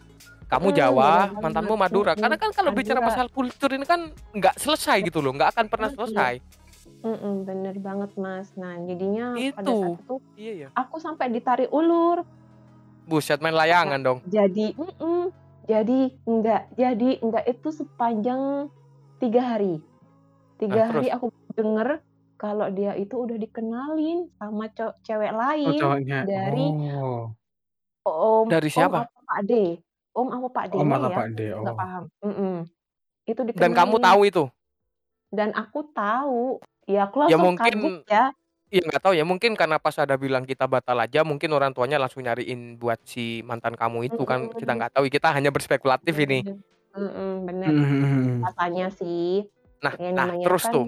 Kamu 0.53 0.69
Hmm, 0.69 0.77
Jawa, 0.77 1.12
mantanmu. 1.41 1.75
Madura. 1.81 2.12
Mm-mm, 2.12 2.23
Karena 2.29 2.37
kan 2.37 2.51
kalau 2.53 2.71
bicara 2.77 3.01
masalah 3.01 3.33
kultur 3.33 3.73
ini 3.73 3.88
kan 3.88 4.12
nggak 4.37 4.61
selesai 4.61 5.01
gitu 5.01 5.25
loh, 5.25 5.33
nggak 5.33 5.57
akan 5.57 5.67
pernah 5.73 5.88
Mm-mm. 5.88 5.97
selesai. 6.05 6.33
Mm-mm, 7.03 7.35
bener 7.49 7.75
banget 7.81 8.12
mas. 8.21 8.53
Nah 8.61 8.77
jadinya 8.85 9.33
pada 9.33 9.65
Itu. 9.65 9.77
saat 9.81 9.97
itu 10.05 10.15
Iya 10.37 10.53
ya. 10.53 10.69
aku 10.77 11.01
sampai 11.01 11.33
ditarik 11.33 11.73
ulur. 11.73 12.21
Buset 13.09 13.41
main 13.41 13.57
layangan 13.57 13.99
dong. 14.05 14.19
Jadi, 14.29 14.77
mm-mm, 14.77 15.33
jadi 15.67 16.01
enggak, 16.29 16.62
jadi 16.77 17.11
enggak 17.25 17.45
itu 17.49 17.69
sepanjang 17.73 18.69
tiga 19.19 19.57
hari. 19.57 19.81
Tiga 20.61 20.87
Nah, 20.87 20.88
hari 20.95 21.09
aku 21.11 21.33
denger 21.57 21.99
kalau 22.37 22.69
dia 22.71 22.93
itu 22.95 23.15
udah 23.19 23.41
dikenalin 23.41 24.31
sama 24.37 24.69
cewek 25.03 25.33
Oh 25.33 25.38
lain 25.38 25.81
cowoknya. 25.81 26.21
dari 26.29 26.67
Oh. 27.01 27.33
om, 28.07 28.47
Dari 28.53 28.69
siapa? 28.71 29.07
om 29.07 29.25
Pak 29.27 29.41
D, 29.49 29.81
om 30.12 30.29
apa 30.29 30.48
Pak 30.48 30.64
Oh 30.72 30.85
nya 30.85 30.88
mata 30.88 31.09
ya, 31.09 31.16
Pak 31.16 31.27
D. 31.33 31.40
nggak 31.51 31.72
Oh. 31.72 31.79
paham. 31.79 32.03
Mm-mm. 32.20 32.55
Itu 33.25 33.40
Dan 33.55 33.72
kamu 33.72 33.96
tahu 33.98 34.20
itu? 34.27 34.44
dan 35.33 35.48
aku 35.57 35.88
tahu, 35.96 36.61
ya 36.85 37.09
aku 37.09 37.25
Ya 37.25 37.40
langsung 37.40 37.57
mungkin 37.57 37.72
kaget 37.72 38.05
ya. 38.05 38.25
Iya 38.68 38.83
nggak 38.85 39.03
tahu 39.05 39.12
ya 39.12 39.25
mungkin 39.25 39.53
karena 39.53 39.77
pas 39.77 39.96
ada 39.96 40.16
bilang 40.16 40.44
kita 40.44 40.64
batal 40.64 40.96
aja 40.96 41.25
mungkin 41.25 41.53
orang 41.53 41.72
tuanya 41.72 41.96
langsung 41.96 42.20
nyariin 42.20 42.77
buat 42.77 43.01
si 43.05 43.40
mantan 43.44 43.77
kamu 43.77 44.09
itu 44.09 44.22
kan 44.25 44.48
kita 44.48 44.72
nggak 44.72 44.92
tahu 44.92 45.09
kita 45.09 45.29
hanya 45.29 45.48
berspekulatif 45.48 46.12
ini. 46.16 46.40
Bener. 47.44 47.68
Hmm. 47.68 48.40
Alasannya 48.44 48.88
sih, 48.92 49.44
Nah, 49.81 49.92
ya 49.96 50.09
nah 50.12 50.25
namanya 50.29 50.44
terus 50.44 50.64
kan 50.64 50.72
tuh 50.72 50.87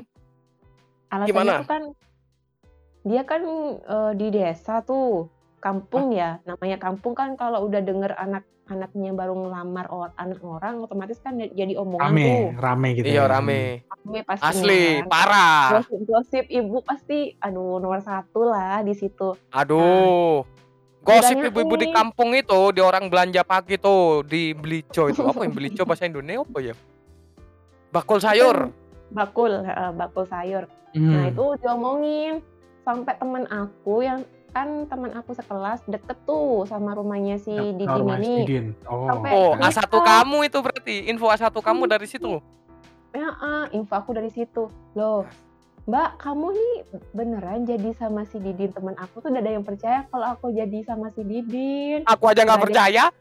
alasannya 1.09 1.29
Gimana? 1.29 1.55
tuh 1.61 1.69
kan 1.69 1.83
dia 3.05 3.23
kan 3.25 3.43
eh, 3.81 4.13
di 4.17 4.27
desa 4.29 4.81
tuh 4.81 5.29
kampung 5.65 6.13
ya 6.13 6.45
namanya 6.45 6.77
kampung 6.77 7.17
kan 7.17 7.33
kalau 7.35 7.65
udah 7.65 7.81
denger 7.81 8.13
anak 8.15 8.45
anaknya 8.65 9.13
baru 9.13 9.33
ngelamar 9.37 9.89
or, 9.89 10.09
anak 10.17 10.41
orang 10.41 10.81
otomatis 10.81 11.21
kan 11.21 11.37
jadi 11.37 11.77
omongan 11.77 12.13
Rame, 12.13 12.25
tuh 12.25 12.45
rame 12.57 12.89
gitu. 12.97 13.07
iya 13.09 13.25
ya. 13.25 13.25
rame. 13.29 13.61
rame 13.85 14.19
pastinya 14.23 14.53
Asli, 14.53 14.85
kan. 15.01 15.09
parah. 15.09 15.65
gosip-gosip 15.81 16.45
ibu 16.49 16.77
pasti 16.81 17.19
aduh 17.39 17.77
nomor 17.77 18.01
satu 18.01 18.45
lah 18.45 18.81
di 18.81 18.93
situ 18.93 19.33
Aduh. 19.51 20.45
Gosip 21.01 21.37
Bedanya 21.37 21.53
ibu-ibu 21.53 21.75
di 21.77 21.89
kampung 21.93 22.33
itu, 22.33 22.73
di 22.73 22.81
orang 22.81 23.13
belanja 23.13 23.45
pagi 23.45 23.77
tuh, 23.77 24.25
di 24.25 24.57
Belico 24.57 25.13
itu. 25.13 25.21
Apa 25.21 25.45
yang 25.45 25.53
Belico 25.53 25.85
bahasa 25.89 26.09
Indonesia 26.09 26.41
apa 26.41 26.59
ya? 26.63 26.73
Bakul 27.91 28.19
sayur. 28.19 28.57
bakul 29.11 29.53
eh, 29.63 29.93
bakul 29.95 30.25
sayur 30.25 30.65
Hmm. 30.91 31.11
nah 31.11 31.27
itu 31.27 31.45
diomongin 31.59 32.39
sampai 32.83 33.19
teman 33.19 33.51
aku 33.51 33.99
yang 34.01 34.23
kan 34.55 34.87
teman 34.87 35.11
aku 35.13 35.35
sekelas 35.35 35.83
deket 35.85 36.15
tuh 36.23 36.63
sama 36.65 36.95
rumahnya 36.95 37.37
si 37.37 37.51
Ya, 37.51 37.75
Didin 37.75 38.07
ini 38.15 38.33
Didin. 38.41 38.67
Oh. 38.85 39.05
Sampai 39.05 39.31
Oh, 39.31 39.53
Iya. 39.53 39.75
A1 39.75 39.91
kamu 39.91 40.37
itu 40.45 40.59
berarti. 40.61 40.97
Info 41.07 41.27
A1 41.27 41.51
kamu 41.51 41.83
dari 41.85 42.07
situ. 42.07 42.39
ya 43.13 43.31
ah, 43.33 43.67
info 43.71 43.95
aku 43.95 44.11
dari 44.11 44.27
situ 44.29 44.67
loh 44.93 45.23
Mbak 45.85 46.19
kamu 46.19 46.47
nih 46.51 46.75
beneran 47.13 47.63
jadi 47.63 47.93
sama 47.93 48.25
si 48.25 48.39
Didin 48.39 48.71
teman 48.71 48.95
aku 48.95 49.21
tuh 49.21 49.29
udah 49.29 49.39
ada 49.39 49.53
yang 49.53 49.63
percaya 49.63 50.03
kalau 50.09 50.27
aku 50.29 50.51
jadi 50.51 50.83
sama 50.83 51.11
si 51.11 51.23
Didin 51.23 52.03
Aku 52.05 52.25
aja 52.25 52.43
nggak 52.43 52.63
percaya. 52.65 53.11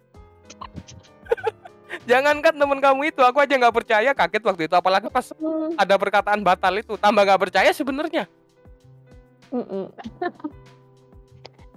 Jangankan 2.03 2.53
temen 2.53 2.79
kamu 2.79 3.01
itu, 3.07 3.21
aku 3.21 3.37
aja 3.37 3.53
nggak 3.53 3.75
percaya 3.75 4.09
kaget 4.11 4.43
waktu 4.43 4.63
itu. 4.65 4.73
Apalagi 4.73 5.07
pas 5.07 5.29
Hmm, 5.31 5.77
ada 5.77 5.93
perkataan 5.93 6.41
batal 6.41 6.73
itu, 6.75 6.93
tambah 6.95 7.21
nggak 7.21 7.41
percaya 7.41 7.69
sebenarnya. 7.69 8.25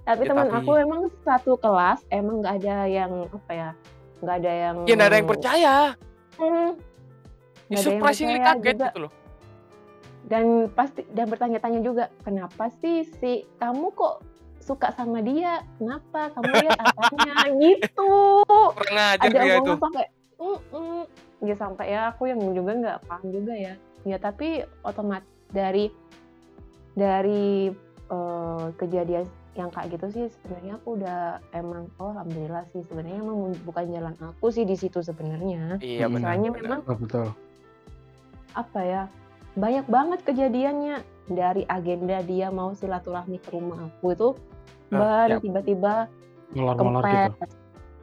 Tapi 0.07 0.23
Ya, 0.23 0.29
teman 0.29 0.47
tapi- 0.47 0.57
aku 0.57 0.71
emang 0.77 1.01
satu 1.21 1.53
kelas 1.55 1.99
emang 2.09 2.39
nggak 2.39 2.55
ada 2.57 2.87
yang 2.87 3.11
apa 3.27 3.51
ya 3.51 3.69
nggak 4.17 4.35
ada 4.37 4.51
yang 4.55 4.75
Ya 4.81 4.93
nggak 4.95 5.09
ada 5.09 5.17
yang 5.17 5.29
percaya. 5.29 5.75
Hmm, 6.33 6.47
Ya, 6.47 6.63
nggak 6.63 6.71
ada 7.59 7.75
yang 7.75 7.83
surprisingly 7.83 8.39
percaya 8.39 8.47
kaget 8.55 8.73
juga. 8.73 8.87
gitu 8.87 8.99
loh. 9.01 9.11
dan 10.25 10.45
pasti 10.69 11.01
dan 11.09 11.25
bertanya-tanya 11.25 11.79
juga 11.81 12.11
kenapa 12.21 12.67
sih 12.73 13.07
si 13.13 13.31
kamu 13.55 13.91
kok 13.93 14.19
suka 14.59 14.91
sama 14.91 15.19
dia 15.19 15.59
kenapa 15.77 16.31
kamu 16.31 16.51
lihat 16.61 16.79
apanya 16.83 17.35
gitu 17.55 18.11
Kurang 18.43 18.99
ajar 19.09 19.23
ada 19.25 19.39
dia 19.41 19.55
itu. 19.57 19.71
sampai 19.73 20.05
"Mm-mm." 20.37 20.99
ya 21.41 21.55
sampai 21.55 21.85
ya 21.87 22.11
aku 22.11 22.27
yang 22.27 22.43
juga 22.51 22.71
nggak 22.75 22.97
paham 23.03 23.27
juga 23.29 23.53
ya 23.55 23.73
ya 24.03 24.17
tapi 24.17 24.47
otomat 24.81 25.23
dari 25.47 25.87
dari 26.91 27.71
eh, 28.05 28.65
kejadian 28.75 29.23
yang 29.57 29.69
kayak 29.69 29.89
gitu 29.91 30.07
sih 30.07 30.25
sebenarnya 30.31 30.73
aku 30.75 30.89
udah 30.95 31.19
emang 31.51 31.89
oh 31.97 32.11
alhamdulillah 32.11 32.63
sih 32.67 32.81
sebenarnya 32.83 33.17
emang 33.17 33.37
bukan 33.61 33.85
jalan 33.89 34.15
aku 34.15 34.45
sih 34.47 34.63
di 34.63 34.73
situ 34.73 35.01
sebenarnya 35.01 35.77
Iya 35.79 36.05
benar. 36.07 36.21
soalnya 36.29 36.49
benar. 36.51 36.61
memang 36.63 36.79
Oh, 36.85 36.95
betul. 36.95 37.27
apa 38.53 38.79
ya 38.79 39.01
banyak 39.53 39.85
banget 39.85 40.19
kejadiannya 40.23 40.95
dari 41.27 41.65
agenda 41.67 42.21
dia 42.21 42.47
mau 42.47 42.71
silaturahmi 42.71 43.37
ke 43.37 43.49
rumah 43.51 43.89
aku 43.91 44.07
itu 44.11 44.29
Ah, 44.87 45.25
ban 45.25 45.29
yap. 45.29 45.41
tiba-tiba 45.41 45.93
gitu. 47.03 47.31
kempes 47.35 47.51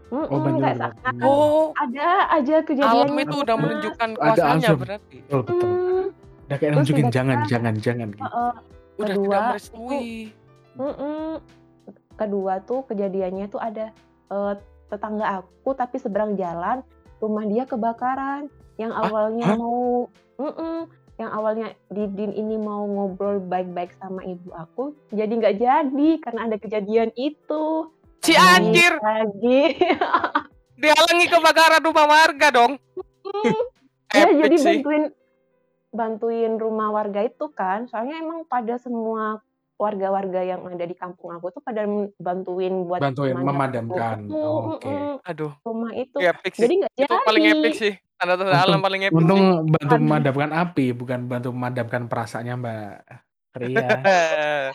Mm-mm, 0.04 0.28
Oh, 0.28 0.38
banjir 0.38 0.64
Oh, 1.24 1.64
ada 1.74 2.06
aja 2.30 2.54
alam 2.54 2.66
kejadiannya 2.66 3.24
itu 3.24 3.36
udah 3.40 3.56
menunjukkan 3.56 4.08
Ada 4.10 4.20
kuasanya 4.20 4.52
langsung. 4.52 4.78
berarti. 4.78 5.16
Betul, 5.18 5.40
betul. 5.42 5.64
Hmm, 5.64 6.06
Udah 6.44 6.56
kayak 6.60 6.70
nunjukin 6.70 6.94
tiba-tiba- 7.00 7.16
jangan, 7.16 7.38
jangan, 7.48 7.74
jangan. 7.80 8.08
Gitu. 8.12 8.22
Heeh. 8.22 8.52
Udah 8.94 9.06
Kedua, 9.10 9.24
tidak 9.24 9.42
merestui. 9.48 10.12
Mm-mm. 10.74 11.40
kedua 12.14 12.62
tuh 12.62 12.86
kejadiannya 12.86 13.46
tuh 13.50 13.58
ada 13.62 13.90
eh, 14.30 14.54
tetangga 14.90 15.42
aku 15.42 15.74
tapi 15.74 15.98
seberang 15.98 16.38
jalan 16.38 16.82
rumah 17.18 17.44
dia 17.46 17.64
kebakaran 17.66 18.50
yang 18.78 18.90
awalnya 18.90 19.54
Hah? 19.54 19.58
mau 19.58 20.10
Mm-mm. 20.38 20.90
yang 21.14 21.30
awalnya 21.30 21.74
Didin 21.94 22.34
ini 22.34 22.58
mau 22.58 22.82
ngobrol 22.86 23.38
baik-baik 23.38 23.94
sama 24.02 24.26
ibu 24.26 24.50
aku 24.50 24.98
jadi 25.14 25.30
nggak 25.30 25.56
jadi 25.62 26.10
karena 26.18 26.40
ada 26.50 26.56
kejadian 26.58 27.10
itu 27.14 27.90
Si 28.24 28.32
anjir 28.32 28.96
lagi 29.04 29.76
dihalangi 30.80 31.26
kebakaran 31.28 31.84
rumah 31.84 32.06
warga 32.08 32.48
dong. 32.48 32.72
ya 34.16 34.26
jadi 34.32 34.56
bantuin 34.56 35.04
bantuin 35.94 36.52
rumah 36.56 36.88
warga 36.90 37.20
itu 37.22 37.46
kan 37.52 37.86
soalnya 37.86 38.18
emang 38.18 38.48
pada 38.48 38.80
semua 38.80 39.44
warga-warga 39.84 40.40
yang 40.40 40.64
ada 40.64 40.82
di 40.82 40.94
kampung 40.94 41.30
aku 41.30 41.50
tuh 41.50 41.60
pada 41.60 41.84
bantuin 42.16 42.72
buat 42.82 42.98
Bantuin 42.98 43.32
memadam- 43.32 43.84
memadamkan. 43.84 44.18
Oh, 44.28 44.74
Oke. 44.74 44.88
mm, 44.88 45.14
Aduh, 45.22 45.52
rumah 45.60 45.92
itu 45.92 46.16
itu 46.16 46.24
epic 46.24 46.52
sih. 46.52 46.62
jadi 46.62 46.72
nggak 46.74 46.92
jadi 46.94 47.04
Itu 47.04 47.16
paling 47.22 47.44
epic 47.50 47.72
sih. 47.74 47.92
Tanda-tanda 48.14 48.50
Untung- 48.50 48.64
alam 48.64 48.80
paling 48.80 49.02
epic 49.02 49.16
Untung 49.16 49.42
sih. 49.42 49.70
bantu 49.70 49.94
memadamkan 49.98 50.50
api, 50.56 50.86
bukan 50.92 51.20
bantu 51.26 51.48
memadamkan 51.50 52.02
perasaannya 52.06 52.54
Mbak 52.56 52.88
Ria. 53.54 53.86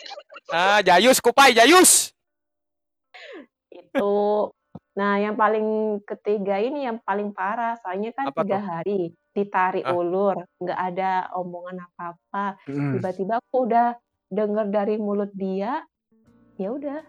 ah, 0.54 0.78
Jayus, 0.80 1.18
Kupai, 1.18 1.52
Jayus. 1.52 2.14
itu 3.68 4.12
nah 4.90 5.16
yang 5.16 5.34
paling 5.34 5.66
ketiga 6.04 6.58
ini 6.58 6.82
yang 6.82 6.98
paling 7.00 7.30
parah 7.30 7.78
soalnya 7.78 8.10
kan 8.10 8.26
Apa 8.26 8.42
tiga 8.42 8.58
tuh? 8.58 8.66
hari 8.66 9.00
ditarik 9.30 9.86
Ah. 9.86 9.94
ulur 9.94 10.34
nggak 10.58 10.80
ada 10.84 11.10
omongan 11.32 11.78
apa-apa 11.80 12.58
tiba-tiba 12.66 13.38
aku 13.40 13.56
udah 13.64 13.94
denger 14.30 14.66
dari 14.68 14.94
mulut 14.96 15.30
dia 15.32 15.82
ya 16.54 16.70
udah 16.70 17.02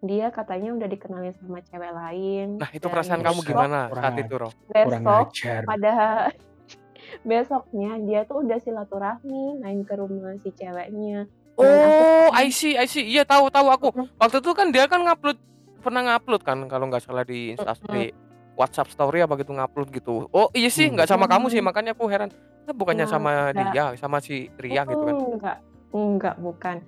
dia 0.00 0.30
katanya 0.30 0.72
udah 0.72 0.86
dikenalin 0.86 1.34
sama 1.36 1.60
cewek 1.60 1.90
lain 1.90 2.56
Nah, 2.56 2.70
itu 2.70 2.86
perasaan 2.86 3.20
kamu 3.20 3.34
besok- 3.36 3.48
gimana 3.48 3.78
Kurang 3.86 4.02
saat 4.02 4.16
itu, 4.16 4.34
Roh? 4.34 4.52
Kurang 4.66 5.02
besok 5.04 5.26
pada 5.66 5.94
besoknya 7.24 7.90
dia 8.00 8.20
tuh 8.24 8.42
udah 8.42 8.58
silaturahmi 8.58 9.42
main 9.58 9.80
ke 9.82 9.94
rumah 9.94 10.34
si 10.38 10.50
ceweknya 10.52 11.26
Oh, 11.54 11.66
aku- 11.66 12.38
I 12.38 12.46
see, 12.48 12.72
I 12.72 12.86
see. 12.86 13.02
Iya, 13.04 13.26
tahu 13.26 13.50
tahu 13.50 13.66
aku. 13.66 13.88
Waktu 14.14 14.38
itu 14.38 14.50
kan 14.52 14.70
dia 14.70 14.86
kan 14.86 15.02
ngupload 15.02 15.34
pernah 15.80 16.06
ngupload 16.06 16.46
kan 16.46 16.58
kalau 16.64 16.86
nggak 16.86 17.02
salah 17.02 17.26
di 17.26 17.50
Instastory 17.50 18.14
WhatsApp 18.54 18.86
story 18.88 19.18
apa 19.18 19.34
gitu 19.34 19.50
ngupload 19.50 19.90
gitu. 19.90 20.30
Oh, 20.30 20.46
iya 20.52 20.70
sih, 20.70 20.86
Hmm. 20.86 20.94
nggak 20.94 21.10
sama 21.10 21.26
kamu 21.26 21.50
sih, 21.50 21.58
Hmm. 21.58 21.66
makanya 21.66 21.92
aku 21.92 22.06
heran. 22.06 22.30
Nah, 22.62 22.70
bukannya 22.72 23.02
Nah, 23.02 23.10
sama 23.10 23.32
enggak. 23.50 23.74
dia, 23.74 23.84
sama 23.98 24.18
si 24.18 24.46
Ria 24.54 24.86
gitu 24.86 25.02
kan. 25.02 25.14
Enggak, 25.18 25.56
enggak 25.90 26.36
bukan. 26.38 26.80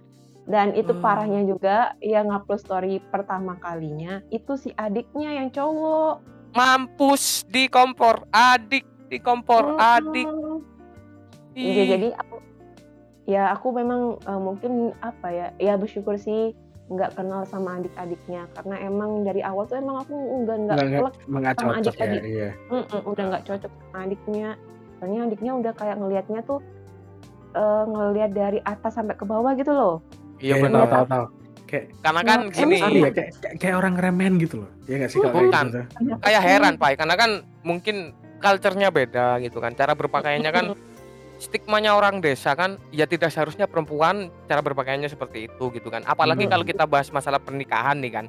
Dan 0.45 0.75
itu 0.75 0.91
Hmm. 0.91 1.03
parahnya 1.05 1.47
juga 1.47 1.95
yang 2.01 2.27
ngupload 2.27 2.59
story 2.59 2.99
pertama 3.13 3.55
kalinya 3.57 4.19
itu 4.29 4.57
si 4.57 4.75
adiknya 4.75 5.37
yang 5.37 5.49
cowok. 5.49 6.25
Mampus 6.51 7.47
di 7.47 7.71
kompor, 7.71 8.27
adik 8.31 8.83
di 9.07 9.23
kompor, 9.23 9.79
adik. 9.79 10.27
Mm-mm. 10.27 10.59
Ih, 11.55 11.67
Iya, 11.67 11.85
jadi 11.95 12.09
aku 12.15 12.37
ya 13.27 13.43
aku 13.55 13.69
memang 13.71 14.19
eh, 14.19 14.41
mungkin 14.41 14.73
apa 14.99 15.29
ya 15.31 15.47
ya 15.59 15.79
bersyukur 15.79 16.19
sih 16.19 16.51
nggak 16.91 17.15
kenal 17.15 17.47
sama 17.47 17.79
adik-adiknya 17.79 18.51
karena 18.51 18.75
emang 18.83 19.23
dari 19.23 19.39
awal 19.47 19.63
tuh 19.63 19.79
emang 19.79 20.03
aku 20.03 20.11
nggak 20.43 20.57
nggak 20.67 20.79
klek 20.91 21.15
sama 21.55 21.79
cocok 21.79 21.95
ya. 21.95 22.03
adik-adik. 22.03 22.23
Iya. 22.27 22.49
Mm-mm, 22.67 23.01
udah 23.07 23.25
nggak 23.31 23.45
cocok 23.47 23.71
sama 23.71 23.99
adiknya 24.03 24.49
soalnya 24.99 25.21
adiknya 25.31 25.53
udah 25.55 25.73
kayak 25.79 25.97
ngelihatnya 26.03 26.41
tuh 26.43 26.59
eh, 27.53 27.85
ngelihat 27.87 28.31
dari 28.31 28.59
atas 28.63 28.95
sampai 28.95 29.15
ke 29.15 29.25
bawah 29.25 29.53
gitu 29.55 29.71
loh 29.71 29.97
Iya 30.39 30.57
Kayak 30.57 30.65
benar. 30.65 30.81
tahu 30.81 30.89
tahu 30.89 31.05
tahu. 31.07 31.25
Kayak 31.69 31.85
Karena 32.01 32.21
kan 32.25 32.41
Emang 32.41 32.51
gini, 32.51 32.77
sorry 32.81 32.99
ya, 32.99 33.11
kayak, 33.13 33.31
kayak, 33.37 33.55
kayak 33.61 33.77
orang 33.77 33.95
remen 33.95 34.33
gitu 34.41 34.55
loh. 34.65 34.71
Ya 34.85 34.95
nggak 34.99 35.11
sih 35.11 35.19
kalau 35.19 35.31
kayak 35.31 35.45
Bukan. 35.47 35.65
gitu 35.69 35.77
tuh. 35.77 35.85
kayak 36.19 36.43
heran, 36.43 36.75
Pak, 36.75 36.91
karena 36.97 37.15
kan 37.15 37.31
mungkin 37.63 37.97
culture-nya 38.41 38.89
beda 38.89 39.29
gitu 39.39 39.59
kan. 39.61 39.71
Cara 39.73 39.93
berpakaiannya 39.93 40.51
kan 40.51 40.67
stigmanya 41.37 41.93
orang 41.93 42.21
desa 42.21 42.53
kan 42.53 42.77
ya 42.91 43.05
tidak 43.05 43.31
seharusnya 43.31 43.65
perempuan 43.65 44.29
cara 44.45 44.61
berpakaiannya 44.61 45.09
seperti 45.09 45.47
itu 45.47 45.65
gitu 45.71 45.89
kan. 45.89 46.03
Apalagi 46.05 46.45
Hmm. 46.45 46.53
kalau 46.53 46.65
kita 46.65 46.85
bahas 46.85 47.09
masalah 47.09 47.39
pernikahan 47.39 47.97
nih 47.97 48.13
kan. 48.13 48.27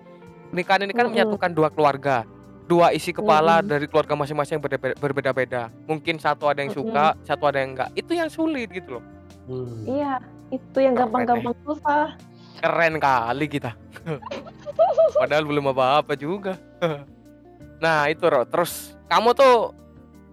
Pernikahan 0.52 0.82
ini 0.84 0.94
kan 0.94 1.08
menyatukan 1.08 1.52
dua 1.52 1.72
keluarga. 1.72 2.28
Dua 2.72 2.96
isi 2.96 3.12
kepala 3.12 3.60
Mm-mm. 3.60 3.68
dari 3.68 3.86
keluarga 3.92 4.16
masing-masing 4.16 4.56
yang 4.56 4.64
berbeda- 4.64 4.96
berbeda-beda. 4.96 5.68
Mungkin 5.84 6.16
satu 6.24 6.48
ada 6.48 6.64
yang 6.64 6.72
suka, 6.72 7.20
satu 7.28 7.44
ada 7.52 7.60
yang 7.60 7.76
enggak. 7.76 7.92
Itu 8.00 8.16
yang 8.16 8.32
sulit 8.32 8.72
gitu 8.72 8.96
loh. 8.96 9.04
Hmm. 9.52 9.84
iya 9.90 10.22
itu 10.54 10.78
yang 10.80 10.94
gampang-gampang 10.96 11.52
susah 11.66 12.14
Keren 12.62 13.02
kali 13.02 13.50
kita. 13.50 13.74
Padahal 15.20 15.44
belum 15.44 15.74
apa-apa 15.74 16.14
juga. 16.14 16.56
nah, 17.84 18.06
itu 18.06 18.22
Ro. 18.22 18.46
Terus 18.46 18.94
kamu 19.10 19.34
tuh 19.34 19.74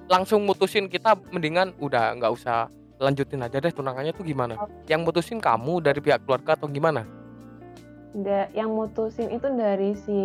langsung 0.06 0.44
mutusin 0.44 0.86
kita 0.86 1.16
mendingan 1.32 1.72
udah 1.80 2.14
nggak 2.20 2.32
usah 2.36 2.68
lanjutin 3.00 3.40
aja 3.40 3.58
deh 3.58 3.72
tunangannya 3.72 4.12
tuh 4.12 4.28
gimana? 4.28 4.60
Yang 4.86 5.00
mutusin 5.08 5.40
kamu 5.40 5.80
dari 5.80 6.04
pihak 6.04 6.22
keluarga 6.28 6.54
atau 6.54 6.68
gimana? 6.68 7.08
Da- 8.12 8.52
yang 8.52 8.76
mutusin 8.76 9.32
itu 9.32 9.48
dari 9.56 9.96
si 9.96 10.18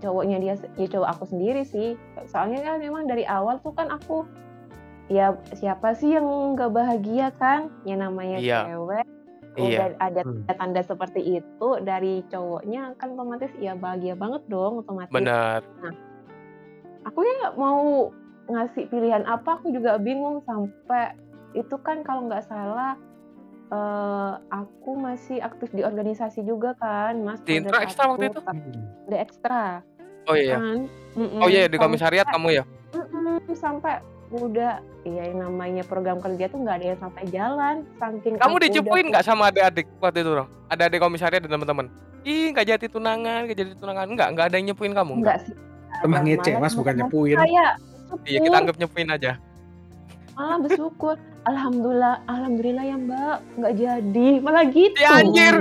cowoknya 0.00 0.36
dia 0.40 0.54
ya 0.76 0.88
cowok 0.88 1.08
aku 1.12 1.24
sendiri 1.28 1.62
sih 1.62 1.94
soalnya 2.26 2.64
kan 2.64 2.80
memang 2.80 3.04
dari 3.04 3.22
awal 3.24 3.60
tuh 3.60 3.76
kan 3.76 3.88
aku 3.88 4.24
ya 5.06 5.34
siapa 5.54 5.92
sih 5.92 6.16
yang 6.16 6.26
nggak 6.56 6.72
bahagia 6.72 7.30
kan 7.36 7.68
ya 7.84 7.94
namanya 7.94 8.38
Iya. 8.40 8.58
cewek 8.66 9.06
Iya. 9.58 9.66
udah 9.66 9.86
ada 9.98 10.20
Hmm. 10.22 10.46
tanda 10.46 10.80
seperti 10.80 11.42
itu 11.42 11.68
dari 11.82 12.22
cowoknya 12.30 12.94
kan 12.96 13.18
otomatis 13.18 13.50
ya 13.58 13.74
bahagia 13.74 14.14
banget 14.14 14.46
dong 14.46 14.86
otomatis 14.86 15.10
Benar. 15.10 15.60
aku 17.02 17.18
ya 17.20 17.32
nggak 17.42 17.56
mau 17.58 18.14
ngasih 18.46 18.86
pilihan 18.86 19.26
apa 19.26 19.58
aku 19.58 19.74
juga 19.74 19.98
bingung 19.98 20.42
sampai 20.46 21.14
itu 21.54 21.74
kan 21.82 22.06
kalau 22.06 22.30
nggak 22.30 22.46
salah 22.46 22.94
eh, 23.70 24.32
aku 24.50 24.90
masih 24.92 25.38
aktif 25.38 25.70
di 25.70 25.80
organisasi 25.80 26.42
juga 26.42 26.74
kan 26.74 27.14
mas 27.18 27.38
Di 27.40 27.56
Intra 27.56 27.80
Ekstra 27.80 28.04
waktu 28.08 28.28
itu? 28.28 28.40
Hmm. 28.40 28.74
di 29.04 29.16
ekstra 29.16 29.82
Oh 30.24 30.34
iya. 30.34 30.56
kan 30.56 30.86
Mm-mm. 31.12 31.40
Oh 31.40 31.48
iya 31.48 31.64
di 31.64 31.74
Sampai- 31.74 31.80
komisariat 31.80 32.26
kamu 32.28 32.48
ya? 32.52 32.64
Mm-mm, 32.90 33.38
sampai 33.52 33.98
udah 34.30 34.78
ya 35.02 35.22
yang 35.26 35.38
namanya 35.40 35.82
program 35.82 36.18
kerja 36.18 36.46
tuh 36.46 36.60
nggak 36.60 36.76
ada 36.76 36.86
yang 36.88 37.00
sampai 37.00 37.22
jalan 37.26 37.76
saking 37.96 38.34
Kamu 38.36 38.56
dicepuin 38.60 38.94
udah- 39.00 39.10
nggak 39.12 39.24
sama 39.24 39.50
adik-adik 39.50 39.86
waktu 39.98 40.22
itu, 40.22 40.30
Ro? 40.32 40.46
Ada 40.66 40.86
adik 40.86 41.00
komisariat 41.00 41.42
dan 41.42 41.50
teman-teman. 41.50 41.90
Ih, 42.22 42.52
nggak 42.52 42.66
jadi 42.68 42.86
tunangan, 42.86 43.40
nggak 43.42 43.58
jadi 43.58 43.72
tunangan. 43.74 44.06
Enggak, 44.06 44.28
nggak 44.30 44.46
ada 44.46 44.54
yang 44.54 44.66
nyepuin 44.70 44.92
kamu. 44.92 45.14
enggak 45.18 45.38
sih 45.42 45.54
Emang 46.00 46.22
ngece 46.22 46.50
mas 46.56 46.72
bukan 46.72 46.94
nyepuin. 46.96 47.36
Iya, 47.42 48.38
kita 48.38 48.56
anggap 48.56 48.76
nyepuin 48.76 49.08
aja. 49.08 49.32
malah 50.30 50.56
bersyukur 50.58 51.18
alhamdulillah 51.48 52.20
alhamdulillah 52.28 52.84
ya 52.84 52.96
mbak 52.96 53.36
nggak 53.56 53.74
jadi 53.76 54.28
malah 54.40 54.64
gitu 54.68 54.98
Ya, 55.00 55.10
anjir. 55.20 55.54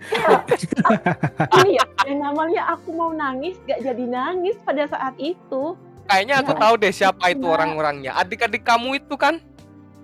iya 1.68 1.84
yang 2.08 2.20
namanya 2.24 2.72
aku 2.72 2.88
mau 2.96 3.12
nangis 3.12 3.60
gak 3.68 3.84
jadi 3.84 4.04
nangis 4.08 4.56
pada 4.64 4.88
saat 4.88 5.12
itu 5.20 5.76
Kayaknya 6.10 6.34
aku 6.42 6.52
Ya, 6.52 6.58
tahu 6.58 6.74
deh 6.82 6.90
siapa 6.92 7.24
itu 7.30 7.46
orang-orangnya. 7.46 8.18
Adik-adik 8.18 8.66
kamu 8.66 8.98
itu 8.98 9.14
kan? 9.14 9.38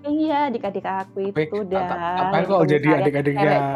Iya, 0.07 0.47
adik-adik 0.47 0.87
aku 0.87 1.35
itu 1.35 1.67
dan 1.67 1.91
lagi 2.31 2.47
kalau 2.47 2.63
jadi 2.63 2.87
adik-adiknya. 3.03 3.75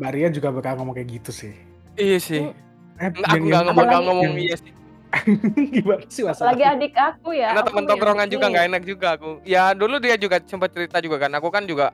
Mbak 0.00 0.10
Ria 0.16 0.28
juga 0.32 0.48
bakal 0.48 0.80
ngomong 0.80 0.96
kayak 0.96 1.08
gitu 1.20 1.28
sih. 1.28 1.52
Iya 2.00 2.16
sih. 2.16 2.48
Eh, 2.96 3.12
Enggak, 3.12 3.36
aku 3.36 3.44
nggak 3.44 3.62
ngomong 3.68 3.84
nggak 3.84 4.02
ngomong 4.08 4.32
iya 4.40 4.56
sih. 4.56 4.72
gimana 5.74 6.04
sih 6.08 6.22
masalah? 6.22 6.52
Lagi 6.52 6.64
adik 6.64 6.94
aku 6.94 7.30
ya. 7.32 7.52
Karena 7.52 7.62
teman 7.64 7.76
yang 7.76 7.88
tongkrongan 7.90 8.28
juga 8.28 8.44
nggak 8.48 8.66
enak 8.66 8.82
juga 8.82 9.08
aku. 9.14 9.30
Ya 9.44 9.64
dulu 9.72 9.96
dia 9.98 10.16
juga 10.16 10.36
sempat 10.42 10.72
cerita 10.72 10.98
juga 10.98 11.16
kan. 11.20 11.30
Aku 11.36 11.48
kan 11.48 11.64
juga 11.64 11.92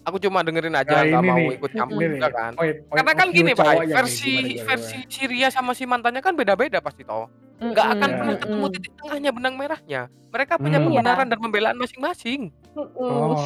aku 0.00 0.16
cuma 0.16 0.40
dengerin 0.40 0.72
aja 0.72 0.90
Nah, 0.90 1.04
nggak 1.04 1.20
ini 1.20 1.28
mau 1.28 1.36
nih, 1.36 1.56
ikut 1.60 1.70
campur 1.70 2.00
Ini 2.00 2.08
juga 2.10 2.26
nih, 2.26 2.32
kan. 2.32 2.52
point- 2.56 2.80
point 2.80 2.96
Karena 2.96 3.12
kan 3.12 3.28
gini 3.30 3.52
Pak, 3.52 3.64
nih, 3.68 3.88
versi 3.92 4.32
gimana, 4.32 4.48
gimana, 4.48 4.66
versi 4.66 4.98
si 5.06 5.22
Ria 5.28 5.48
sama 5.52 5.72
si 5.72 5.84
mantannya 5.84 6.20
kan 6.20 6.34
beda-beda 6.34 6.78
pasti 6.80 7.04
toh. 7.04 7.28
Nggak 7.60 7.86
akan 7.86 8.00
Mm-mm, 8.00 8.18
pernah 8.18 8.36
ketemu 8.40 8.66
titik 8.72 8.92
tengahnya 8.96 9.30
benang 9.30 9.54
merahnya. 9.54 10.02
Mereka 10.30 10.54
punya 10.56 10.78
Hmm. 10.80 10.86
pembenaran 10.88 11.26
dan 11.28 11.38
pembelaan 11.38 11.76
masing-masing. 11.76 12.48
Oh. 12.74 13.36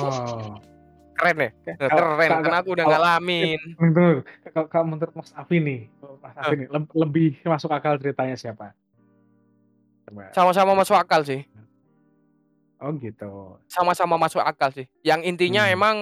Keren 1.15 1.37
ya? 1.37 1.51
Keren, 1.65 1.91
kalau- 1.91 2.19
karena 2.19 2.59
aku 2.59 2.71
udah 2.71 2.87
kalau- 2.87 2.95
ngalamin. 3.03 3.59
Kalau, 4.55 4.85
menurut 4.85 5.15
Mas 5.15 5.31
Afi 5.33 5.59
nih, 5.59 5.81
Mas 6.19 6.35
Afi 6.37 6.55
Eh. 6.55 6.59
nih, 6.61 6.69
leb- 6.71 6.91
lebih 6.93 7.29
masuk 7.45 7.71
akal 7.71 7.99
ceritanya 7.99 8.35
siapa? 8.35 8.71
Sama-sama 10.33 10.73
masuk 10.75 10.95
akal 10.95 11.23
sih. 11.23 11.45
Oh 12.79 12.93
gitu. 12.95 13.57
Sama-sama 13.67 14.21
masuk 14.21 14.41
akal 14.41 14.69
sih. 14.71 14.85
Yang 15.01 15.25
intinya 15.27 15.65
Hmm. 15.65 15.73
emang 15.73 15.97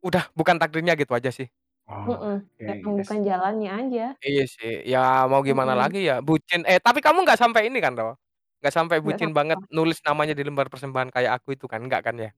udah 0.00 0.30
bukan 0.32 0.54
takdirnya 0.56 0.94
gitu 0.94 1.12
aja 1.12 1.30
sih. 1.30 1.50
Oh, 1.82 2.06
oke, 2.08 2.62
Emang 2.62 2.94
yes. 2.96 3.04
bukan 3.04 3.18
jalannya 3.26 3.70
aja. 3.70 4.06
Iya 4.18 4.44
sih. 4.46 4.86
Ya 4.86 5.26
mau 5.26 5.42
gimana 5.42 5.74
Mm-mm. 5.74 5.82
lagi 5.82 6.00
ya. 6.06 6.22
Bucin. 6.22 6.62
Eh 6.64 6.78
tapi 6.78 7.02
kamu 7.02 7.26
nggak 7.26 7.36
sampai 7.36 7.66
ini 7.66 7.82
kan 7.82 7.92
toh? 7.92 8.14
Nggak 8.62 8.70
sampai 8.72 8.96
Nggak 8.96 9.04
bucin 9.04 9.28
sampai 9.28 9.38
banget 9.42 9.58
nulis 9.68 9.98
namanya 10.00 10.32
di 10.32 10.42
lembar 10.46 10.70
persembahan 10.70 11.10
kayak 11.10 11.42
aku 11.42 11.52
itu 11.52 11.66
kan? 11.66 11.82
Enggak 11.82 12.06
kan 12.06 12.14
ya? 12.16 12.30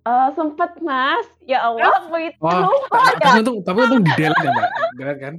Eh 0.00 0.28
sempet 0.32 0.72
mas, 0.80 1.26
ya 1.44 1.60
Allah 1.60 1.92
aku 2.00 2.16
itu 2.16 2.38
Wah, 2.40 2.64
lupa 2.64 2.96
ta- 2.96 3.12
ya. 3.12 3.18
tapi 3.20 3.38
untung 3.44 3.58
tapi 3.60 3.78
untung 3.84 4.00
di 4.00 4.12
delete 4.16 4.40
ya, 4.40 4.50
Mbak. 4.50 4.70
Delete 4.96 5.20
kan? 5.20 5.34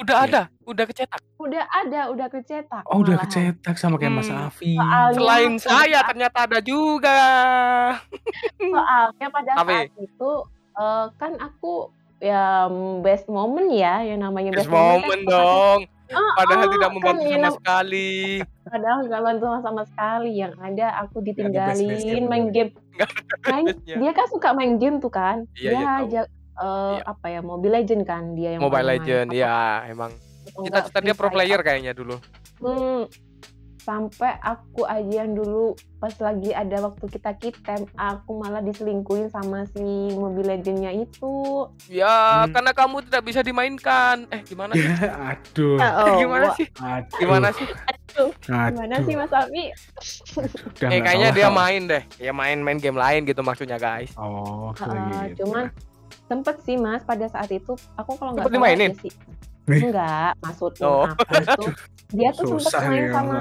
Udah 0.00 0.16
Iya. 0.16 0.26
ada, 0.26 0.42
udah 0.64 0.84
kecetak. 0.86 1.20
Udah 1.36 1.64
ada, 1.66 2.00
udah 2.08 2.26
kecetak. 2.26 2.82
Oh, 2.84 3.00
udah 3.00 3.20
kecetak 3.20 3.76
sama 3.76 3.96
kayak 3.96 4.14
Mas 4.14 4.26
Hmm. 4.26 4.48
Afi. 4.48 4.74
Soalnya 4.74 5.12
Selain 5.12 5.52
saya 5.56 5.98
ternyata 6.04 6.38
ada 6.42 6.58
juga. 6.60 7.18
soalnya 8.58 9.28
pada 9.28 9.50
Tapi- 9.56 9.76
saat 9.86 9.92
itu 9.98 10.30
eh, 10.72 11.06
kan 11.14 11.32
aku 11.36 11.92
ya 12.16 12.64
mm, 12.64 13.00
best 13.00 13.26
moment 13.26 13.68
ya, 13.68 14.00
yang 14.02 14.20
namanya 14.20 14.52
Best 14.52 14.64
best, 14.64 14.72
moment, 14.72 15.02
moment 15.02 15.22
kan 15.22 15.30
dong. 15.30 15.80
Ah, 16.10 16.32
Padahal 16.34 16.66
ah, 16.66 16.68
tidak 16.68 16.82
kan 16.82 16.92
membantu 16.92 17.22
yang 17.22 17.38
sama 17.40 17.54
sekali. 17.54 18.10
padahal 18.66 18.98
nggak 19.04 19.22
bantu 19.22 19.44
sama, 19.46 19.60
sama 19.62 19.82
sekali 19.84 20.30
yang 20.32 20.52
ada 20.58 20.86
aku 21.00 21.22
ditinggalin 21.22 22.22
main 22.26 22.46
game 22.50 22.70
main 23.44 23.66
dia 23.78 24.10
kan 24.10 24.26
suka 24.26 24.50
main 24.50 24.74
game 24.74 24.98
tuh 24.98 25.06
kan 25.08 25.46
Iya, 25.54 25.70
dia 25.70 25.70
iya, 25.70 25.86
tahu. 25.86 26.06
Aja 26.60 26.68
eh, 26.92 26.92
Iya. 26.92 27.02
apa 27.06 27.26
ya 27.28 27.40
Mobile 27.40 27.74
Legend 27.74 28.02
kan 28.04 28.22
dia 28.34 28.50
yang 28.52 28.60
Mobile 28.60 28.84
main. 28.84 28.90
Legend, 28.98 29.28
ya 29.32 29.56
emang. 29.86 30.12
atau 30.42 30.62
Cita-cita 30.62 30.88
enggak 30.90 31.04
dia 31.04 31.14
pro 31.14 31.28
player 31.28 31.60
kayaknya 31.60 31.92
dulu. 31.92 32.16
Hmm, 32.58 33.04
sampai 33.80 34.36
aku 34.38 34.84
aja 34.84 35.24
yang 35.24 35.32
dulu 35.32 35.72
pas 35.96 36.12
lagi 36.18 36.52
ada 36.52 36.76
waktu 36.82 37.04
kita 37.06 37.32
kitem 37.34 37.88
aku 37.94 38.36
malah 38.36 38.60
diselingkuhin 38.60 39.28
sama 39.28 39.64
si 39.66 39.80
Mobile 40.12 40.48
Legendnya 40.50 40.92
itu 40.92 41.64
Ya, 41.86 42.44
Hmm. 42.44 42.52
karena 42.52 42.72
kamu 42.72 42.96
tidak 43.02 43.22
bisa 43.22 43.40
dimainkan. 43.40 44.28
Eh, 44.28 44.42
gimana 44.42 44.72
sih? 44.74 44.84
Ya, 45.00 45.16
aduh. 45.32 45.76
oh, 45.80 46.14
gimana 46.18 46.46
sih? 46.52 46.66
Aduh. 46.76 47.16
Gimana 47.16 47.48
sih? 47.50 47.66
aduh, 47.66 48.30
gimana 48.68 48.94
Aduh. 48.94 49.06
sih 49.06 49.14
Mas 49.14 49.32
Abi 49.32 49.64
Eh, 50.82 51.00
kayaknya 51.00 51.30
dia 51.30 51.48
main 51.48 51.82
deh. 51.86 52.02
Ya 52.18 52.32
main-main 52.32 52.76
game 52.76 52.96
lain 52.96 53.22
gitu 53.22 53.40
maksudnya, 53.40 53.76
guys. 53.76 54.10
Oh, 54.14 54.72
Heeh, 54.74 55.32
gitu. 55.32 55.46
cuman 55.46 55.70
sempet 56.30 56.62
sih 56.62 56.78
Mas 56.78 57.02
pada 57.02 57.26
saat 57.26 57.50
itu 57.50 57.74
aku 57.96 58.14
kalau 58.14 58.30
nggak 58.32 58.46
salah 58.46 58.54
dimainin? 58.54 58.94
ya 58.94 59.02
sih 59.02 59.12
enggak 59.68 60.32
maksudnya 60.40 60.86
Oh. 60.86 61.04
apa 61.04 61.22
tuh 61.56 61.70
dia 62.10 62.30
tuh 62.30 62.46
sempet 62.56 62.80
main 62.80 62.90
nih 62.96 63.10
sama 63.10 63.38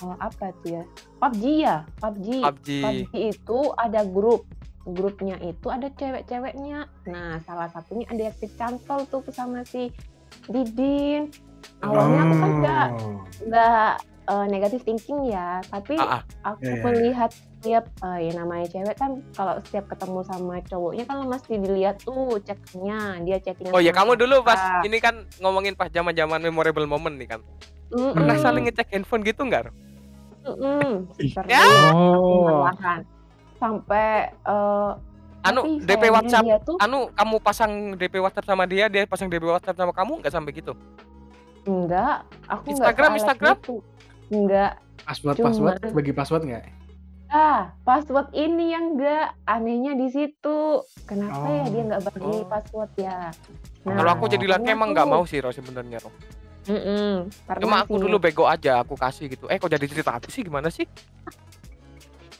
oh, 0.00 0.16
apa 0.18 0.46
tuh 0.58 0.68
ya 0.74 0.84
PUBG 1.18 1.42
ya 1.60 1.76
PUBG 1.98 2.28
PUBG. 2.40 2.68
PUBG 2.82 3.14
itu 3.30 3.58
ada 3.74 4.00
grup 4.02 4.42
grupnya 4.84 5.36
itu 5.40 5.66
ada 5.66 5.88
cewek-ceweknya 5.90 6.78
nah 7.04 7.40
salah 7.40 7.68
satunya 7.68 8.04
ada 8.06 8.28
yang 8.28 8.36
kecantol 8.36 9.04
tuh 9.06 9.24
sama 9.28 9.64
si 9.64 9.88
Didin 10.44 11.32
awalnya 11.80 12.20
aku 12.22 12.34
kan 12.34 12.50
nggak 12.58 12.86
Oh. 12.92 13.16
nggak 13.44 13.90
eh, 14.24 14.46
negatif 14.48 14.80
thinking 14.82 15.28
ya 15.28 15.60
tapi 15.64 15.96
Ah, 15.96 16.20
ah. 16.20 16.22
aku 16.46 16.64
Iya, 16.64 16.74
iya. 16.74 16.82
melihat 16.82 17.30
tiap 17.64 17.84
eh, 17.98 18.28
ya 18.28 18.32
namanya 18.36 18.68
cewek 18.68 18.94
kan 18.94 19.10
kalau 19.32 19.56
setiap 19.58 19.88
ketemu 19.88 20.20
sama 20.22 20.60
cowoknya 20.62 21.04
kan 21.04 21.24
mesti 21.24 21.56
dilihat 21.56 21.96
tuh 21.98 22.36
chatnya 22.38 23.16
dia 23.24 23.40
chattingan 23.40 23.72
Oh 23.72 23.80
ya, 23.80 23.90
kamu 23.90 24.14
dulu 24.14 24.44
pas 24.44 24.84
ini 24.84 25.00
kan 25.00 25.24
ngomongin 25.40 25.72
pas 25.72 25.88
zaman-zaman 25.88 26.38
memorable 26.38 26.84
moment 26.84 27.16
nih 27.16 27.26
kan. 27.26 27.40
Mm-mm, 27.88 28.12
Pernah 28.12 28.36
saling 28.36 28.68
ngecek 28.68 28.92
handphone 28.92 29.24
gitu 29.24 29.42
enggak? 29.42 29.72
mm-mm, 30.44 31.08
Ih. 31.16 31.32
sering 31.32 31.56
Oh. 31.56 32.68
sampai 33.56 34.28
eh, 34.28 34.92
Anu 35.44 35.60
tapi 35.60 35.84
DP 35.84 36.04
WhatsApp, 36.08 36.44
tuh 36.64 36.76
anu 36.78 37.12
kamu 37.12 37.36
pasang 37.38 37.72
DP 37.96 38.16
WhatsApp 38.16 38.44
sama 38.46 38.64
dia, 38.64 38.88
dia 38.88 39.04
pasang 39.04 39.28
DP 39.28 39.44
WhatsApp 39.44 39.76
sama 39.76 39.92
kamu 39.92 40.20
enggak 40.20 40.32
sampai 40.32 40.52
gitu? 40.52 40.72
enggak 41.64 42.24
aku 42.44 42.60
enggak 42.64 42.72
Instagram, 42.72 43.10
Instagram? 43.16 43.56
itu. 43.58 43.76
enggak 44.28 44.72
Password, 45.04 45.36
Cuman- 45.36 45.48
password, 45.48 45.92
bagi 45.92 46.12
password 46.12 46.42
nggak? 46.44 46.64
Ah 47.34 47.74
password 47.82 48.30
ini 48.32 48.70
yang 48.70 48.94
enggak 48.94 49.34
anehnya 49.44 49.92
di 49.92 50.06
situ 50.06 50.58
kenapa 51.02 51.42
ya 51.44 51.64
dia 51.66 51.82
enggak 51.82 52.02
bagi 52.04 52.22
Oh. 52.22 52.46
password 52.46 52.92
ya 52.96 53.34
Nah, 53.84 54.00
Kalau 54.00 54.10
aku 54.14 54.24
jadi 54.30 54.46
laki 54.48 54.70
emang 54.70 54.96
nggak 54.96 55.04
mau 55.04 55.26
sih 55.26 55.36
Ro 55.38 55.50
sebenarnya 55.50 56.00
Ro. 56.00 56.08
Mm-mm, 56.64 57.28
pernah 57.44 57.60
Cuma 57.60 57.76
aku 57.84 57.94
sih. 57.94 58.00
dulu 58.00 58.16
bego 58.16 58.48
aja, 58.48 58.80
aku 58.80 58.96
kasih 58.96 59.28
gitu. 59.28 59.44
Eh 59.44 59.60
kok 59.60 59.68
jadi 59.68 59.84
cerita 59.84 60.08
aku 60.10 60.32
sih 60.32 60.40
gimana 60.40 60.70
sih? 60.70 60.88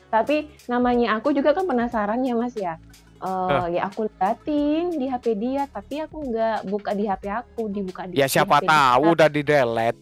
tapi 0.08 0.46
namanya 0.64 1.18
aku 1.18 1.34
juga 1.34 1.50
kan 1.50 1.66
penasaran 1.66 2.22
ya 2.22 2.32
mas 2.32 2.54
ya 2.54 2.78
Eh, 3.18 3.66
ya 3.72 3.88
aku 3.88 4.04
liatin 4.06 4.92
di 4.92 5.04
HP 5.04 5.32
dia 5.34 5.64
tapi 5.66 5.96
aku 5.98 6.22
nggak 6.22 6.64
buka 6.64 6.92
di 6.92 7.04
HP 7.04 7.24
aku 7.26 7.66
dibuka 7.66 8.04
di 8.04 8.14
Ya 8.14 8.24
di 8.24 8.30
siapa 8.30 8.56
HP 8.58 8.64
tahu 8.64 9.02
dia. 9.02 9.12
udah 9.12 9.28
di 9.28 9.42
delete. 9.42 10.00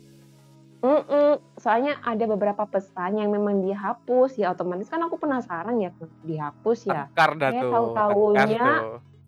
Mm-mm, 0.82 1.30
soalnya 1.54 1.94
ada 2.02 2.26
beberapa 2.26 2.66
pesan 2.66 3.14
yang 3.14 3.30
memang 3.30 3.62
dihapus 3.62 4.34
ya 4.34 4.50
otomatis 4.50 4.86
kan 4.86 4.98
aku 4.98 5.14
penasaran 5.14 5.78
ya 5.78 5.94
dihapus 6.20 6.90
ya 6.90 7.06
dah 7.06 7.22
Saya 7.48 7.62
tuh. 7.62 7.70
tahu-taunya 7.70 8.66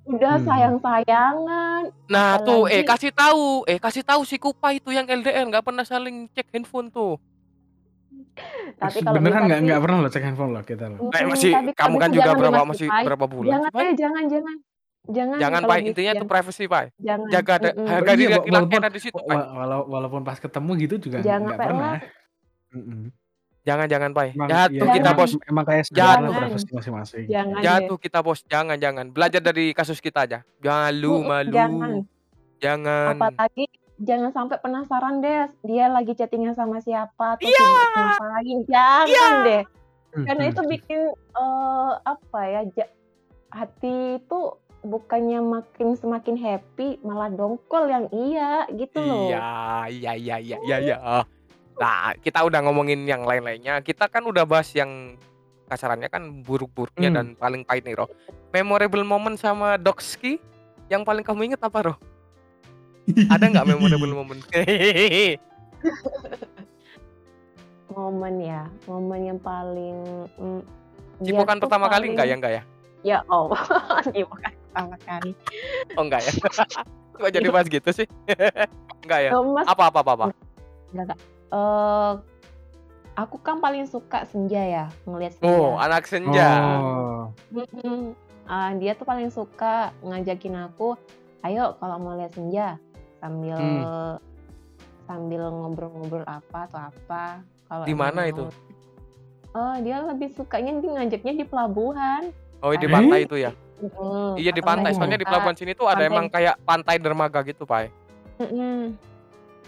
udah 0.05 0.34
Hmm. 0.34 0.44
sayang-sayangan 0.44 1.82
Nah 2.07 2.42
tuh, 2.42 2.66
eh 2.66 2.82
apalagi- 2.82 2.90
kasih 2.90 3.12
tahu, 3.14 3.44
eh 3.64 3.78
kasih 3.78 4.02
tahu 4.02 4.20
si 4.22 4.36
Kupa 4.36 4.74
itu 4.74 4.90
yang 4.90 5.07
LDR 5.07 5.46
nggak 5.46 5.62
pernah 5.62 5.80
saling 5.80 6.26
cek 6.28 6.50
handphone 6.50 6.90
tuh. 6.90 7.16
tapi 8.76 8.98
kalau 9.00 9.16
Beneran 9.16 9.46
nggak 9.46 9.61
nggak 9.64 9.80
pernah 9.80 9.98
lo 10.00 10.09
cek 10.11 10.22
handphone 10.22 10.52
lo 10.52 10.61
kita 10.61 10.84
lo. 10.86 10.96
Eh, 11.09 11.24
masih 11.24 11.55
tapi 11.55 11.70
kamu 11.72 11.96
kan 11.96 12.11
juga 12.11 12.30
berapa 12.34 12.62
masih 12.64 12.88
berapa 12.90 13.24
bulan? 13.24 13.50
jangan 13.55 13.70
eh 13.80 13.92
jangan 13.94 14.24
jangan 14.26 14.57
jangan 15.07 15.36
Jangan 15.36 15.61
Pak, 15.62 15.76
gitu, 15.76 15.88
intinya 15.90 16.12
tuh 16.12 16.18
jangan. 16.18 16.32
privacy 16.32 16.64
Pak. 16.64 16.84
jangan 16.96 17.26
Jaga 17.28 17.52
ada 17.55 17.68
Mm-mm. 17.70 17.86
harga 17.86 18.05
Iya, 18.07 18.16
diri 18.16 18.32
laki-laki 18.32 18.74
ada 18.74 18.88
di 18.88 19.00
situ 19.00 19.16
Pak. 19.18 19.26
Wa- 19.28 19.50
Walau 19.55 19.80
walaupun 19.86 20.20
pas 20.22 20.38
ketemu 20.38 20.70
gitu 20.80 20.94
juga 21.02 21.18
Jangan 21.20 21.40
nggak 21.44 21.59
pernah. 21.61 21.92
Jangan 23.64 23.86
jangan 23.86 24.11
Pak. 24.12 24.24
Emang, 24.30 24.48
Jatuh 24.50 24.68
iya, 24.70 24.82
kita 24.90 25.00
Jangan. 25.02 25.16
bos. 25.16 25.32
Emang 25.42 25.64
kayak 25.64 25.84
Jatuh. 25.88 26.30
privasi 26.30 26.68
masing-masing. 26.70 27.24
jangan. 27.26 27.61
Jatuh 27.61 27.96
kita 27.96 28.18
bos. 28.20 28.40
Jangan 28.44 28.76
jangan. 28.76 29.07
Belajar 29.09 29.40
dari 29.40 29.72
kasus 29.72 29.98
kita 29.98 30.24
aja. 30.24 30.38
Malu 30.59 31.20
malu. 31.20 31.48
jangan 31.50 31.92
Jangan. 32.57 33.14
apalagi 33.18 33.64
jangan 33.96 34.30
sampai 34.30 34.57
penasaran 34.59 35.20
deh 35.20 35.36
dia 35.62 35.86
lagi 35.86 36.12
chattingan 36.12 36.52
sama 36.52 36.78
siapa 36.78 37.36
atau 37.36 37.44
Iya. 37.44 37.61
sibuk 37.61 37.88
ngapain 37.94 38.59
jangan 38.66 39.32
deh 39.42 39.62
karena 40.16 40.44
itu 40.46 40.61
bikin 40.64 41.00
eh, 41.12 41.92
apa 42.00 42.40
ya 42.44 42.61
hati 43.50 43.94
itu 44.18 44.40
bukannya 44.85 45.41
makin 45.41 45.97
semakin 45.97 46.37
happy 46.37 47.01
malah 47.01 47.26
dongkol 47.26 47.89
yang 47.89 48.07
iya 48.11 48.68
gitu 48.70 49.01
loh 49.01 49.26
Iya, 49.26 49.49
iya, 49.89 50.12
iya, 50.14 50.37
iya, 50.39 50.57
iya, 50.61 50.76
iya. 50.78 50.97
Nah, 51.74 52.14
kita 52.16 52.39
udah 52.41 52.62
ngomongin 52.62 53.03
yang 53.03 53.24
lain-lainnya. 53.24 53.80
Kita 53.80 54.07
kan 54.07 54.22
udah 54.22 54.45
bahas 54.45 54.70
yang 54.70 55.18
kasarannya 55.66 56.07
kan 56.07 56.22
buruk-buruknya 56.39 57.09
Hmm. 57.09 57.16
dan 57.16 57.26
paling 57.35 57.64
pahit 57.64 57.82
nih, 57.82 57.97
Roh. 57.97 58.07
Memorable 58.51 59.03
moment 59.03 59.35
sama 59.35 59.74
Dokski 59.74 60.39
yang 60.87 61.03
paling 61.03 61.24
kamu 61.24 61.51
inget 61.51 61.61
apa, 61.61 61.91
Roh? 61.91 61.97
Ada 63.26 63.51
nggak 63.51 63.66
memorable 63.66 64.14
moment? 64.20 64.41
momen 67.91 68.35
ya 68.39 68.66
momen 68.85 69.20
yang 69.24 69.39
paling 69.39 69.97
mm, 70.35 70.61
Cipokan 71.22 71.59
pertama 71.59 71.87
kali 71.87 72.11
paling- 72.11 72.12
enggak 72.12 72.26
ya, 72.26 72.35
enggak 72.35 72.53
ya? 72.53 72.62
ya 73.05 73.18
Allah 73.28 73.62
cipokan 74.11 74.53
pertama 74.75 74.99
kali 75.07 75.33
Oh, 75.95 76.03
enggak 76.03 76.27
ya? 76.27 76.33
Kok 77.14 77.31
jadi 77.31 77.47
bahas 77.55 77.70
gitu 77.70 77.87
sih? 77.95 78.11
enggak 79.07 79.20
ya? 79.22 79.31
Mas 79.39 79.70
Apa 79.70 79.95
apa 79.95 79.99
apa 80.03 80.12
apa? 80.18 80.25
Enggak, 80.91 81.14
enggak. 81.14 81.18
Eh, 81.55 82.12
aku 83.14 83.37
kan 83.39 83.62
paling 83.62 83.87
suka 83.87 84.27
senja 84.27 84.59
ya 84.59 84.85
ngelihat 85.07 85.39
senja. 85.39 85.55
Oh, 85.55 85.79
anak 85.79 86.11
senja. 86.11 86.51
Oh. 86.83 87.31
Ah, 88.51 88.75
dia 88.75 88.99
tuh 88.99 89.07
paling 89.07 89.31
suka 89.31 89.95
ngajakin 90.03 90.66
aku, 90.66 90.99
ayo 91.47 91.79
kalau 91.79 92.03
mau 92.03 92.18
lihat 92.18 92.35
senja 92.35 92.77
sambil 93.22 93.57
Hmm. 93.57 94.18
sambil 95.07 95.47
ngobrol-ngobrol 95.55 96.27
apa 96.27 96.66
atau 96.66 96.81
apa. 96.91 97.47
Kalau 97.70 97.85
Di 97.87 97.95
mana 97.95 98.27
itu? 98.27 98.51
Oh, 99.55 99.77
dia 99.79 100.03
lebih 100.03 100.35
sukanya 100.35 100.75
ngajaknya 100.83 101.33
di 101.39 101.45
pelabuhan. 101.47 102.35
Oh, 102.59 102.75
di 102.75 102.91
pantai 102.91 103.22
itu 103.22 103.39
ya. 103.39 103.55
Mm-mm. 103.87 104.35
Iya 104.35 104.51
di 104.51 104.61
pantai. 104.61 104.91
Soalnya 104.91 105.16
di 105.16 105.24
pelabuhan 105.24 105.53
sini 105.53 105.72
tuh 105.72 105.85
ada 105.85 105.99
pantai. 105.99 106.09
emang 106.09 106.26
kayak 106.26 106.55
pantai 106.62 106.97
dermaga 106.97 107.41
gitu, 107.43 107.62
Pak. 107.62 107.93
Mm-mm. 108.39 108.97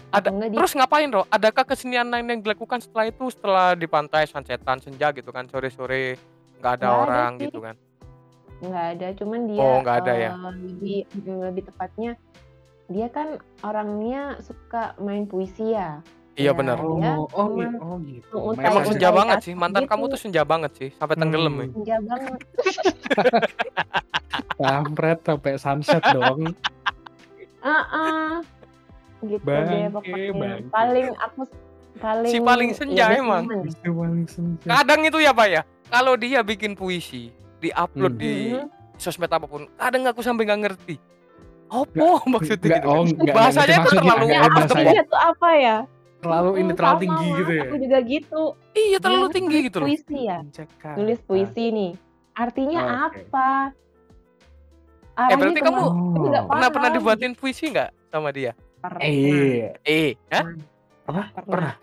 Ada 0.07 0.31
di 0.31 0.55
terus 0.55 0.71
ngapain, 0.71 1.07
Ro? 1.07 1.27
Adakah 1.27 1.63
kesenian 1.65 2.07
lain 2.07 2.25
yang 2.25 2.39
dilakukan 2.39 2.79
setelah 2.79 3.05
itu 3.05 3.27
setelah 3.27 3.67
di 3.73 3.85
pantai 3.85 4.23
sunsetan 4.23 4.79
senja 4.79 5.11
gitu 5.11 5.29
kan 5.29 5.43
sore-sore 5.45 6.15
nggak 6.57 6.73
ada 6.73 6.79
Nggak 6.79 6.79
ada 6.79 6.89
orang 7.03 7.31
sih. 7.33 7.43
gitu 7.43 7.59
kan. 7.59 7.75
nggak 8.57 8.85
ada 8.89 9.07
cuman 9.13 9.39
dia 9.45 9.59
Oh, 9.59 9.77
nggak 9.79 9.97
ada 9.99 10.13
ya? 10.15 10.31
eh, 10.31 10.53
lebih 10.57 10.99
mm, 11.05 11.39
lebih 11.45 11.63
tepatnya 11.63 12.11
dia 12.87 13.07
kan 13.07 13.27
orangnya 13.61 14.39
suka 14.41 14.97
main 14.97 15.23
puisi 15.23 15.71
ya 15.71 16.01
Iya 16.33 16.49
Ya, 16.49 16.51
benar. 16.53 16.77
Oh, 16.77 17.25
oh, 17.27 17.49
gitu. 17.49 17.77
oh 17.81 17.97
gitu. 17.99 18.35
Emang 18.55 18.85
senja 18.85 19.09
banget 19.09 19.37
sih. 19.41 19.53
Mantan 19.53 19.83
gitu. 19.83 19.91
kamu 19.91 20.03
tuh 20.07 20.19
senja 20.19 20.41
banget 20.41 20.69
sih, 20.71 20.89
sampai 20.91 21.15
tenggelam 21.15 21.49
Hmm. 21.51 21.59
ya. 21.59 21.67
senja 21.73 21.95
banget 21.99 22.37
Kampret 24.57 25.19
sampai 25.21 25.53
sunset 25.55 26.03
dong. 26.09 26.51
ah 27.59 27.83
ah. 27.87 28.31
gitu 29.19 29.41
deh 29.41 29.41
Bangke, 29.41 29.79
pokoknya 29.89 30.31
bangke. 30.31 30.69
paling 30.69 31.07
aku 31.15 31.41
paling 31.97 32.29
Si 32.29 32.37
paling 32.39 32.69
senja 32.71 33.05
lebih 33.07 33.19
emang. 33.19 33.43
Itu 33.63 33.89
paling 33.91 34.25
senja. 34.25 34.65
Kadang 34.67 35.01
itu 35.03 35.17
ya, 35.17 35.31
Pak 35.31 35.47
ya. 35.47 35.61
Kalau 35.87 36.13
dia 36.15 36.39
bikin 36.41 36.73
puisi, 36.73 37.33
di-upload 37.57 38.13
Hmm. 38.13 38.21
di 38.21 38.33
Mhm. 38.53 38.65
sosmed 38.95 39.27
apa 39.27 39.43
pun, 39.43 39.65
kadang 39.73 40.05
aku 40.05 40.21
sampai 40.21 40.43
nggak 40.43 40.61
ngerti. 40.63 40.95
Apa 41.67 42.23
maksudnya 42.25 42.77
gitu? 42.77 42.87
oh, 42.87 42.93
kan? 42.93 43.03
nggak- 43.03 43.17
nggak 43.19 43.35
Bahasanya 43.35 43.77
maksudnya, 43.77 44.01
terlalu 44.07 44.25
Ya, 44.27 44.39
apa 44.39 44.49
bahasanya. 44.55 45.03
tuh 45.03 45.19
apa 45.19 45.49
ya 45.53 45.77
Terlalu 46.17 46.51
ini 46.55 46.71
terlalu 46.71 46.93
sama, 46.93 47.03
tinggi 47.03 47.27
gitu 47.29 47.51
ya. 47.51 47.63
aku 47.63 47.75
juga 47.77 47.97
gitu 48.03 48.41
Iya, 48.73 48.97
terlalu 48.97 49.27
tinggi 49.29 49.57
gitu 49.63 49.77
loh. 49.77 49.87
puisi 49.87 50.17
ya 50.23 50.37
nulis 50.95 51.19
puisi 51.21 51.65
nih 51.69 51.91
artinya 52.33 52.81
Oke. 53.05 53.21
Eh, 55.17 55.19
Arahnya 55.19 55.37
berarti 55.41 55.61
kamu 55.65 55.81
Oh. 55.81 55.91
Pernah 56.45 56.69
pernah 56.69 56.89
dibuatin 56.93 57.33
puisi 57.33 57.65
nggak 57.67 57.89
sama 58.07 58.29
dia? 58.29 58.53
Pernah. 58.77 59.01
Eh, 59.01 59.73
Eh, 59.81 60.13
hah? 60.29 60.45
apa? 61.03 61.21
Pernah. 61.33 61.73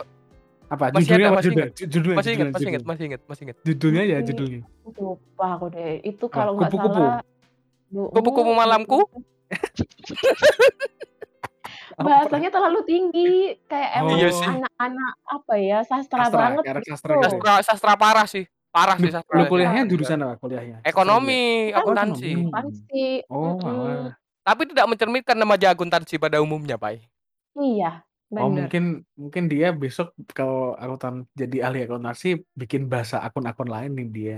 Apa? 0.64 0.84
Masih 0.90 1.04
judulnya 1.04 1.18
ada, 1.18 1.26
apa 1.26 1.36
masih 1.36 1.50
judul? 1.50 1.68
Judulnya, 1.74 2.14
Masih 2.14 2.30
ingat, 2.30 2.46
judulnya, 2.46 2.54
masih 2.54 2.64
ingat, 2.64 2.82
masih 2.86 3.04
ingat, 3.04 3.20
masih 3.26 3.42
ingat. 3.44 3.56
Judulnya 3.60 4.02
ya, 4.04 4.18
judulnya. 4.22 4.62
lupa 4.94 5.46
aku 5.50 5.66
deh 5.68 6.00
itu 6.00 6.24
kalau 6.28 6.52
nggak 6.54 6.70
kupu-kupu. 6.70 6.94
salah 6.94 7.22
Kupu-kupu 8.10 8.52
malamku? 8.52 8.98
bahasanya 11.96 12.50
terlalu 12.50 12.80
tinggi 12.82 13.54
kayak 13.64 13.90
Oh. 13.94 13.98
emang 14.04 14.16
Iya 14.16 14.28
anak-anak 14.34 15.12
apa 15.24 15.54
ya 15.56 15.78
sastra, 15.82 16.26
Sastra, 16.26 16.40
banget 16.40 16.62
gitu. 16.64 16.90
sastra 16.90 17.08
gitu 17.08 17.14
ya? 17.14 17.28
Sastra, 17.28 17.52
sastra 17.62 17.92
parah 17.94 18.26
sih. 18.26 18.44
Parah 18.74 18.98
sih 18.98 19.06
sastra. 19.06 19.38
Lu 19.38 19.46
kuliahnya 19.46 19.86
jurusan 19.86 20.18
apa 20.26 20.34
kuliahnya? 20.42 20.82
Ekonomi, 20.82 21.70
akuntansi. 21.70 22.50
Pasti. 22.50 23.22
Oh, 23.30 23.54
malah. 23.62 24.18
Tapi 24.42 24.66
tidak 24.66 24.86
mencerminkan 24.90 25.38
remaja 25.38 25.70
akuntansi 25.70 26.18
pada 26.18 26.42
umumnya, 26.42 26.74
Pak. 26.74 26.98
iya 27.54 28.02
Oh, 28.34 28.50
benar 28.50 28.66
mungkin 28.66 28.84
mungkin 29.14 29.46
dia 29.46 29.70
besok 29.70 30.10
kalau 30.34 30.74
akuntan 30.74 31.22
jadi 31.38 31.70
ahli 31.70 31.86
akuntansi 31.86 32.42
bikin 32.58 32.90
bahasa 32.90 33.22
akun-akun 33.22 33.70
lain 33.70 33.94
nih 33.94 34.08
dia. 34.10 34.36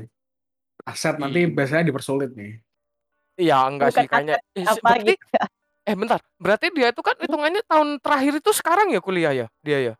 Aset 0.84 1.16
nanti 1.16 1.48
biasanya 1.48 1.88
dipersulit 1.88 2.36
nih. 2.36 2.60
Iya, 3.40 3.56
enggak 3.72 3.96
Bukan 3.96 4.04
sih 4.04 4.08
kayaknya. 4.12 4.36
Eh, 4.52 4.64
apa 4.68 4.84
berarti, 4.84 5.12
gitu 5.16 5.36
eh 5.86 5.94
bentar, 5.94 6.20
berarti 6.36 6.66
dia 6.74 6.90
itu 6.92 7.00
kan 7.00 7.16
hitungannya 7.16 7.62
tahun 7.64 7.88
terakhir 8.04 8.32
itu 8.42 8.50
sekarang 8.52 8.90
ya 8.92 9.00
kuliah 9.00 9.32
ya, 9.32 9.46
dia 9.62 9.78
ya. 9.80 9.94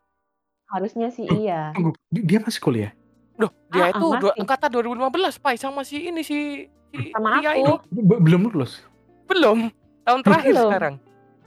harusnya 0.67 1.07
sih 1.07 1.23
iya 1.23 1.71
Tunggu, 1.71 1.95
dia 2.11 2.43
masih 2.43 2.59
kuliah? 2.59 2.91
Duh, 3.37 3.51
dia 3.69 3.83
Ah, 3.83 3.89
itu 3.91 4.01
ah, 4.03 4.17
dua, 4.17 4.31
masih. 4.31 4.41
angkatan 4.41 4.69
2015, 4.71 5.37
Pak, 5.37 5.53
sama 5.55 5.81
si 5.81 5.97
ini 6.03 6.21
si 6.21 6.65
si 6.87 7.11
sama 7.11 7.37
Ria 7.37 7.53
aku 7.53 7.61
ini. 7.85 8.01
Be- 8.03 8.17
belum 8.19 8.41
lulus. 8.47 8.81
Belum. 9.25 9.69
Tahun 10.01 10.21
terakhir 10.21 10.51
Belum. 10.51 10.65
sekarang. 10.67 10.93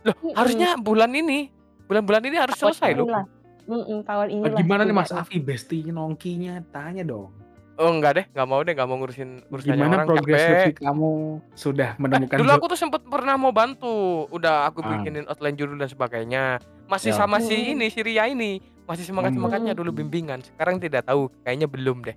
Loh, 0.01 0.15
Mm-mm. 0.15 0.35
harusnya 0.35 0.71
bulan 0.77 1.11
ini. 1.11 1.51
Bulan-bulan 1.85 2.23
ini 2.23 2.37
harus 2.37 2.55
Tahun 2.55 2.71
selesai 2.71 2.91
loh. 2.95 3.05
inilah. 3.05 3.25
Mm-mm, 3.63 3.99
tahun 4.03 4.29
ini 4.31 4.43
Eh, 4.45 4.53
Gimana 4.57 4.83
nih 4.83 4.93
Mas 4.93 5.11
Afi 5.11 5.39
bestie 5.39 5.85
nongkinya? 5.87 6.63
Tanya 6.69 7.03
dong. 7.03 7.35
Oh 7.75 7.89
enggak 7.89 8.13
deh, 8.13 8.25
enggak 8.29 8.47
mau 8.47 8.61
deh, 8.61 8.73
enggak 8.73 8.87
mau 8.87 8.97
ngurusin 8.99 9.31
urusannya 9.47 9.73
Gimana 9.75 9.95
orang 9.97 10.07
progres 10.07 10.77
kamu 10.77 11.11
sudah 11.55 11.97
menemukan 11.97 12.37
Dulu 12.37 12.45
jo- 12.47 12.55
aku 12.55 12.67
tuh 12.69 12.79
sempet 12.79 13.01
pernah 13.03 13.35
mau 13.35 13.51
bantu, 13.51 13.97
udah 14.29 14.69
aku 14.69 14.79
Ah. 14.81 14.89
bikinin 14.93 15.25
outline 15.25 15.57
judul 15.57 15.75
dan 15.75 15.89
sebagainya. 15.89 16.61
Masih 16.85 17.11
Ya. 17.11 17.17
sama 17.17 17.41
si 17.41 17.73
ini, 17.73 17.89
si 17.89 17.99
Ria 17.99 18.27
ini, 18.27 18.61
masih 18.91 19.05
semangat 19.05 19.33
semangatnya 19.33 19.73
Hmm. 19.73 19.81
dulu 19.81 19.91
bimbingan. 19.95 20.43
Sekarang 20.43 20.77
tidak 20.77 21.07
tahu, 21.07 21.31
kayaknya 21.41 21.65
belum 21.65 22.03
deh. 22.03 22.17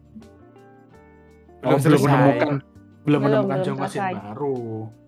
Oh, 1.62 1.70
belum 1.70 1.80
selesai. 1.80 2.04
menemukan 2.04 2.50
belum 3.04 3.20
Belum, 3.20 3.22
menemukan 3.22 3.58
belum 3.60 3.78
selesai. 3.84 4.14
baru. 4.16 4.58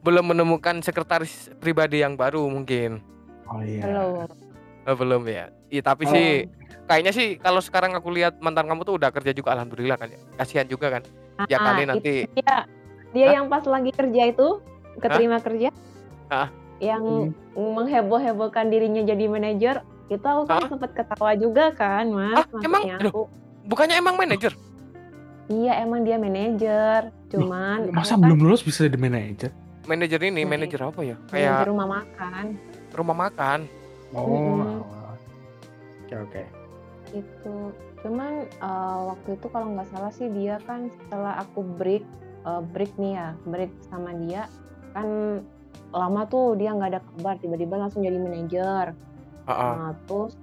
Belum 0.01 0.26
menemukan 0.28 0.76
sekretaris 0.80 1.34
pribadi 1.57 1.99
yang 1.99 2.13
baru 2.13 2.43
mungkin. 2.45 2.99
Oh 3.45 3.59
iya. 3.59 3.82
belum 3.82 4.28
Oh, 4.86 4.93
belum 4.93 5.26
ya. 5.26 5.49
Iya 5.68 5.82
tapi 5.82 6.05
Oh. 6.05 6.11
sih 6.11 6.45
kayaknya 6.86 7.09
sih 7.09 7.28
kalau 7.36 7.57
sekarang 7.57 7.97
aku 7.97 8.13
lihat 8.13 8.38
mantan 8.38 8.68
kamu 8.68 8.84
tuh 8.84 8.95
udah 8.95 9.09
kerja 9.09 9.32
juga 9.32 9.53
alhamdulillah 9.53 9.95
kan 9.95 10.07
ya. 10.07 10.20
Kasihan 10.36 10.68
juga 10.68 10.91
kan. 10.91 11.03
Ya 11.45 11.57
Ah, 11.57 11.66
kali 11.66 11.82
itu 11.82 11.89
nanti 11.89 12.13
dia 12.32 12.55
dia 13.11 13.26
Hah? 13.26 13.34
yang 13.34 13.45
pas 13.47 13.63
lagi 13.66 13.89
kerja 13.89 14.22
itu 14.26 14.47
keterima 14.97 15.39
kerja 15.39 15.70
Hah? 16.28 16.47
yang 16.78 17.32
mengheboh-hebohkan 17.53 18.68
dirinya 18.68 19.01
jadi 19.01 19.26
manajer 19.26 19.76
itu 20.07 20.21
aku 20.21 20.41
kan 20.45 20.69
sempat 20.69 20.91
ketawa 20.93 21.31
juga 21.33 21.73
kan 21.73 22.05
mas 22.07 22.45
Ah, 22.45 22.61
emang? 22.61 22.81
aku 23.01 23.25
bukannya 23.65 23.95
emang 23.95 24.15
manajer? 24.15 24.53
iya 25.47 25.81
emang 25.81 26.01
dia 26.01 26.17
manajer 26.17 27.09
cuman 27.27 27.89
Masa 27.89 28.13
aku 28.13 28.17
kan 28.17 28.25
belum 28.25 28.39
lulus 28.41 28.61
bisa 28.61 28.85
jadi 28.85 28.97
manajer? 28.97 29.51
Manajer 29.85 30.17
ini, 30.23 30.41
manajer 30.43 30.81
apa 30.81 31.01
ya? 31.01 31.13
Kayak 31.29 31.69
rumah 31.69 31.85
makan 31.85 32.57
rumah 32.91 33.17
makan. 33.19 33.69
Oh. 34.09 34.57
Alah. 34.57 35.13
Oke 36.01 36.15
oke. 36.15 36.43
itu 37.11 37.53
cuman 38.01 38.33
eh, 38.45 38.99
waktu 39.05 39.29
itu 39.33 39.47
kalau 39.47 39.67
nggak 39.71 39.87
salah 39.87 40.09
sih 40.09 40.27
dia 40.27 40.57
kan 40.63 40.89
setelah 40.91 41.39
aku 41.39 41.61
break 41.75 42.01
eh, 42.41 42.61
break 42.71 42.91
nih 42.95 43.13
ya 43.15 43.27
break 43.43 43.71
sama 43.83 44.11
dia 44.19 44.49
kan 44.91 45.07
lama 45.89 46.21
tuh 46.25 46.53
dia 46.53 46.71
nggak 46.71 46.89
ada 46.89 47.01
kabar 47.01 47.35
tiba-tiba 47.37 47.75
langsung 47.77 48.01
jadi 48.01 48.17
manajer 48.17 48.91
Heeh. 49.45 49.73
Nah, 49.75 49.93
terus 50.05 50.33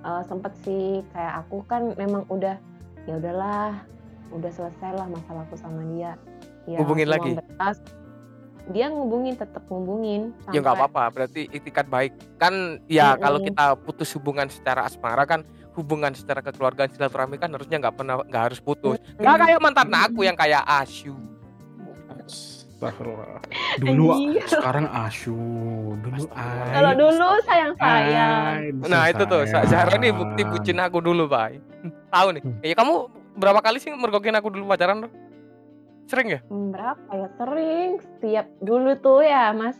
eh, 0.00 0.22
sempet 0.24 0.52
sih 0.60 0.84
kayak 1.10 1.44
aku 1.44 1.64
kan 1.64 1.92
memang 1.94 2.24
udah 2.26 2.56
ya 3.04 3.14
udahlah 3.14 3.80
udah 4.28 4.50
selesai 4.50 4.90
lah 4.92 5.06
masalahku 5.06 5.54
sama 5.54 5.80
dia 5.88 6.18
ya 6.64 6.78
Hubungin 6.80 7.06
lagi? 7.06 7.32
berkas 7.32 7.78
dia 8.66 8.90
ngubungin 8.90 9.38
tetap 9.38 9.62
ngubungin 9.70 10.34
Ya 10.50 10.58
nggak 10.58 10.74
sampai- 10.74 10.90
apa-apa, 10.90 11.02
berarti 11.14 11.46
itikat 11.48 11.86
baik. 11.86 12.10
Kan 12.34 12.82
ya 12.90 13.14
Mm-mm. 13.14 13.22
kalau 13.22 13.38
kita 13.38 13.64
putus 13.78 14.10
hubungan 14.12 14.50
secara 14.50 14.82
asmara 14.82 15.22
kan 15.22 15.46
hubungan 15.72 16.10
secara 16.10 16.42
kekeluargaan 16.42 16.90
silaturahmi 16.90 17.38
kan 17.38 17.46
harusnya 17.48 17.78
nggak 17.78 17.94
pernah 17.94 18.18
nggak 18.20 18.42
harus 18.42 18.58
putus. 18.58 18.98
Nggak 19.16 19.36
kayak 19.38 19.60
mantan 19.62 19.86
aku 19.92 20.20
yang 20.22 20.34
kayak 20.34 20.66
asu. 20.66 21.14
Astagfirullah. 22.76 23.40
Dulu 23.80 24.04
Anjir. 24.12 24.44
sekarang 24.52 24.84
asu. 24.92 25.32
Dulu 25.96 26.28
ai. 26.36 26.76
kalau 26.76 26.92
dulu 26.92 27.28
sayang 27.48 27.72
sayang 27.80 28.36
Ai, 28.52 28.64
Nah 28.84 29.08
itu 29.08 29.24
tuh. 29.24 29.48
Zahra 29.48 29.96
nih 29.96 30.12
bukti 30.12 30.44
bucin 30.44 30.76
aku 30.84 31.00
dulu, 31.00 31.24
Pak. 31.24 31.56
Tahu 32.12 32.28
nih. 32.36 32.42
Hmm. 32.44 32.60
Ya 32.60 32.74
kamu 32.76 32.94
berapa 33.40 33.64
kali 33.64 33.80
sih 33.80 33.96
mergokin 33.96 34.36
aku 34.36 34.52
dulu 34.52 34.68
pacaran 34.68 35.08
tuh? 35.08 35.12
Sering 36.06 36.36
ya? 36.36 36.40
Hmm, 36.52 36.68
berapa 36.70 37.10
ya 37.16 37.28
sering 37.40 37.90
setiap 37.98 38.46
dulu 38.62 38.94
tuh 39.02 39.26
ya 39.26 39.50
mas 39.50 39.74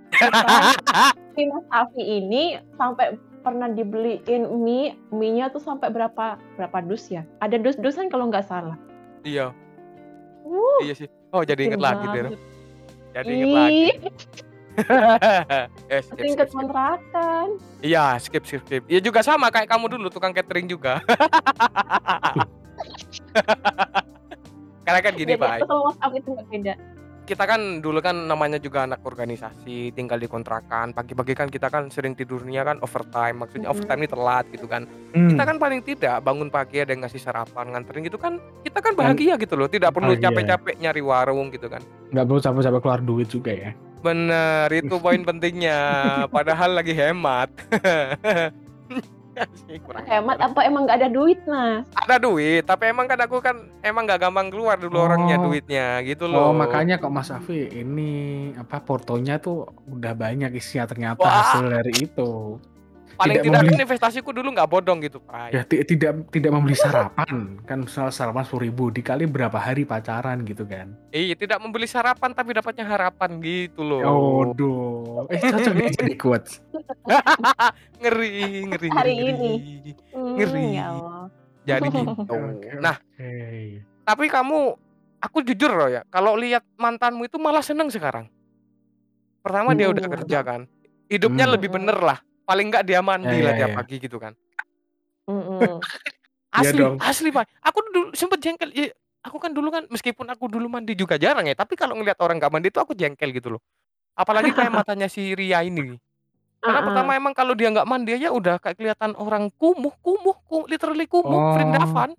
si 1.39 1.47
mas 1.47 1.67
Afi 1.71 2.03
ini 2.03 2.59
sampai 2.75 3.15
pernah 3.47 3.71
dibeliin 3.71 4.51
mie 4.59 4.99
mie 5.15 5.39
nya 5.39 5.55
tuh 5.55 5.63
sampai 5.63 5.87
berapa 5.87 6.35
berapa 6.59 6.79
dus 6.83 7.07
ya 7.15 7.23
ada 7.39 7.55
dus 7.63 7.79
dusan 7.79 8.11
kalau 8.11 8.27
nggak 8.27 8.43
salah 8.43 8.75
Iya, 9.23 9.51
uh, 10.47 10.79
iya 10.83 10.95
sih. 10.95 11.11
Oh 11.35 11.43
jadi 11.43 11.67
inget 11.67 11.83
lagi 11.83 12.07
deh. 12.11 12.39
Jadi 13.17 13.33
inget 13.33 13.57
lagi. 13.57 13.89
Eh, 15.89 16.05
skip, 16.05 16.37
skip, 16.37 16.53
kontrakan 16.53 17.57
Iya, 17.81 18.21
skip, 18.21 18.45
skip, 18.45 18.61
skip. 18.69 18.85
Ya 18.93 19.01
juga 19.01 19.25
sama 19.25 19.49
kayak 19.49 19.73
kamu 19.73 19.89
dulu 19.89 20.13
tukang 20.13 20.37
catering 20.37 20.69
juga. 20.69 21.01
Karena 24.85 25.01
kan 25.01 25.17
gini, 25.17 25.33
Pak. 25.33 25.65
sama 25.65 25.89
mas 25.89 25.97
Afi 26.05 26.21
itu 26.21 26.29
nggak 26.29 26.45
beda 26.53 26.75
kita 27.27 27.43
kan 27.43 27.83
dulu 27.83 27.99
kan 27.99 28.31
namanya 28.31 28.57
juga 28.57 28.87
anak 28.87 29.03
organisasi, 29.03 29.91
tinggal 29.93 30.17
di 30.17 30.31
kontrakan. 30.31 30.95
Pagi-pagi 30.95 31.35
kan 31.35 31.51
kita 31.51 31.67
kan 31.67 31.91
sering 31.91 32.15
tidurnya 32.15 32.63
kan 32.63 32.79
overtime, 32.81 33.43
maksudnya 33.43 33.67
Mhm. 33.67 33.75
overtime 33.75 34.01
ini 34.01 34.09
telat 34.09 34.45
gitu 34.55 34.67
kan. 34.71 34.87
Hmm. 35.11 35.35
Kita 35.35 35.43
kan 35.43 35.57
paling 35.59 35.83
tidak 35.83 36.23
bangun 36.23 36.49
pagi 36.49 36.79
ada 36.79 36.95
yang 36.95 37.03
ngasih 37.03 37.19
sarapan, 37.19 37.75
nganterin 37.75 38.07
gitu 38.07 38.17
kan. 38.17 38.39
Kita 38.63 38.79
kan 38.79 38.95
bahagia 38.95 39.35
gitu 39.37 39.59
loh, 39.59 39.67
tidak 39.67 39.91
perlu 39.91 40.15
capek-capek 40.15 40.79
nyari 40.79 41.03
warung 41.03 41.51
gitu 41.51 41.67
kan. 41.67 41.83
nggak 42.07 42.23
perlu 42.23 42.39
capek-capek 42.39 42.81
keluar 42.81 43.01
duit 43.03 43.27
juga 43.27 43.51
ya. 43.51 43.71
Bener, 43.99 44.71
itu 44.71 44.95
poin 45.03 45.19
pentingnya. 45.19 45.81
Padahal 46.35 46.79
lagi 46.79 46.95
hemat. 46.95 47.51
Kurang 49.83 50.05
Hemat 50.05 50.39
apa 50.41 50.61
emang 50.63 50.85
nggak 50.85 50.99
ada 50.99 51.09
duit 51.09 51.39
mas? 51.45 51.85
Ada 51.95 52.17
duit, 52.17 52.63
tapi 52.63 52.89
emang 52.89 53.05
kan 53.05 53.21
aku 53.21 53.39
kan 53.39 53.53
emang 53.81 54.05
nggak 54.05 54.21
gampang 54.23 54.49
keluar 54.49 54.77
dulu 54.77 54.97
Oh. 54.97 55.05
orangnya 55.05 55.37
duitnya 55.39 56.01
gitu 56.03 56.25
Oh 56.25 56.51
loh. 56.51 56.53
makanya 56.53 56.97
kok 56.97 57.11
Mas 57.11 57.29
Afi 57.29 57.69
ini 57.71 58.13
apa 58.55 58.81
portonya 58.81 59.37
tuh 59.37 59.69
udah 59.87 60.13
banyak 60.13 60.51
isinya 60.53 60.85
ternyata 60.85 61.21
Wah. 61.21 61.35
hasil 61.53 61.65
dari 61.67 61.93
itu. 62.01 62.57
Paling 63.17 63.33
tidak 63.33 63.43
tidak 63.43 63.57
membeli- 63.59 63.73
kan 63.73 63.83
investasiku 63.83 64.31
dulu 64.31 64.49
nggak 64.51 64.69
bodong 64.69 64.99
gitu, 65.01 65.19
Pak. 65.19 65.49
Ya 65.51 65.63
ti- 65.63 65.83
tidak 65.83 66.13
tidak 66.29 66.51
membeli 66.51 66.75
sarapan 66.75 67.29
kan 67.63 67.79
misal 67.81 68.09
sarapan 68.09 68.43
sepuluh 68.43 68.65
ribu 68.65 68.85
dikali 68.89 69.25
berapa 69.25 69.55
hari 69.55 69.83
pacaran 69.83 70.41
gitu 70.43 70.63
kan. 70.63 70.93
Iya, 71.09 71.35
tidak 71.35 71.59
membeli 71.59 71.85
sarapan 71.85 72.31
tapi 72.31 72.53
dapatnya 72.53 72.85
harapan 72.85 73.31
gitu 73.39 73.81
loh. 73.81 74.01
Oh 74.03 74.43
duh, 74.49 75.25
eh 75.27 75.39
cocok 75.39 75.73
nih 75.73 75.91
jadi 75.91 76.15
quotes. 76.15 76.61
Ngeri, 77.97 78.33
ngeri, 78.67 78.89
Hari 78.89 79.13
ngeri, 79.13 79.27
ini. 79.27 79.53
ngeri. 79.81 79.93
Hmm, 80.13 80.35
Ngeri. 80.37 80.65
ya 80.71 80.85
Allah. 80.87 81.23
Jadi 81.63 81.89
gitu. 81.89 82.35
Nah, 82.79 82.97
oke. 82.97 83.33
tapi 84.03 84.25
kamu 84.27 84.59
aku 85.19 85.39
jujur 85.43 85.73
loh 85.73 85.89
ya, 85.89 86.05
kalau 86.07 86.37
lihat 86.37 86.63
mantanmu 86.75 87.25
itu 87.25 87.37
malah 87.37 87.59
seneng 87.61 87.89
sekarang. 87.89 88.29
Pertama 89.41 89.73
dia 89.73 89.87
udah 89.87 90.03
Hmm. 90.03 90.15
kerja 90.15 90.39
kan. 90.43 90.61
Hidupnya 91.07 91.47
Hmm. 91.47 91.55
lebih 91.55 91.71
bener 91.71 91.97
lah. 91.97 92.19
Paling 92.47 92.67
nggak 92.69 92.85
dia 92.85 93.01
mandi 93.01 93.27
Ya, 93.33 93.43
lah 93.43 93.53
ya, 93.53 93.59
tiap 93.59 93.71
ya. 93.71 93.77
pagi 93.77 93.97
gitu 93.99 94.17
kan. 94.17 94.33
Iya 96.57 96.73
Asli, 96.73 96.81
dong. 96.81 96.97
asli 96.99 97.29
Pak. 97.29 97.45
Aku 97.61 97.79
dulu 97.85 98.09
sempet 98.13 98.41
jengkel. 98.41 98.73
Ya, 98.73 98.89
aku 99.21 99.37
kan 99.37 99.53
dulu 99.53 99.69
kan 99.69 99.85
meskipun 99.87 100.25
aku 100.25 100.49
dulu 100.49 100.67
mandi 100.67 100.97
juga 100.97 101.15
jarang 101.15 101.45
ya, 101.45 101.53
tapi 101.53 101.77
kalau 101.77 101.93
ngelihat 101.93 102.17
orang 102.17 102.41
nggak 102.41 102.49
mandi 102.49 102.71
itu 102.71 102.81
aku 102.81 102.97
jengkel 102.97 103.29
gitu 103.31 103.53
loh. 103.53 103.61
Apalagi 104.15 104.51
kayak 104.51 104.73
matanya 104.79 105.05
si 105.05 105.37
Ria 105.37 105.61
ini. 105.61 106.01
Karena 106.57 106.81
Ah-ah. 106.81 106.87
pertama 106.89 107.11
emang 107.13 107.37
kalau 107.37 107.53
dia 107.53 107.69
nggak 107.69 107.85
mandi 107.85 108.17
aja 108.17 108.33
udah 108.33 108.57
kayak 108.57 108.73
kelihatan 108.75 109.13
orang 109.15 109.53
kumuh, 109.53 109.93
kumuh, 110.01 110.33
ku- 110.41 110.65
literally 110.65 111.05
kumuh, 111.05 111.29
Oh. 111.29 111.53
Vrindavan, 111.53 112.17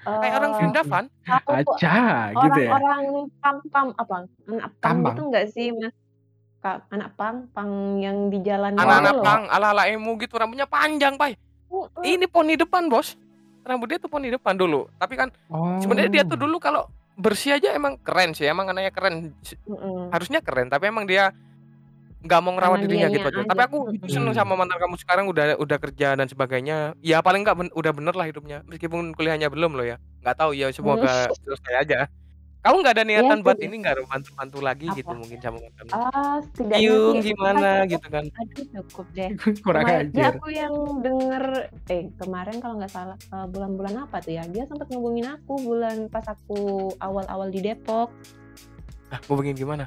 kayak 0.00 0.34
orang 0.34 0.50
Eh, 0.50 0.56
Vrindavan. 0.56 1.04
tahu 1.20 1.40
kok 1.44 1.76
Aja 1.76 1.96
gitu 2.38 2.58
ya. 2.58 2.70
orang-orang 2.72 3.04
pam 3.36 3.56
pam 3.68 3.86
apa 3.92 4.16
Kambang. 4.80 5.12
itu 5.12 5.22
enggak 5.22 5.46
sih 5.50 5.68
mas 5.70 5.92
Ka- 6.64 6.80
anak 6.88 7.12
pang 7.12 7.44
pang 7.52 7.68
yang 7.94 8.32
di 8.32 8.40
jalan 8.40 8.72
Anak-anak 8.72 9.12
loh. 9.12 9.20
pang, 9.20 9.42
ala-ala 9.46 9.84
emu 9.84 10.16
gitu, 10.16 10.32
rambutnya 10.34 10.64
panjang, 10.64 11.12
Pak. 11.14 11.36
Mm-mm. 11.68 12.00
Ini 12.00 12.24
poni 12.24 12.56
depan, 12.56 12.88
Bos. 12.88 13.20
Rambut 13.60 13.84
dia 13.84 14.00
tuh 14.00 14.08
poni 14.08 14.32
depan 14.32 14.56
dulu. 14.56 14.88
Tapi 14.96 15.12
kan 15.12 15.28
Oh. 15.46 15.76
sebenarnya 15.76 16.08
dia 16.10 16.24
tuh 16.24 16.36
dulu 16.36 16.56
kalau 16.56 16.88
bersih 17.14 17.52
aja 17.52 17.68
emang 17.70 18.00
keren 18.00 18.32
sih, 18.32 18.44
emang 18.44 18.64
anaknya 18.66 18.88
keren. 18.90 19.36
Mm-mm. 19.62 20.08
Harusnya 20.08 20.40
keren, 20.40 20.66
tapi 20.66 20.88
emang 20.88 21.04
dia 21.04 21.36
nggak 22.18 22.40
mau 22.40 22.56
ngerawat 22.56 22.80
Karena 22.80 22.88
dirinya 22.88 23.08
gitu 23.10 23.28
aja. 23.28 23.36
aja. 23.36 23.44
Tapi 23.44 23.62
aku 23.62 23.78
Mm-mm. 23.84 24.08
seneng 24.08 24.32
sama 24.32 24.56
mantan 24.56 24.80
kamu 24.80 24.96
sekarang 24.96 25.24
udah 25.28 25.44
udah 25.54 25.78
kerja 25.78 26.08
dan 26.14 26.24
sebagainya. 26.24 26.96
Ya 26.98 27.20
paling 27.20 27.44
nggak 27.44 27.56
ben- 27.58 27.74
udah 27.76 27.92
bener 27.92 28.16
lah 28.16 28.24
hidupnya. 28.24 28.64
Meskipun 28.64 29.12
kuliahnya 29.12 29.46
belum 29.46 29.76
loh 29.76 29.84
ya. 29.84 30.00
Nggak 30.20 30.36
tahu 30.38 30.56
ya 30.56 30.72
semoga 30.72 31.28
selesai 31.36 31.74
aja. 31.78 31.98
Kamu 32.64 32.80
nggak 32.80 32.96
ada 32.96 33.04
niatan 33.04 33.38
Iya 33.38 33.44
buat 33.44 33.58
ini 33.60 33.74
nggak 33.76 34.08
bantu-bantu 34.08 34.58
lagi 34.58 34.86
Apa? 34.88 34.96
gitu 34.96 35.12
mungkin 35.12 35.38
sama 35.38 35.58
mantan. 35.60 35.84
ah 35.92 36.36
setidaknya 36.42 36.80
Yung 36.80 37.14
sih 37.14 37.26
gimana 37.28 37.68
kan 37.76 37.92
gitu 37.92 38.06
kan. 38.08 38.24
aduh 38.32 38.64
cukup 38.72 39.06
deh 39.12 39.30
kurang 39.64 39.82
kemarin 39.84 40.08
ajar. 40.08 40.32
aku 40.32 40.48
yang 40.48 40.74
denger 40.98 41.44
eh 41.86 42.02
kemarin 42.16 42.56
kalau 42.58 42.74
nggak 42.80 42.88
salah 42.88 43.18
eh, 43.20 43.46
bulan-bulan 43.46 44.08
apa 44.08 44.16
tuh 44.18 44.32
ya 44.32 44.48
dia 44.48 44.64
sempat 44.64 44.88
ngubungin 44.88 45.28
aku 45.30 45.52
bulan 45.60 46.08
pas 46.08 46.24
aku 46.24 46.56
awal-awal 46.98 47.52
di 47.52 47.60
Depok 47.60 48.08
Ah, 49.12 49.20
hubungin 49.28 49.52
gimana? 49.52 49.84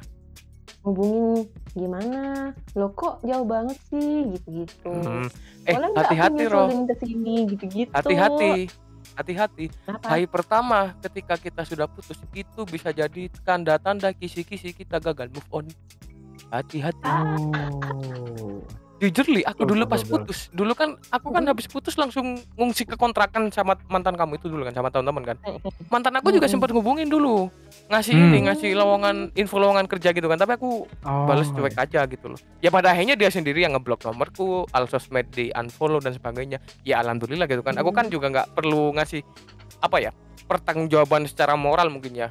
ngubungin 0.78 1.50
gimana 1.74 2.54
lo 2.72 2.94
kok 2.94 3.18
jauh 3.20 3.42
banget 3.44 3.74
sih 3.90 4.30
gitu-gitu 4.30 4.86
Hmm. 4.86 5.26
Eh, 5.66 5.74
hati-hati, 5.74 6.46
Roh. 6.46 6.64
nyusulin 6.64 6.82
ke 6.86 6.94
sini 7.02 7.34
gitu-gitu 7.44 7.90
Hati-hati. 7.92 8.70
Hati-hati. 9.18 9.66
Kenapa? 9.82 10.14
Hari 10.14 10.30
pertama 10.30 10.94
ketika 11.02 11.34
kita 11.34 11.66
sudah 11.66 11.90
putus 11.90 12.22
itu 12.30 12.62
bisa 12.70 12.94
jadi 12.94 13.26
tanda-tanda 13.42 14.14
kisi-kisi 14.14 14.70
kita 14.70 15.02
gagal 15.02 15.26
move 15.34 15.50
on. 15.50 15.66
Hati-hati. 16.54 17.02
Oh. 17.02 18.62
Jujur 18.98 19.30
li, 19.30 19.46
aku 19.46 19.62
dulu 19.62 19.86
pas 19.86 20.02
putus, 20.02 20.50
dulu 20.50 20.74
kan 20.74 20.98
aku 21.14 21.30
kan 21.30 21.46
habis 21.46 21.70
putus 21.70 21.94
langsung 21.94 22.34
ngungsi 22.58 22.82
ke 22.82 22.98
kontrakan 22.98 23.46
sama 23.54 23.78
mantan 23.86 24.18
kamu 24.18 24.42
itu 24.42 24.50
dulu 24.50 24.66
kan 24.66 24.74
sama 24.74 24.90
teman-teman 24.90 25.22
kan. 25.22 25.36
Mantan 25.86 26.18
aku 26.18 26.34
juga 26.34 26.50
Mm-mm. 26.50 26.58
sempat 26.58 26.74
ngubungin 26.74 27.06
dulu, 27.06 27.46
ngasih 27.86 28.18
Hmm. 28.18 28.26
ini, 28.34 28.38
ngasih 28.50 28.74
lowongan 28.74 29.30
info 29.38 29.62
lowongan 29.62 29.86
kerja 29.86 30.10
gitu 30.10 30.26
kan. 30.26 30.34
Tapi 30.34 30.58
aku 30.58 30.90
Oh. 31.06 31.30
balas 31.30 31.46
cuek 31.54 31.78
aja 31.78 32.10
gitu 32.10 32.26
loh. 32.34 32.40
Ya 32.58 32.74
pada 32.74 32.90
akhirnya 32.90 33.14
dia 33.14 33.30
sendiri 33.30 33.62
yang 33.62 33.78
ngeblok 33.78 34.02
nomorku, 34.02 34.66
al 34.74 34.90
sosmed 34.90 35.30
di 35.30 35.54
unfollow 35.54 36.02
dan 36.02 36.18
sebagainya. 36.18 36.58
Ya 36.82 36.98
alhamdulillah 36.98 37.46
gitu 37.46 37.62
kan. 37.62 37.78
Aku 37.78 37.94
kan 37.94 38.10
juga 38.10 38.34
nggak 38.34 38.58
perlu 38.58 38.98
ngasih 38.98 39.22
apa 39.78 40.02
ya 40.02 40.10
pertanggungjawaban 40.50 41.30
secara 41.30 41.54
moral 41.54 41.86
mungkin 41.86 42.18
ya 42.18 42.28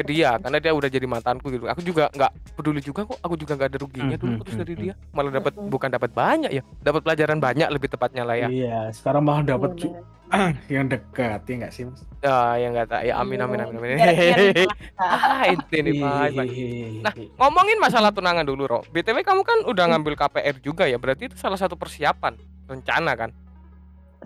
ke 0.00 0.04
dia 0.08 0.40
karena 0.40 0.56
dia 0.56 0.72
udah 0.72 0.88
jadi 0.88 1.04
mantanku 1.04 1.52
gitu. 1.52 1.68
Aku 1.68 1.84
juga 1.84 2.08
nggak 2.10 2.32
peduli 2.56 2.80
juga 2.80 3.04
kok. 3.04 3.20
Aku 3.20 3.36
juga 3.36 3.52
nggak 3.54 3.68
ada 3.68 3.78
ruginya 3.78 4.16
Hmm, 4.16 4.22
dulu 4.24 4.32
putus 4.40 4.54
dari 4.56 4.72
hmm. 4.72 4.82
dia. 4.82 4.94
Malah 5.12 5.32
dapat 5.36 5.52
Hmm. 5.54 5.68
bukan 5.68 5.88
dapat 5.92 6.10
banyak 6.10 6.50
ya, 6.50 6.62
dapat 6.80 7.00
pelajaran 7.04 7.38
banyak 7.38 7.68
lebih 7.68 7.88
tepatnya 7.92 8.24
lah 8.24 8.36
ya. 8.40 8.48
Iya, 8.48 8.78
sekarang 8.90 9.22
malah 9.28 9.44
dapat 9.44 9.76
Iya, 9.76 10.00
yang 10.78 10.86
dekat 10.86 11.42
ya 11.42 11.54
nggak 11.58 11.72
sih 11.74 11.82
Mas? 11.84 12.00
Ya, 12.22 12.54
ya 12.54 12.66
nggak 12.70 12.86
tak. 12.86 13.00
Ya 13.02 13.14
amin 13.18 13.38
amin 13.42 13.58
amin 13.66 13.76
amin. 13.76 13.90
Biar 13.98 14.14
Hehehe. 14.14 14.64
merasa. 14.64 15.02
ah, 15.02 15.42
itu 15.50 15.76
nih. 15.82 15.94
Iya. 15.98 17.02
Nah, 17.02 17.12
ngomongin 17.36 17.78
masalah 17.82 18.14
tunangan 18.14 18.46
dulu, 18.46 18.62
Ro. 18.70 18.80
BTW 18.88 19.20
kamu 19.20 19.42
kan 19.42 19.58
udah 19.66 19.84
ngambil 19.90 20.14
KPR 20.14 20.56
juga 20.62 20.86
ya, 20.86 20.96
berarti 21.02 21.26
itu 21.28 21.36
salah 21.36 21.58
satu 21.58 21.74
persiapan, 21.74 22.38
rencana 22.70 23.12
kan? 23.18 23.30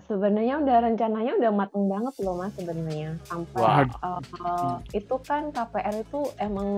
Sebenarnya 0.05 0.61
udah 0.61 0.77
rencananya 0.85 1.33
udah 1.37 1.51
mateng 1.53 1.85
banget 1.89 2.13
loh 2.21 2.35
mas 2.37 2.53
sebenarnya. 2.57 3.17
Sampai 3.25 3.61
Wah. 3.61 3.85
uh, 4.01 4.77
itu 4.93 5.15
kan 5.25 5.49
KPR 5.49 5.95
itu 6.01 6.21
emang 6.37 6.69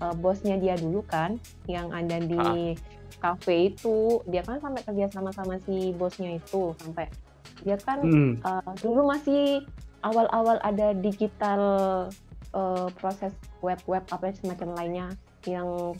uh, 0.00 0.14
bosnya 0.20 0.60
dia 0.60 0.76
dulu 0.76 1.00
kan 1.08 1.40
yang 1.66 1.88
ada 1.92 2.20
di 2.20 2.76
kafe 3.20 3.72
itu. 3.72 4.20
Dia 4.28 4.44
kan 4.44 4.60
sampai 4.60 4.84
kerja 4.84 5.08
sama 5.12 5.32
sama 5.32 5.56
si 5.64 5.92
bosnya 5.96 6.36
itu 6.36 6.76
sampai. 6.80 7.08
Dia 7.64 7.76
kan 7.80 8.00
Hmm. 8.00 8.40
uh, 8.40 8.72
dulu 8.80 9.08
masih 9.08 9.64
awal-awal 10.00 10.56
ada 10.64 10.96
digital 10.96 11.60
uh, 12.56 12.88
proses 12.96 13.32
web-web 13.60 14.04
apa 14.08 14.32
semacam 14.32 14.68
lainnya 14.76 15.06
yang 15.44 15.96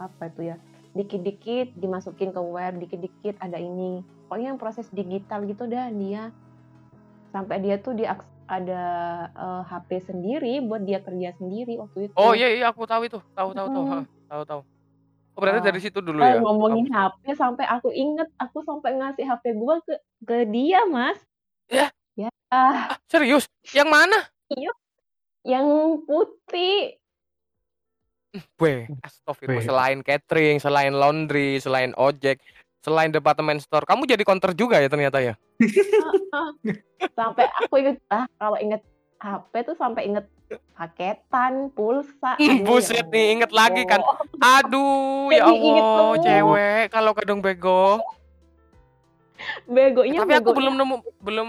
apa 0.00 0.32
itu 0.32 0.52
ya 0.52 0.56
dikit-dikit 0.96 1.76
dimasukin 1.76 2.32
ke 2.32 2.40
web 2.40 2.80
dikit-dikit 2.80 3.36
ada 3.40 3.60
ini 3.60 4.00
pokoknya 4.28 4.52
yang 4.52 4.60
proses 4.60 4.84
digital 4.92 5.40
gitu 5.42 5.64
dah 5.64 5.88
dia 5.88 6.28
sampai 7.28 7.56
dia 7.58 7.80
tuh 7.80 7.96
dia 7.96 8.12
ada 8.44 8.82
uh, 9.32 9.62
HP 9.62 10.04
sendiri 10.04 10.60
buat 10.60 10.80
dia 10.80 11.00
kerja 11.00 11.32
sendiri 11.34 11.76
waktu 11.76 12.08
itu 12.08 12.14
Oh 12.14 12.32
iya 12.32 12.48
iya 12.50 12.68
aku 12.68 12.84
tahu 12.84 13.04
itu, 13.04 13.20
tahu 13.32 13.52
tahu 13.52 13.68
tahu, 13.68 13.84
ha, 13.86 13.98
tahu 14.26 14.42
tahu. 14.44 14.60
Oh 15.32 15.40
berarti 15.40 15.60
Ah. 15.60 15.66
dari 15.68 15.80
situ 15.80 15.98
dulu 16.00 16.18
Eh, 16.18 16.28
ya? 16.28 16.40
ngomongin 16.40 16.88
Kamu- 16.88 16.96
HP 17.08 17.22
sampai 17.32 17.64
aku 17.64 17.88
inget 17.88 18.28
aku 18.36 18.60
sampai 18.60 18.96
ngasih 18.96 19.24
HP 19.24 19.44
gua 19.54 19.80
ke 19.80 19.94
ke 20.22 20.36
dia 20.44 20.84
mas 20.84 21.16
Ya? 21.68 21.88
ya 22.16 22.28
ah, 22.48 22.92
Ah, 22.92 23.00
serius? 23.06 23.48
Yang 23.70 23.88
mana? 23.88 24.18
yang 25.44 25.64
putih 26.04 26.96
Weh, 28.60 28.84
astagfirullah. 29.00 29.56
Weh. 29.56 29.64
Selain 29.64 29.98
catering, 30.00 30.56
selain 30.58 30.92
laundry, 30.92 31.56
selain 31.58 31.96
ojek, 31.96 32.36
selain 32.80 33.10
departemen 33.10 33.58
store, 33.58 33.84
kamu 33.84 34.06
jadi 34.06 34.22
counter 34.22 34.54
juga 34.54 34.78
ya 34.78 34.88
ternyata 34.88 35.18
ya? 35.18 35.34
sampai 37.18 37.46
aku 37.62 37.74
inget 37.82 37.98
ah 38.10 38.26
kalau 38.38 38.58
inget 38.58 38.82
HP 39.18 39.52
tuh 39.66 39.74
sampai 39.74 40.06
inget 40.06 40.26
paketan 40.78 41.68
pulsa 41.74 42.38
aduh, 42.38 42.62
buset 42.64 43.02
ya 43.02 43.12
nih, 43.12 43.26
inget 43.38 43.50
lagi 43.50 43.82
kan. 43.84 44.00
Aduh, 44.38 45.28
ya 45.36 45.50
Allah, 45.50 46.16
cewek 46.22 46.84
kalau 46.88 47.12
kadang 47.12 47.42
bego. 47.42 47.98
begonya 49.70 50.18
Tapi 50.26 50.34
aku 50.34 50.50
belum 50.50 50.74
nemu 50.74 50.96
belum 51.22 51.48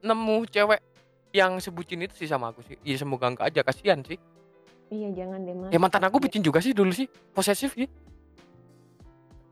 nemu 0.00 0.36
cewek 0.48 0.80
yang 1.36 1.60
sebucin 1.60 2.00
itu 2.04 2.14
sih 2.16 2.28
sama 2.28 2.52
aku 2.52 2.64
sih. 2.64 2.76
Iya 2.84 3.04
semoga 3.04 3.28
enggak 3.28 3.52
aja 3.52 3.60
kasihan 3.64 4.00
sih. 4.04 4.16
iya 4.88 5.12
jangan 5.12 5.44
deh 5.44 5.52
mas 5.52 5.68
Ya 5.68 5.76
mantan 5.76 6.00
aku 6.08 6.16
bucin 6.16 6.40
juga 6.40 6.64
sih 6.64 6.72
dulu 6.72 6.88
sih, 6.88 7.04
posesif 7.36 7.76
sih. 7.76 7.84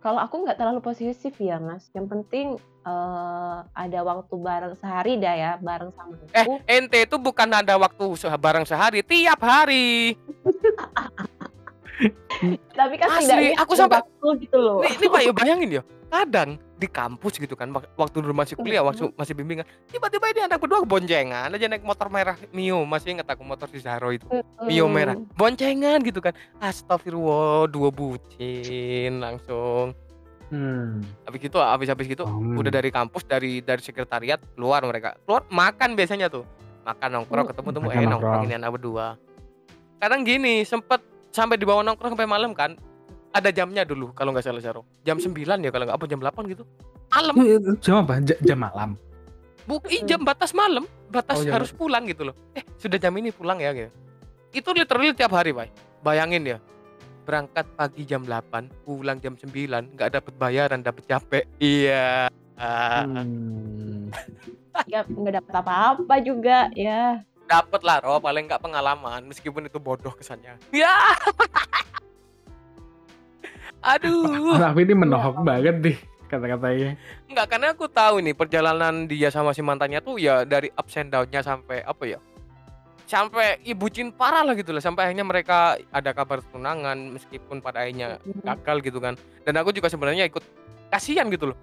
Kalau 0.06 0.22
aku 0.22 0.46
nggak 0.46 0.54
terlalu 0.54 0.78
posesif 0.78 1.34
ya 1.42 1.58
mas 1.58 1.90
yang 1.90 2.06
penting 2.06 2.54
eh, 2.86 3.58
ada 3.74 4.00
waktu 4.06 4.34
bareng 4.38 4.78
sehari 4.78 5.18
dah 5.18 5.34
ya 5.34 5.52
bareng 5.58 5.90
sama 5.98 6.14
Eh, 6.30 6.46
aku 6.46 6.62
ente 6.70 7.02
itu 7.02 7.18
bukan 7.18 7.50
ada 7.50 7.74
waktu 7.74 8.06
bareng 8.38 8.62
sehari, 8.62 9.02
tiap 9.02 9.42
hari. 9.42 10.14
Tapi 12.70 12.94
kan 12.96 13.08
Asli, 13.08 13.24
setidaknya 13.24 13.56
aku 13.56 13.72
sampai- 13.72 14.04
gitu 14.38 14.58
loh. 14.58 14.84
Ini, 14.84 14.94
ini 14.94 15.06
Pak, 15.06 15.20
ya 15.22 15.32
bayangin 15.38 15.70
ya. 15.70 15.82
Kadang 16.06 16.50
di 16.76 16.86
kampus 16.86 17.34
gitu 17.34 17.52
kan, 17.52 17.72
wak- 17.72 17.88
waktu 17.94 18.20
dulu 18.20 18.30
masih 18.32 18.54
kuliah, 18.54 18.84
waktu 18.84 19.08
masih 19.10 19.32
bimbingan, 19.32 19.64
tiba-tiba 19.88 20.28
ini 20.28 20.40
anak 20.44 20.60
berdua 20.60 20.84
boncengan 20.84 21.48
aja 21.48 21.66
naik 21.66 21.82
motor 21.82 22.06
merah 22.06 22.36
Mio, 22.50 22.84
masih 22.84 23.16
ingat 23.16 23.26
aku 23.26 23.42
motor 23.42 23.66
si 23.66 23.80
Zaro 23.80 24.12
itu. 24.12 24.28
Mio 24.62 24.86
merah, 24.86 25.16
boncengan 25.34 25.98
gitu 26.00 26.20
kan. 26.20 26.36
Astagfirullah, 26.60 27.66
dua 27.66 27.88
bucin 27.90 29.18
langsung. 29.18 29.96
Hmm. 30.46 31.02
Habis 31.24 31.40
gitu, 31.42 31.58
habis 31.58 31.88
habis 31.88 32.06
gitu, 32.06 32.22
Hmm. 32.22 32.54
udah 32.54 32.70
dari 32.70 32.94
kampus, 32.94 33.24
dari 33.24 33.58
dari 33.58 33.82
sekretariat 33.82 34.38
keluar 34.54 34.84
mereka. 34.84 35.18
Keluar 35.24 35.42
makan 35.48 35.96
biasanya 35.96 36.28
tuh. 36.28 36.46
Makan 36.86 37.08
nongkrong 37.10 37.50
ketemu 37.50 37.68
temu 37.72 37.86
eh 37.88 37.94
nongkrong 37.96 38.10
nongkrong. 38.12 38.42
ini 38.44 38.54
anak 38.54 38.70
berdua. 38.70 39.06
Kadang 39.98 40.22
gini, 40.22 40.62
sempet 40.62 41.02
sampai 41.30 41.56
di 41.56 41.64
bawah 41.64 41.82
nongkrong 41.82 42.12
sampai 42.12 42.28
malam 42.28 42.52
kan. 42.52 42.74
Ada 43.30 43.52
jamnya 43.52 43.84
dulu 43.84 44.12
kalau 44.12 44.32
nggak 44.32 44.42
salah 44.42 44.60
Zaro. 44.60 44.82
Jam 45.02 45.16
9 45.16 45.36
ya 45.60 45.68
kalau 45.68 45.84
nggak 45.84 45.94
apa 45.94 46.06
jam 46.06 46.20
8 46.20 46.46
gitu. 46.48 46.64
Malam. 47.06 47.34
Eh, 47.36 47.48
eh, 47.54 47.76
Jam 47.78 47.94
apa? 48.00 48.14
Ja- 48.20 48.40
Jam 48.40 48.58
malam. 48.58 48.90
Bu, 49.66 49.82
ih, 49.84 50.06
jam 50.06 50.22
batas 50.22 50.54
malam, 50.54 50.86
batas 51.10 51.36
Oh, 51.36 51.42
jam- 51.42 51.52
harus 51.52 51.70
pulang 51.70 52.06
gitu 52.06 52.22
loh. 52.22 52.34
Eh, 52.52 52.62
sudah 52.76 52.96
jam 52.96 53.10
ini 53.12 53.28
pulang 53.28 53.58
ya 53.58 53.74
gitu. 53.74 53.90
Itu 54.54 54.70
literally 54.70 55.10
tiap 55.10 55.34
hari, 55.34 55.50
Pak. 55.50 55.68
Bayangin 56.00 56.46
ya. 56.46 56.58
Berangkat 57.22 57.66
pagi 57.74 58.06
jam 58.06 58.22
8, 58.22 58.70
pulang 58.86 59.18
jam 59.18 59.34
9, 59.34 59.90
nggak 59.90 60.10
dapat 60.12 60.32
bayaran, 60.38 60.80
dapat 60.80 61.02
capek. 61.04 61.44
Iya. 61.58 62.30
Ah, 62.54 63.02
Hmm. 63.04 64.08
Nggak 64.86 65.34
dapat 65.36 65.54
apa-apa 65.56 66.14
juga 66.20 66.70
ya. 66.72 67.20
Dapat 67.46 67.80
lah, 67.86 68.02
Ro, 68.02 68.18
paling 68.18 68.50
nggak 68.50 68.58
pengalaman 68.58 69.22
meskipun 69.30 69.70
itu 69.70 69.78
bodoh 69.78 70.10
kesannya. 70.10 70.58
Ya. 70.74 71.14
Aduh. 73.94 74.58
Tapi 74.66 74.82
ini 74.82 74.94
menohok 74.98 75.46
banget 75.46 75.76
deh 75.78 75.98
kata-katanya. 76.26 76.98
Enggak, 77.30 77.46
karena 77.46 77.66
aku 77.70 77.86
tahu 77.86 78.18
nih 78.18 78.34
perjalanan 78.34 79.06
dia 79.06 79.30
sama 79.30 79.54
si 79.54 79.62
mantannya 79.62 80.02
tuh 80.02 80.18
ya 80.18 80.42
dari 80.42 80.74
ups 80.74 80.98
and 80.98 81.14
down-nya 81.14 81.38
sampai 81.38 81.86
apa 81.86 82.02
ya? 82.02 82.18
Sampai 83.06 83.62
ibucin 83.62 84.10
parah 84.10 84.42
lah 84.42 84.58
gitu 84.58 84.74
lah 84.74 84.82
sampai 84.82 85.06
akhirnya 85.06 85.22
mereka 85.22 85.78
ada 85.94 86.10
kabar 86.10 86.42
tunangan 86.50 87.14
meskipun 87.14 87.62
pada 87.62 87.86
akhirnya 87.86 88.18
gagal 88.42 88.82
gitu 88.82 88.98
kan. 88.98 89.14
Dan 89.46 89.54
aku 89.62 89.70
juga 89.70 89.86
sebenarnya 89.86 90.26
ikut 90.26 90.42
kasihan 90.90 91.30
gitu 91.30 91.54
loh. 91.54 91.58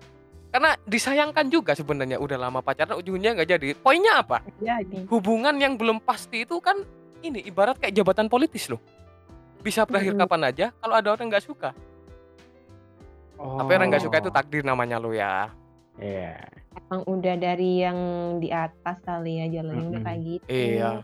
Karena 0.54 0.78
disayangkan 0.86 1.50
juga 1.50 1.74
sebenarnya 1.74 2.22
udah 2.22 2.38
lama 2.38 2.62
pacaran 2.62 2.94
ujungnya 3.02 3.34
nggak 3.34 3.50
jadi. 3.58 3.68
Poinnya 3.74 4.22
apa? 4.22 4.46
Jadi. 4.62 5.10
Hubungan 5.10 5.58
yang 5.58 5.74
belum 5.82 5.98
pasti 6.06 6.46
itu 6.46 6.62
kan 6.62 6.78
ini 7.26 7.42
ibarat 7.50 7.82
kayak 7.82 7.98
jabatan 7.98 8.30
politis 8.30 8.70
loh. 8.70 8.78
Bisa 9.66 9.82
berakhir 9.90 10.14
Mm-mm. 10.14 10.30
kapan 10.30 10.42
aja 10.54 10.66
kalau 10.78 10.94
ada 10.94 11.10
orang 11.10 11.26
nggak 11.26 11.42
suka. 11.42 11.74
Oh. 13.42 13.58
Tapi 13.58 13.72
orang 13.74 13.90
nggak 13.90 14.06
suka 14.06 14.22
itu 14.22 14.30
takdir 14.30 14.62
namanya 14.62 15.02
lo 15.02 15.10
ya. 15.10 15.50
Iya. 15.98 16.38
Emang 16.86 17.02
udah 17.10 17.34
dari 17.34 17.82
yang 17.82 18.00
di 18.38 18.54
atas 18.54 19.02
kali 19.02 19.42
ya 19.42 19.46
jalannya 19.58 19.90
udah 19.90 19.90
Mm-mm. 19.90 20.06
kayak 20.06 20.22
gitu. 20.22 20.46
Iya. 20.54 21.02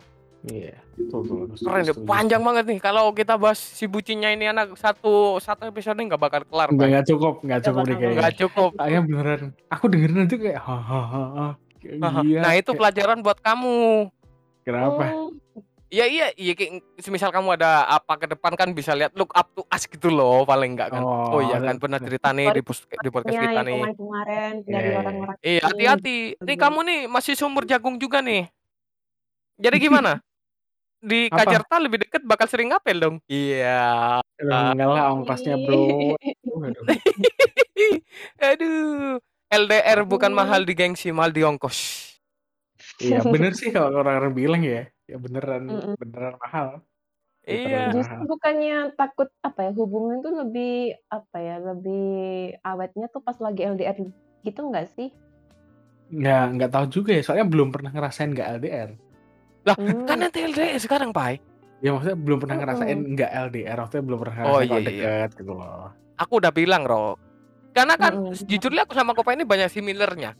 Iya. 0.47 0.79
Betul, 0.95 1.19
betul. 1.27 1.39
Setuju, 1.55 1.67
Keren 1.67 1.83
deh, 1.83 1.97
panjang 2.07 2.41
banget 2.43 2.63
nih. 2.71 2.79
Kalau 2.79 3.11
kita 3.11 3.35
bahas 3.35 3.59
si 3.59 3.87
bucinnya 3.87 4.31
ini 4.31 4.47
anak 4.47 4.75
satu 4.79 5.35
satu 5.43 5.67
episode 5.67 5.99
nggak 5.99 6.19
bakal 6.19 6.41
kelar. 6.47 6.71
Nggak, 6.71 6.87
nggak 6.87 7.05
cukup, 7.11 7.33
nggak 7.43 7.61
cukup 7.67 7.81
deh 7.83 7.95
kayaknya. 7.95 8.19
Nggak 8.23 8.35
cukup. 8.47 8.69
Soalnya 8.79 9.01
beneran. 9.03 9.41
Aku 9.67 9.85
dengerin 9.91 10.17
nanti 10.23 10.35
kayak 10.39 10.61
hahaha. 10.63 11.59
Iya. 11.79 12.43
nah 12.43 12.53
itu 12.59 12.71
pelajaran 12.75 13.23
buat 13.23 13.39
kamu. 13.39 14.11
kenapa? 14.67 15.03
Hmm, 15.07 15.39
Iya 15.89 16.05
iya 16.05 16.27
iya. 16.37 16.53
kayak 16.53 16.85
Semisal 17.01 17.33
kamu 17.33 17.57
ada 17.57 17.89
apa 17.89 18.13
ke 18.21 18.29
depan 18.29 18.53
kan 18.53 18.69
bisa 18.77 18.93
lihat 18.93 19.09
look 19.17 19.33
up 19.33 19.49
to 19.57 19.65
us 19.73 19.89
gitu 19.89 20.13
loh 20.13 20.45
paling 20.45 20.77
nggak 20.77 20.93
kan. 20.93 21.01
Oh, 21.01 21.39
Oh, 21.39 21.41
iya 21.41 21.57
kan 21.57 21.81
pernah 21.81 21.97
cerita 21.97 22.29
nih 22.29 22.53
di, 22.53 22.61
di 23.01 23.09
podcast 23.09 23.33
ya, 23.33 23.41
kita 23.49 23.61
nih. 23.65 23.79
Iya, 23.81 23.89
dari 24.69 24.85
iya. 24.85 24.97
orang-orang 25.01 25.37
Iya 25.41 25.61
hati-hati. 25.65 26.17
Nih 26.45 26.57
kamu 26.61 26.79
nih 26.85 26.99
masih 27.09 27.33
sumur 27.33 27.65
jagung 27.65 27.97
juga 27.97 28.21
nih. 28.21 28.45
Jadi 29.57 29.75
gimana? 29.89 30.21
Di 30.99 31.31
Apa? 31.31 31.47
Kajarta 31.47 31.79
lebih 31.79 32.03
deket 32.03 32.27
bakal 32.27 32.51
sering 32.51 32.75
ngapel 32.75 32.99
dong. 32.99 33.15
Iya. 33.31 34.19
Aduh, 34.19 34.75
enggak 34.75 34.89
lah 34.91 35.05
ongkosnya 35.15 35.55
bro. 35.63 36.11
Aduh. 38.51 39.23
LDR 39.49 40.05
bukan 40.05 40.29
mahal 40.29 40.61
di 40.61 40.77
gengsi, 40.77 41.09
mahal 41.09 41.33
di 41.33 41.41
ongkos. 41.41 42.05
Iya 43.01 43.25
bener 43.25 43.55
sih 43.55 43.73
kalau 43.73 44.03
orang-orang 44.03 44.33
bilang 44.35 44.61
ya. 44.61 44.85
Ya 45.09 45.17
beneran 45.17 45.65
Mm-mm. 45.65 45.95
beneran 45.97 46.35
mahal. 46.37 46.85
Iya. 47.47 47.65
Beneran 47.65 47.93
Justru 47.97 48.21
bukannya 48.29 48.77
takut 48.93 49.29
apa 49.41 49.59
ya 49.65 49.71
hubungan 49.73 50.21
tuh 50.21 50.37
lebih 50.37 50.93
apa 51.09 51.37
ya 51.41 51.57
lebih 51.63 52.05
awetnya 52.61 53.09
tuh 53.09 53.25
pas 53.25 53.39
lagi 53.41 53.65
LDR 53.65 53.97
gitu 54.45 54.59
nggak 54.69 54.87
sih? 54.93 55.09
Nggak 56.13 56.43
nggak 56.59 56.71
tahu 56.75 56.85
juga 56.91 57.17
ya. 57.17 57.23
Soalnya 57.25 57.47
belum 57.49 57.73
pernah 57.73 57.89
ngerasain 57.89 58.35
nggak 58.35 58.49
LDR. 58.61 58.89
Lah, 59.69 59.77
Hmm. 59.77 60.05
kan 60.05 60.17
nanti 60.17 60.39
LDR 60.41 60.79
sekarang, 60.81 61.09
Pai. 61.13 61.37
Ya 61.79 61.93
maksudnya 61.93 62.17
belum 62.17 62.37
pernah 62.41 62.55
Mm-mm. 62.57 62.65
ngerasain 62.67 62.97
nggak 63.15 63.31
LDR. 63.47 63.77
Maksudnya 63.77 64.03
belum 64.03 64.19
pernah 64.19 64.33
Oh, 64.33 64.39
ngerasain 64.41 64.59
iya, 64.59 64.67
kalau 64.67 64.81
iya, 64.81 64.89
iya. 64.89 65.03
deket 65.23 65.29
gitu 65.37 65.53
loh. 65.53 65.85
Aku 66.17 66.33
udah 66.37 66.51
bilang, 66.51 66.83
Ro. 66.83 67.15
Karena 67.71 67.95
kan 67.95 68.13
Mm-mm. 68.17 68.35
jujurnya 68.35 68.83
aku 68.83 68.93
sama 68.93 69.13
Kopa 69.13 69.31
ini 69.31 69.45
banyak 69.45 69.69
similarnya. 69.69 70.33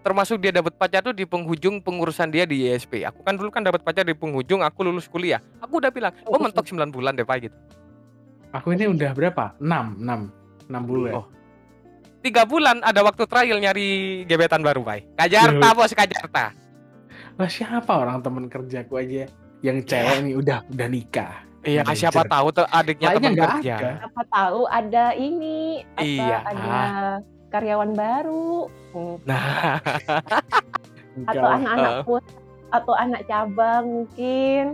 Termasuk 0.00 0.38
dia 0.38 0.54
dapat 0.54 0.78
pacar 0.78 1.02
tuh 1.02 1.10
di 1.10 1.26
penghujung 1.26 1.82
pengurusan 1.82 2.30
dia 2.30 2.46
di 2.46 2.62
ISP. 2.62 3.02
Aku 3.02 3.26
kan 3.26 3.34
dulu 3.34 3.50
kan 3.50 3.66
dapat 3.66 3.82
pacar 3.82 4.06
di 4.06 4.14
penghujung 4.14 4.62
aku 4.62 4.86
lulus 4.86 5.10
kuliah. 5.10 5.42
Aku 5.58 5.82
udah 5.82 5.90
bilang, 5.90 6.14
"Oh, 6.22 6.38
mentok 6.38 6.62
9 6.62 6.94
bulan 6.94 7.18
deh, 7.18 7.26
Pai." 7.26 7.42
gitu. 7.42 7.56
Aku 8.54 8.70
ini 8.70 8.86
udah 8.86 9.10
berapa? 9.10 9.58
6, 9.58 9.98
6. 9.98 10.30
6 10.70 10.82
bulan. 10.86 11.12
Oh. 11.12 11.26
Tiga 12.22 12.46
bulan 12.46 12.78
ada 12.82 13.02
waktu 13.02 13.26
trial 13.26 13.58
nyari 13.58 13.88
gebetan 14.24 14.62
baru, 14.62 14.86
Pai. 14.86 15.02
Kajarta, 15.14 15.68
Bos, 15.74 15.90
Kajarta. 15.90 16.54
Lah 17.36 17.48
siapa 17.48 17.92
orang 17.92 18.20
temen 18.20 18.44
kerjaku 18.46 18.96
aja 18.96 19.28
yang 19.60 19.80
cewek 19.82 20.18
nih 20.22 20.34
udah 20.36 20.58
udah 20.66 20.88
nikah. 20.88 21.34
Iya, 21.60 21.82
Manajer. 21.82 21.98
siapa 21.98 22.22
tahu 22.24 22.46
tuh 22.52 22.66
adiknya 22.70 23.08
teman 23.12 23.34
kerja. 23.34 23.74
ada. 23.76 23.90
Apa 24.06 24.22
tahu 24.26 24.60
ada 24.66 25.04
ini 25.12 25.58
apa 25.92 26.06
Iya. 26.06 26.38
ada 26.46 26.80
karyawan 27.48 27.90
baru 27.92 28.70
Hmm, 28.88 29.16
Nah, 29.22 29.76
atau 31.30 31.46
anak-anak 31.50 31.92
Uh. 31.92 32.02
pus 32.02 32.24
atau 32.68 32.94
anak 32.94 33.22
cabang 33.26 33.84
mungkin. 33.86 34.64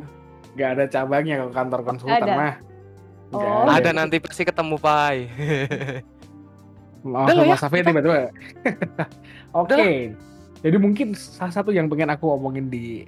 nggak 0.53 0.71
ada 0.71 0.85
cabangnya 0.87 1.35
kalau 1.39 1.53
kantor 1.53 1.81
konsultan 1.83 2.23
ada. 2.23 2.35
mah. 2.35 2.55
Oh. 3.33 3.65
ada 3.65 3.91
nanti 3.91 4.21
pasti 4.21 4.45
ketemu, 4.45 4.77
Pai. 4.77 5.27
Mau 7.01 7.25
Udah 7.25 7.35
lah 7.35 7.43
ya, 7.43 7.51
Mas 7.51 7.59
Safi 7.59 7.81
tiba-tiba. 7.81 8.29
Oke. 9.51 10.13
Jadi 10.63 10.77
mungkin 10.79 11.09
salah 11.13 11.51
satu 11.51 11.71
yang 11.71 11.87
pengen 11.87 12.09
aku 12.09 12.31
omongin 12.31 12.67
di 12.67 13.03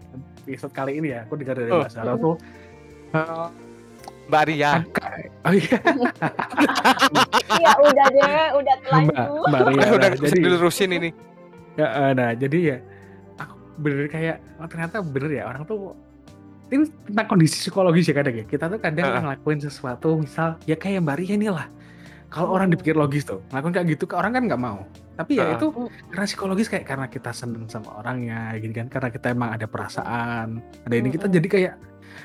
episode 0.45 0.71
kali 0.71 0.99
ini 0.99 1.09
ya, 1.11 1.23
aku 1.23 1.39
dengar 1.39 1.55
dari 1.55 1.71
Oh. 1.71 1.81
Mbak 1.81 1.91
Sarah 1.91 2.17
tuh 2.17 2.35
eh, 3.11 3.47
Mbak 4.25 4.43
Ria. 4.45 4.73
oh 5.41 5.53
iya, 5.53 5.79
Iya 7.55 7.73
udah 7.79 8.07
deh, 8.11 8.45
udah 8.57 8.75
Mbak 8.75 8.79
telanjut. 8.83 9.15
Mbak 9.47 9.61
Ria. 9.63 9.81
Eh, 9.81 9.91
udah 9.93 10.09
jadi 10.19 10.39
dilurusin 10.41 10.91
ini. 10.93 11.11
ya, 11.75 11.87
eh, 11.87 12.11
nah 12.13 12.31
jadi 12.33 12.59
ya 12.61 12.77
aku 13.37 13.55
bener 13.79 14.07
kayak 14.07 14.37
oh, 14.57 14.67
ternyata 14.67 15.03
bener 15.03 15.31
ya 15.33 15.43
orang 15.45 15.63
tuh 15.65 15.91
ini 16.71 16.87
tentang 17.05 17.27
kondisi 17.29 17.57
psikologis 17.61 18.07
ya 18.07 18.15
kadang 18.15 18.35
ya. 18.35 18.45
Kita 18.45 18.67
tuh 18.67 18.79
kadang 18.79 19.07
Heeh. 19.07 19.21
ngelakuin 19.23 19.61
sesuatu 19.61 20.19
misal 20.19 20.59
ya 20.65 20.75
kayak 20.75 21.03
Mbak 21.03 21.17
Ria 21.19 21.35
ini 21.35 21.49
lah. 21.49 21.67
Kalau 22.27 22.51
orang 22.51 22.67
dipikir 22.67 22.99
logis 22.99 23.23
tuh, 23.23 23.39
ngelakuin 23.49 23.73
kayak 23.73 23.87
gitu 23.95 24.05
ke 24.05 24.19
orang 24.19 24.35
kan 24.35 24.43
nggak 24.43 24.59
mau. 24.59 24.83
Tapi 25.15 25.39
ya 25.39 25.47
Heeh. 25.47 25.57
itu 25.57 25.67
karena 26.11 26.27
psikologis 26.27 26.67
kayak 26.67 26.85
karena 26.85 27.07
kita 27.07 27.31
seneng 27.31 27.71
sama 27.71 27.95
orangnya 27.97 28.55
gitu 28.59 28.75
kan 28.75 28.91
karena 28.91 29.09
kita 29.09 29.27
emang 29.31 29.55
ada 29.55 29.67
perasaan 29.67 30.59
ada 30.59 30.95
ini 30.95 31.09
kita 31.09 31.31
jadi 31.31 31.47
kayak 31.47 31.75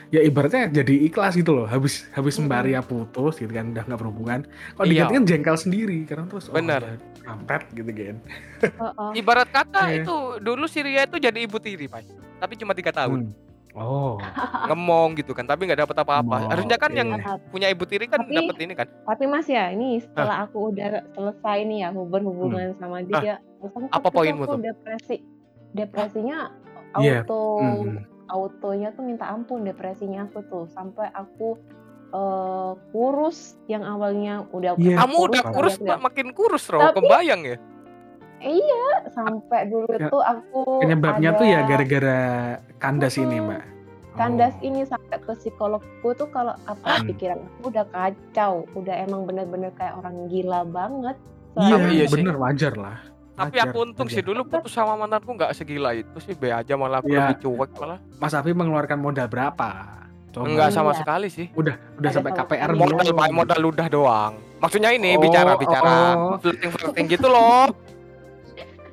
ya 0.09 0.21
ibaratnya 0.21 0.69
jadi 0.69 1.05
ikhlas 1.05 1.37
gitu 1.37 1.53
loh 1.53 1.65
habis 1.69 2.05
habis. 2.13 2.37
Mbak 2.37 2.61
Ria 2.65 2.81
putus 2.81 3.37
gitu 3.37 3.49
kan 3.49 3.73
udah 3.73 3.83
nggak 3.85 3.99
berhubungan 3.99 4.39
kalau 4.73 4.85
Iya. 4.85 5.05
diganti 5.05 5.13
kan 5.13 5.23
jengkel 5.25 5.57
sendiri 5.57 5.97
karena 6.05 6.25
terus 6.25 6.45
oh, 6.49 6.53
Bener. 6.57 6.81
ya, 6.81 6.95
kampret 7.25 7.63
gitu 7.73 7.89
kan 7.93 8.15
Heeh. 8.59 9.11
Ibarat 9.17 9.49
kata 9.49 9.81
Iya. 9.89 10.01
itu 10.01 10.15
dulu 10.41 10.65
si 10.65 10.79
Ria 10.81 11.05
itu 11.05 11.17
jadi 11.17 11.39
ibu 11.45 11.57
tiri, 11.57 11.85
Pai. 11.85 12.05
Tapi 12.39 12.53
cuma 12.55 12.71
tiga 12.73 12.89
tahun. 12.89 13.29
Hmm. 13.29 13.48
Oh 13.71 14.17
Ngemong 14.69 15.13
gitu 15.15 15.31
kan, 15.31 15.43
tapi 15.43 15.65
nggak 15.65 15.81
dapat 15.83 15.97
apa-apa. 15.99 16.47
Harusnya 16.47 16.77
kan 16.77 16.91
yang 16.91 17.09
punya 17.47 17.67
ibu 17.67 17.83
tiri 17.83 18.05
kan 18.05 18.21
Tapi- 18.21 18.35
dapat 18.35 18.55
ini 18.59 18.73
kan. 18.73 18.87
Tapi 19.03 19.23
Mas 19.25 19.45
ya, 19.45 19.69
ini 19.69 19.97
setelah 19.97 20.43
aku 20.43 20.69
udah 20.69 20.87
selesai 21.11 21.57
nih 21.63 21.77
ya 21.79 21.89
berhubungan 21.91 22.73
sama 22.75 23.01
dia, 23.01 23.41
aku 23.59 23.87
apa 23.87 24.07
poinmu 24.07 24.43
aku 24.43 24.55
tuh? 24.55 24.61
depresi. 24.63 25.17
Depresinya 25.71 26.49
Iya, 26.95 27.21
auto 27.21 27.41
Hmm. 27.59 28.01
autonya 28.27 28.89
tuh 28.91 29.03
minta 29.03 29.25
ampun 29.25 29.61
depresinya 29.61 30.25
aku 30.25 30.41
tuh 30.43 30.65
sampai 30.67 31.09
aku 31.09 31.57
eh, 32.09 32.71
kurus 32.89 33.53
yang 33.65 33.81
awalnya 33.83 34.41
udah 34.49 34.73
Iya. 34.75 34.97
Kamu 34.97 35.17
udah 35.29 35.43
kurus, 35.47 35.77
Mbak, 35.77 35.85
nggak- 35.85 36.01
makin 36.03 36.27
kurus. 36.31 36.63
Tapi- 36.65 36.97
Kebayang 36.97 37.41
ya? 37.43 37.57
Iya, 38.39 38.85
sampai 39.09 39.67
dulu 39.67 39.91
Ya, 39.91 40.07
tuh 40.07 40.21
aku 40.21 40.61
penyebabnya 40.79 41.29
tuh 41.33 41.43
ya 41.43 41.59
ada- 41.59 41.67
gara-gara 41.67 42.21
kandas 42.77 43.15
ini 43.15 43.37
Mm-mm. 43.37 43.51
mbak 43.51 43.63
kandas 44.11 44.51
Oh. 44.53 44.65
ini 44.65 44.81
sampai 44.83 45.15
ke 45.17 45.31
psikologku 45.33 46.09
tuh 46.13 46.27
kalau 46.27 46.51
apa 46.63 46.83
Hmm. 46.93 47.07
pikiran 47.07 47.39
aku 47.39 47.69
udah 47.69 47.85
kacau, 47.85 48.67
udah 48.73 48.95
emang 48.97 49.23
bener-bener 49.23 49.71
kayak 49.71 49.95
orang 49.95 50.27
gila 50.27 50.63
banget. 50.65 51.15
Iya, 51.55 51.75
iya 51.89 52.05
sih. 52.05 52.15
bener 52.15 52.35
wajar 52.35 52.75
lah. 52.75 52.99
Tapi 53.33 53.55
Wajar, 53.55 53.63
aku 53.65 53.77
untung 53.81 54.03
wajar. 54.05 54.15
sih 54.15 54.23
dulu 54.25 54.41
putus 54.43 54.71
sama 54.71 54.95
mantanku 54.95 55.31
nggak 55.31 55.51
segila 55.53 55.91
itu 55.91 56.17
sih 56.19 56.31
be 56.33 56.51
aja 56.51 56.75
malah 56.75 56.99
aku 56.99 57.07
Iya. 57.07 57.31
lebih 57.31 57.37
cuek 57.41 57.71
malah. 57.77 57.99
Mas 58.13 58.33
Afi 58.33 58.51
mengeluarkan 58.51 58.97
modal 58.97 59.27
berapa? 59.27 59.69
Coba. 60.29 60.45
Enggak 60.45 60.69
sama 60.69 60.91
Iya. 60.91 60.99
sekali 60.99 61.27
sih. 61.27 61.47
Udah 61.51 61.79
udah 61.95 62.05
Ada 62.05 62.15
sampai 62.19 62.31
KPR. 62.33 62.69
Modal 62.75 63.31
modal 63.31 63.59
ludah 63.61 63.87
doang. 63.87 64.33
Maksudnya 64.59 64.91
ini 64.91 65.15
Oh, 65.15 65.23
bicara 65.23 65.55
bicara 65.55 65.93
oh. 66.13 66.35
flirting 66.37 66.69
flirting 66.69 67.05
gitu 67.07 67.25
loh. 67.25 67.71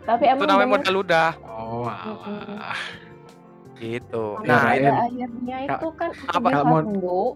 Tapi 0.06 0.22
Itu 0.22 0.32
emang 0.32 0.46
namanya 0.46 0.68
bener 0.68 0.74
modal 0.78 0.94
ludah. 0.94 1.30
Oh, 1.44 1.84
alah. 1.84 2.78
gitu. 3.76 4.24
Nah, 4.40 4.72
ini- 4.72 4.88
akhirnya 4.88 5.56
itu 5.68 5.88
kan 5.92 6.10
aku 6.24 6.36
Apa? 6.38 6.48
Mau- 6.62 6.80
sembuh. 6.80 7.28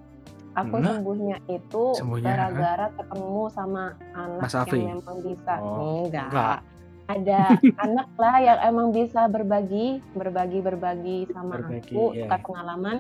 Aku 0.53 0.75
Hmm? 0.75 0.87
sembuhnya 0.89 1.37
itu 1.47 1.85
Sembuhnya, 1.95 2.27
gara-gara 2.27 2.87
ketemu 2.93 3.43
sama 3.49 3.85
anak 4.13 4.41
Mas 4.41 4.55
Afi? 4.57 4.79
yang 4.81 4.99
memang 4.99 5.19
bisa. 5.21 5.53
Oh, 5.57 6.03
enggak. 6.05 6.27
enggak. 6.27 6.59
Ada 7.07 7.39
anak 7.87 8.09
lah 8.17 8.37
yang 8.41 8.59
emang 8.65 8.89
bisa 8.91 9.21
berbagi, 9.27 9.87
berbagi, 10.13 10.59
berbagi 10.61 11.19
sama 11.29 11.55
Berbagi, 11.57 11.87
aku, 11.89 12.03
iya. 12.13 12.25
tukar 12.25 12.41
pengalaman. 12.43 12.97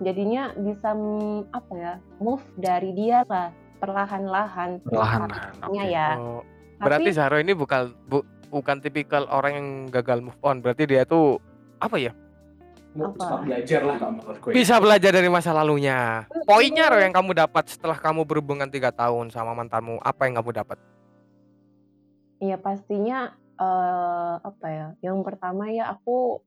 Jadinya 0.00 0.42
bisa 0.56 0.90
apa 1.52 1.72
ya, 1.72 1.92
move 2.16 2.42
dari 2.56 2.90
dia 2.92 3.22
lah, 3.24 3.50
perlahan-lahan. 3.78 4.78
Perlahan-lahan, 4.80 5.50
oke. 5.60 5.84
ya. 5.84 6.08
oh, 6.16 6.42
Tapi 6.76 6.82
berarti 6.84 7.10
Zahro 7.12 7.36
ini 7.36 7.52
bukan 7.52 7.94
bu, 8.04 8.22
bukan 8.48 8.80
tipikal 8.80 9.28
orang 9.28 9.52
yang 9.54 9.68
gagal 9.92 10.24
move 10.24 10.40
on. 10.42 10.64
Berarti 10.64 10.88
dia 10.88 11.04
tuh 11.04 11.38
apa 11.78 11.96
ya? 12.00 12.12
Mau 12.96 13.12
Apa? 13.14 13.44
belajar 13.44 13.84
lah 13.84 13.96
gue. 14.00 14.52
Bisa 14.56 14.80
belajar 14.80 15.12
dari 15.12 15.28
masa 15.28 15.52
lalunya. 15.52 16.24
Poinnya 16.48 16.88
Ro 16.88 16.98
yang 16.98 17.12
kamu 17.12 17.36
dapat 17.36 17.68
setelah 17.68 17.94
kamu 18.00 18.24
berhubungan 18.24 18.66
tiga 18.66 18.88
tahun 18.90 19.28
sama 19.30 19.52
mantanmu, 19.52 20.00
apa 20.02 20.26
yang 20.26 20.40
kamu 20.40 20.52
dapat? 20.64 20.78
ya 22.38 22.54
pastinya 22.54 23.34
eh, 23.58 24.34
apa 24.40 24.66
ya? 24.70 24.86
Yang 25.02 25.18
pertama 25.26 25.70
ya 25.74 25.90
aku 25.90 26.42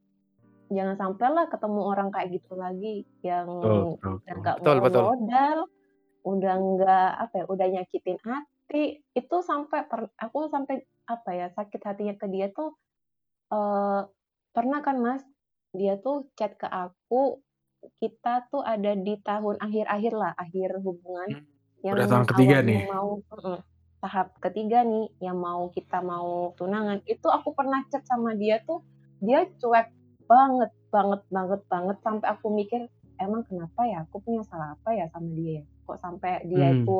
jangan 0.71 0.95
sampai 0.95 1.27
lah 1.35 1.45
ketemu 1.51 1.81
orang 1.83 2.09
kayak 2.15 2.31
gitu 2.39 2.55
lagi 2.55 3.03
yang 3.21 3.47
nggak 3.99 4.63
Betul, 4.63 4.75
mau 4.79 4.83
betul. 4.87 5.03
modal, 5.03 5.57
udah 6.23 6.55
nggak 6.55 7.09
apa 7.27 7.33
ya, 7.43 7.45
udah 7.51 7.67
nyakitin 7.75 8.19
hati. 8.23 9.03
Itu 9.11 9.43
sampai 9.43 9.83
per- 9.83 10.15
aku 10.15 10.47
sampai 10.47 10.79
apa 11.07 11.29
ya 11.33 11.47
sakit 11.51 11.81
hatinya 11.81 12.15
ke 12.17 12.27
dia 12.29 12.47
tuh 12.51 12.75
eh 13.51 14.01
pernah 14.51 14.79
kan 14.83 14.99
Mas, 14.99 15.23
dia 15.71 15.95
tuh 15.99 16.27
chat 16.35 16.55
ke 16.59 16.67
aku, 16.67 17.39
kita 18.03 18.47
tuh 18.51 18.61
ada 18.63 18.93
di 18.93 19.15
tahun 19.23 19.55
akhir-akhir 19.59 20.13
lah, 20.13 20.31
akhir 20.35 20.79
hubungan 20.83 21.47
yang 21.81 21.95
Udah 21.95 22.07
tahun 22.07 22.25
ketiga 22.27 22.57
nih. 22.61 22.79
mau 22.91 23.19
mm-mm, 23.23 23.57
tahap 24.03 24.27
ketiga 24.43 24.83
nih 24.83 25.07
yang 25.23 25.39
mau 25.39 25.71
kita 25.71 26.03
mau 26.03 26.51
tunangan. 26.59 26.99
Itu 27.07 27.31
aku 27.31 27.55
pernah 27.55 27.79
chat 27.89 28.03
sama 28.05 28.35
dia 28.35 28.59
tuh 28.67 28.83
dia 29.23 29.47
cuek 29.59 29.87
banget 30.27 30.71
banget 30.91 31.21
banget 31.31 31.61
banget 31.71 31.97
sampai 32.03 32.27
aku 32.27 32.47
mikir 32.51 32.81
emang 33.19 33.41
kenapa 33.47 33.81
ya? 33.87 34.03
Aku 34.09 34.19
punya 34.19 34.43
salah 34.47 34.75
apa 34.75 34.89
ya 34.93 35.07
sama 35.09 35.31
dia 35.31 35.61
ya? 35.61 35.65
Kok 35.87 35.97
sampai 35.99 36.31
dia 36.47 36.67
Hmm. 36.75 36.83
itu 36.83 36.97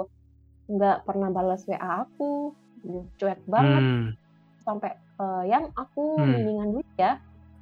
nggak 0.72 1.04
pernah 1.04 1.30
balas 1.36 1.68
WA 1.68 2.08
aku 2.08 2.56
cuek 3.16 3.40
banget 3.46 3.84
Hmm. 3.84 4.08
sampai 4.60 4.92
eh, 5.16 5.44
yang 5.46 5.70
aku 5.72 6.18
Hmm. 6.18 6.32
mendingan 6.32 6.70
dulu 6.72 6.90
ya 6.96 7.22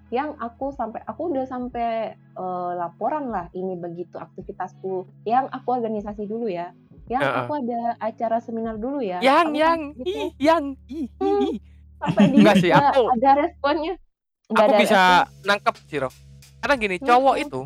yang 0.09 0.33
aku 0.35 0.71
sampai 0.71 1.03
aku 1.03 1.29
udah 1.29 1.45
sampai 1.45 1.89
eh, 2.15 2.71
laporan 2.73 3.27
lah 3.27 3.47
ini 3.51 3.75
begitu 3.75 4.15
aktivitasku 4.15 4.93
yang 5.23 5.45
aku 5.47 5.69
organisasi 5.73 6.23
dulu 6.23 6.47
ya 6.47 6.71
yang 7.05 7.21
Heeh. 7.21 7.37
aku 7.41 7.51
ada 7.57 7.81
acara 7.99 8.37
seminar 8.37 8.75
dulu 8.75 9.01
ya 9.01 9.17
Yang 9.19 9.45
Aku 9.45 9.55
yang 9.55 9.79
gitu. 9.95 10.09
ih, 10.09 10.29
yang 10.39 10.63
ih, 10.87 11.07
Hmm. 11.15 11.41
ih. 11.43 11.57
sampai 11.97 12.23
Enggak 12.31 12.55
sih, 12.57 12.71
aku- 12.71 13.09
ada 13.11 13.29
responnya 13.35 13.93
Nggak 14.47 14.61
Aku 14.61 14.71
ada 14.71 14.79
bisa 14.79 15.01
respon. 15.19 15.45
nangkep 15.45 15.75
sih 15.83 15.97
Ro. 15.99 16.09
Karena 16.59 16.75
gini, 16.75 16.95
cowok 16.97 17.35
Mm-mm. 17.35 17.45
itu 17.45 17.61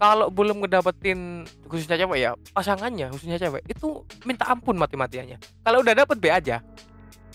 kalau 0.00 0.32
belum 0.32 0.64
ngedapetin 0.64 1.44
khususnya 1.68 2.00
cewek 2.00 2.18
ya, 2.18 2.32
pasangannya 2.56 3.12
khususnya 3.12 3.36
cewek 3.36 3.60
itu 3.68 4.00
minta 4.24 4.48
ampun 4.48 4.74
mati-matiannya. 4.74 5.36
Kalau 5.60 5.84
udah 5.84 5.92
dapet 5.94 6.16
B 6.16 6.32
aja. 6.32 6.64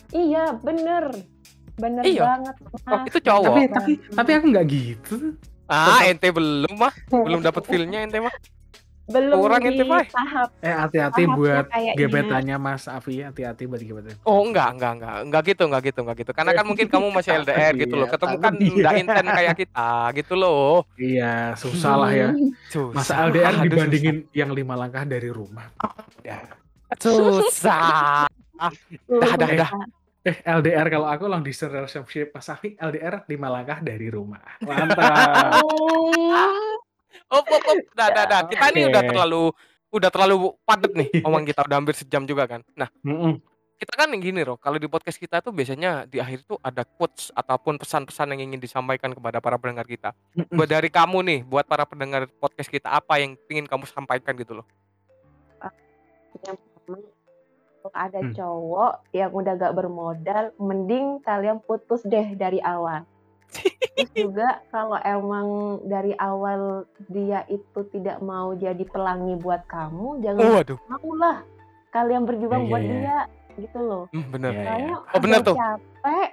iya 0.10 0.54
bener 0.58 1.12
bener 1.76 2.02
Iya. 2.02 2.24
banget 2.26 2.56
Oh, 2.88 3.02
itu 3.06 3.20
cowok. 3.22 3.54
Tapi 3.54 3.62
tapi 3.70 3.92
tapi 4.12 4.32
aku 4.34 4.46
nggak 4.50 4.66
gitu. 4.66 5.16
Ah, 5.66 6.06
ente 6.06 6.30
belum 6.30 6.74
mah, 6.78 6.94
belum 7.10 7.42
dapet 7.42 7.66
feel-nya 7.66 8.02
ente 8.02 8.18
mah. 8.18 8.34
Belum 9.06 9.38
kurang 9.38 9.62
di 9.62 9.70
ente, 9.70 9.84
Pak. 9.86 10.04
tahap 10.10 10.50
Eh 10.66 10.74
hati-hati 10.74 11.24
buat 11.30 11.66
gebetannya 11.94 12.58
Mas 12.58 12.90
Afi, 12.90 13.22
hati-hati 13.22 13.70
buat 13.70 13.82
gebetannya. 13.82 14.18
Oh, 14.26 14.42
enggak, 14.42 14.74
enggak, 14.74 14.92
enggak. 14.98 15.16
Enggak 15.22 15.42
gitu, 15.54 15.64
enggak 15.70 15.84
gitu, 15.86 16.00
enggak 16.02 16.18
gitu. 16.26 16.32
Karena 16.34 16.52
kan 16.58 16.66
mungkin 16.66 16.88
kamu 16.90 17.08
masih 17.14 17.32
LDR 17.46 17.74
gitu 17.78 17.96
loh. 17.96 18.08
Iya, 18.10 18.14
Ketemu 18.18 18.36
kan 18.42 18.54
enggak 18.58 18.94
inten 18.98 19.26
kayak 19.30 19.56
kita 19.62 19.92
gitu 20.18 20.34
loh. 20.34 20.74
Iya, 20.98 21.54
susah 21.54 21.94
lah 22.02 22.12
ya. 22.12 22.30
Susah. 22.74 22.96
Masa 22.98 23.14
LDR 23.30 23.54
Aduh, 23.54 23.64
dibandingin 23.70 24.18
yang 24.34 24.50
lima 24.52 24.74
langkah 24.74 25.06
dari 25.06 25.30
rumah. 25.30 25.70
Ya. 26.26 26.42
susah. 26.98 28.26
Dah, 29.06 29.34
dah, 29.38 29.50
dah. 29.54 29.72
Eh 30.26 30.42
LDR 30.42 30.90
kalau 30.90 31.06
aku 31.06 31.30
long 31.30 31.46
distance 31.46 31.70
relationship 31.70 32.34
Mas 32.34 32.50
Afi 32.50 32.74
LDR 32.82 33.30
lima 33.30 33.46
langkah 33.54 33.78
dari 33.78 34.10
rumah. 34.10 34.42
Mantap. 34.66 35.62
Oh, 37.30 37.42
oh, 37.42 37.60
oh. 37.60 37.76
Dah, 37.94 38.10
dah, 38.14 38.26
dah. 38.26 38.42
Kita 38.46 38.70
ini 38.70 38.90
udah 38.90 39.04
terlalu 39.04 39.44
udah 39.90 40.10
terlalu 40.12 40.36
padet 40.68 40.92
nih 40.92 41.10
omong 41.28 41.48
kita 41.48 41.64
udah 41.64 41.78
hampir 41.80 41.96
sejam 41.96 42.28
juga 42.28 42.46
kan. 42.46 42.62
Nah, 42.76 42.92
kita 43.76 43.92
kan 43.96 44.08
gini 44.16 44.44
loh, 44.44 44.56
kalau 44.56 44.80
di 44.80 44.88
podcast 44.88 45.20
kita 45.20 45.40
tuh 45.40 45.52
biasanya 45.52 46.08
di 46.08 46.20
akhir 46.20 46.48
tuh 46.48 46.60
ada 46.60 46.84
quotes 46.84 47.32
ataupun 47.32 47.76
pesan-pesan 47.76 48.36
yang 48.36 48.52
ingin 48.52 48.60
disampaikan 48.60 49.12
kepada 49.12 49.40
para 49.40 49.56
pendengar 49.60 49.84
kita. 49.84 50.12
Buat 50.52 50.70
dari 50.70 50.88
kamu 50.88 51.18
nih, 51.24 51.40
buat 51.44 51.68
para 51.68 51.84
pendengar 51.84 52.28
podcast 52.40 52.72
kita 52.72 52.88
apa 52.92 53.20
yang 53.20 53.36
ingin 53.48 53.68
kamu 53.68 53.84
sampaikan 53.88 54.36
gitu 54.36 54.60
loh. 54.60 54.68
yang 56.44 56.60
pertama 56.60 57.00
kalau 57.80 57.92
ada 57.96 58.20
Hmm. 58.20 58.34
cowok 58.34 58.94
yang 59.14 59.32
udah 59.32 59.54
gak 59.56 59.74
bermodal 59.74 60.46
mending 60.60 61.24
kalian 61.24 61.64
putus 61.64 62.04
deh 62.04 62.36
dari 62.36 62.60
awal 62.60 63.08
terus 63.56 64.12
juga 64.14 64.48
kalau 64.68 64.98
emang 65.00 65.48
dari 65.84 66.12
awal 66.16 66.84
dia 67.08 67.44
itu 67.48 67.80
tidak 67.90 68.20
mau 68.20 68.52
jadi 68.54 68.84
pelangi 68.86 69.36
buat 69.36 69.64
kamu 69.66 70.20
jangan 70.20 70.42
waduh. 70.54 70.80
mau 70.86 71.10
lah 71.14 71.38
kalian 71.90 72.24
berjuang 72.24 72.64
Iya, 72.64 72.70
buat 72.70 72.82
iya, 72.82 72.92
dia 72.92 73.18
gitu 73.58 73.80
loh 73.80 74.04
Hmm, 74.10 74.28
bener. 74.30 74.52
Iya, 74.52 74.64
Soalnya 74.64 74.86
iya. 74.86 74.98
Oh, 75.08 75.20
bener 75.20 75.40
tuh. 75.42 75.56
capek 75.56 76.30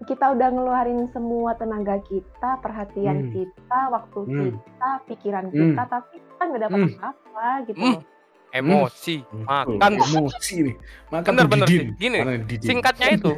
kita 0.00 0.24
udah 0.30 0.48
ngeluarin 0.48 1.00
semua 1.06 1.50
tenaga 1.54 2.00
kita 2.02 2.50
perhatian 2.58 3.16
Hmm. 3.20 3.32
kita 3.34 3.80
waktu 3.90 4.18
Hmm. 4.22 4.52
kita 4.56 4.90
pikiran 5.06 5.44
Hmm. 5.46 5.56
kita 5.76 5.82
tapi 5.86 6.16
kita 6.16 6.42
nggak 6.42 6.62
dapat 6.62 6.78
Hmm. 6.78 6.92
apa-apa 6.96 7.48
gitu 7.66 7.78
Hmm. 7.78 7.94
loh 7.94 8.04
Emosi, 8.50 9.22
Tuh, 9.22 9.46
makan. 9.46 9.94
emosi 9.94 10.54
nih. 10.60 10.76
Makan 11.08 11.30
Bener, 11.30 11.46
bener 11.46 11.66
sih. 11.70 11.86
Gini. 11.94 12.18
Singkatnya 12.58 13.14
itu, 13.14 13.30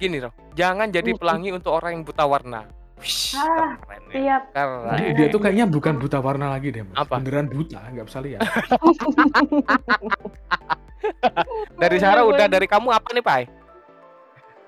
gini 0.00 0.18
loh. 0.24 0.32
Jangan 0.56 0.88
jadi 0.88 1.12
Mm-mm. 1.12 1.20
pelangi 1.20 1.50
untuk 1.52 1.76
orang 1.76 2.00
yang 2.00 2.04
buta 2.08 2.24
warna. 2.24 2.64
Wish, 3.00 3.32
Ah, 3.32 3.80
keren 3.80 4.02
ya. 4.08 4.12
Siap. 4.12 4.42
Keren. 4.52 4.96
Dia, 5.00 5.10
dia 5.16 5.26
tuh 5.32 5.40
kayaknya 5.40 5.66
bukan 5.68 5.94
buta 5.96 6.18
warna 6.20 6.52
lagi 6.52 6.68
deh, 6.68 6.84
Mas. 6.84 6.96
Apa? 7.00 7.16
Beneran 7.16 7.48
buta, 7.48 7.80
nggak 7.92 8.06
bisa 8.08 8.18
lihat. 8.20 8.40
Dari 11.80 11.96
Sarah 11.96 12.28
udah 12.28 12.44
dari 12.44 12.68
kamu 12.68 12.92
apa 12.92 13.08
nih, 13.16 13.24
Pai? 13.24 13.42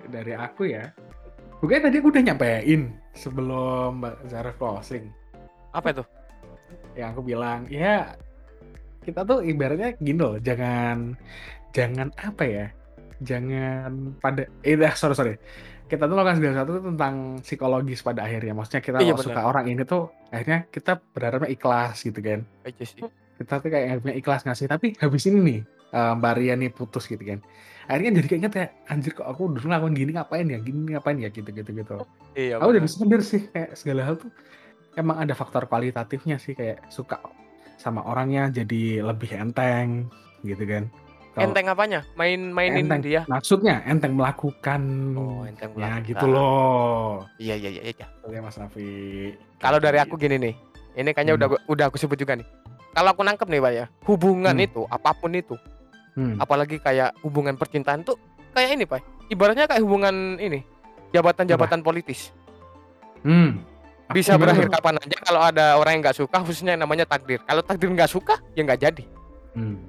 Dari 0.09 0.33
aku 0.33 0.65
ya. 0.65 0.89
Bukannya 1.61 1.93
tadi 1.93 1.97
aku 2.01 2.09
udah 2.09 2.23
nyampein 2.25 2.83
sebelum 3.13 4.01
Mbak 4.01 4.17
Zara 4.33 4.53
closing. 4.57 5.13
Apa 5.77 5.93
itu? 5.93 6.05
Yang 6.97 7.09
aku 7.13 7.23
bilang, 7.23 7.69
ya 7.69 8.17
kita 9.05 9.23
tuh 9.29 9.45
ibaratnya 9.45 9.93
gini 10.01 10.19
loh, 10.19 10.41
jangan 10.41 11.15
jangan 11.77 12.09
apa 12.19 12.45
ya? 12.49 12.67
Jangan 13.21 14.17
pada 14.17 14.49
eh 14.63 14.75
dah, 14.75 14.95
sorry 14.95 15.13
sorry. 15.13 15.35
Kita 15.85 16.09
tuh 16.09 16.17
lakukan 16.17 16.41
segala 16.41 16.53
sesuatu 16.57 16.73
tentang 16.81 17.15
psikologis 17.45 18.01
pada 18.01 18.25
akhirnya. 18.25 18.53
Maksudnya 18.53 18.81
kita 18.81 18.99
Iya, 18.99 19.13
suka 19.15 19.43
orang 19.43 19.69
ini 19.69 19.83
tuh 19.85 20.09
akhirnya 20.29 20.65
kita 20.67 20.97
berharapnya 21.13 21.51
ikhlas 21.51 22.01
gitu 22.01 22.17
kan. 22.19 22.41
Aja 22.65 22.85
sih. 22.85 23.05
kita 23.33 23.59
tuh 23.59 23.69
kayak 23.69 24.01
punya 24.01 24.15
ikhlas 24.15 24.47
ngasih 24.47 24.71
tapi 24.71 24.95
habis 25.03 25.27
ini 25.27 25.39
nih 25.43 25.59
eh, 25.91 26.13
Mbak 26.15 26.33
Ria 26.39 26.55
nih 26.55 26.71
putus 26.71 27.11
gitu 27.11 27.19
kan 27.19 27.43
akhirnya 27.91 28.23
jadi 28.23 28.29
keinget 28.31 28.53
ya 28.55 28.67
anjir 28.87 29.19
kok 29.19 29.27
aku 29.27 29.51
dulu 29.51 29.67
ngelakuin 29.67 29.99
gini 29.99 30.11
ngapain 30.15 30.47
ya 30.47 30.59
gini 30.63 30.95
ngapain 30.95 31.19
ya 31.19 31.27
gitu 31.27 31.51
gitu 31.51 31.71
gitu 31.75 32.07
Iya. 32.39 32.63
aku 32.63 32.71
udah 32.71 32.79
bener. 32.79 32.87
bisa 32.87 32.97
sadar 33.03 33.21
sih 33.27 33.43
kayak 33.51 33.71
segala 33.75 34.01
hal 34.07 34.15
tuh 34.15 34.31
emang 34.95 35.17
ada 35.19 35.35
faktor 35.35 35.67
kualitatifnya 35.67 36.39
sih 36.39 36.55
kayak 36.55 36.87
suka 36.87 37.19
sama 37.75 38.07
orangnya 38.07 38.47
jadi 38.55 39.03
lebih 39.03 39.35
enteng 39.35 40.07
gitu 40.47 40.63
kan 40.63 40.87
Kalau- 41.33 41.49
Enteng 41.49 41.65
apanya? 41.67 42.01
Main-mainin 42.13 42.85
Enteng. 42.85 43.01
dia. 43.01 43.25
maksudnya 43.25 43.81
enteng 43.83 44.13
melakukan 44.13 44.83
Oh, 45.17 45.43
enteng 45.43 45.73
ya 45.73 45.97
melakukan. 45.97 46.05
gitu 46.05 46.27
loh 46.29 47.25
Iya, 47.37 47.55
iya, 47.57 47.71
iya, 47.73 47.83
iya. 47.91 48.07
Oke 48.21 48.37
Mas 48.37 48.57
Nafi 48.57 49.33
Kalau 49.57 49.79
dari 49.79 49.97
aku 49.97 50.17
gini 50.17 50.37
nih, 50.39 50.55
Ini 50.93 51.09
kayaknya 51.11 51.33
Hmm. 51.33 51.41
udah 51.41 51.49
udah 51.67 51.85
aku 51.89 51.97
sebut 51.97 52.15
juga 52.15 52.37
nih. 52.37 52.45
Kalau 52.93 53.09
aku 53.09 53.25
nangkep 53.25 53.49
nih 53.49 53.61
Pak 53.61 53.73
ya, 53.73 53.85
hubungan 54.05 54.53
Hmm. 54.53 54.61
itu 54.63 54.85
apa 54.85 55.11
pun 55.11 55.33
itu, 55.33 55.57
Hmm. 56.13 56.37
apalagi 56.37 56.77
kayak 56.77 57.17
hubungan 57.25 57.57
percintaan 57.57 58.05
tuh 58.05 58.21
kayak 58.53 58.77
ini 58.77 58.85
Pak. 58.85 59.01
Ibaratnya 59.27 59.65
kayak 59.65 59.81
hubungan 59.81 60.37
ini 60.37 60.61
jabatan-jabatan 61.11 61.81
politis. 61.81 62.29
Hmm. 63.23 63.65
Bisa 64.11 64.37
Gimana 64.37 64.53
berakhir 64.53 64.69
tuh? 64.69 64.73
kapan 64.77 64.95
aja 65.01 65.17
kalau 65.25 65.41
ada 65.41 65.67
orang 65.75 65.93
yang 65.95 66.03
nggak 66.05 66.19
suka, 66.19 66.37
khususnya 66.45 66.77
yang 66.77 66.85
namanya 66.85 67.09
takdir. 67.09 67.41
Kalau 67.41 67.65
takdir 67.65 67.89
nggak 67.89 68.13
suka, 68.13 68.37
ya 68.53 68.61
nggak 68.61 68.81
jadi. 68.83 69.05
Hmm. 69.57 69.81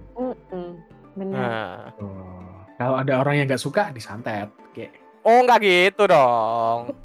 Benar. 1.13 1.37
Nah. 1.37 1.77
Oh. 2.01 2.65
Kalau 2.77 2.95
ada 2.99 3.13
orang 3.21 3.37
yang 3.37 3.45
nggak 3.45 3.61
suka 3.61 3.93
disantet, 3.93 4.49
kayak. 4.73 4.97
Oh 5.23 5.45
nggak 5.45 5.59
gitu 5.63 6.03
dong. 6.09 6.91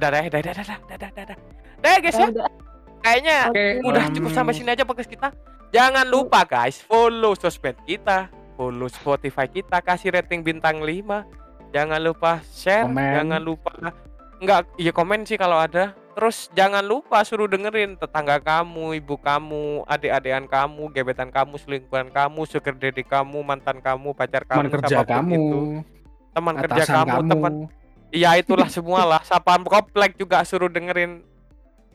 dadah, 0.00 0.22
dadah, 0.28 0.52
dadah, 0.52 0.64
dadah, 0.66 0.98
dadah, 0.98 1.10
dadah. 1.16 1.38
dah 1.80 1.96
guys 2.02 2.18
ya. 2.18 2.28
Kayaknya 2.98 3.38
okay. 3.48 3.70
udah 3.86 4.04
um... 4.10 4.12
cukup 4.12 4.30
sampai 4.34 4.52
sini 4.52 4.74
aja 4.74 4.84
podcast 4.84 5.10
kita. 5.10 5.32
Jangan 5.72 6.06
lupa 6.08 6.44
guys, 6.48 6.80
follow 6.80 7.36
sosmed 7.36 7.76
kita, 7.84 8.32
follow 8.56 8.88
Spotify 8.88 9.44
kita, 9.48 9.84
kasih 9.84 10.16
rating 10.16 10.40
bintang 10.40 10.80
5. 10.80 11.72
Jangan 11.72 12.00
lupa 12.00 12.40
share, 12.48 12.88
Comment. 12.88 13.14
jangan 13.20 13.40
lupa 13.44 13.70
nggak 14.38 14.78
ya 14.78 14.92
komen 14.94 15.26
sih 15.26 15.36
kalau 15.36 15.60
ada. 15.60 15.92
Terus 16.18 16.50
jangan 16.50 16.82
lupa 16.82 17.22
suruh 17.22 17.46
dengerin 17.46 17.94
tetangga 17.94 18.42
kamu, 18.42 18.98
ibu 18.98 19.14
kamu, 19.22 19.86
adik-adikan 19.86 20.50
kamu, 20.50 20.90
gebetan 20.90 21.30
kamu, 21.30 21.54
selingkuhan 21.62 22.10
kamu, 22.10 22.42
sugar 22.42 22.74
daddy 22.74 23.06
kamu, 23.06 23.38
mantan 23.46 23.78
kamu, 23.78 24.18
pacar 24.18 24.42
kamu, 24.42 24.66
teman 24.66 24.74
kerja 24.74 24.98
kamu, 25.06 25.34
itu. 25.38 25.58
teman 26.34 26.54
kerja 26.58 26.84
kamu, 26.90 27.06
kamu, 27.06 27.30
teman 27.30 27.52
Iya 28.10 28.34
itulah 28.40 28.66
semua 28.66 29.06
lah. 29.06 29.22
Sapaan 29.22 29.62
komplek 29.62 30.18
juga 30.18 30.42
suruh 30.42 30.66
dengerin. 30.66 31.22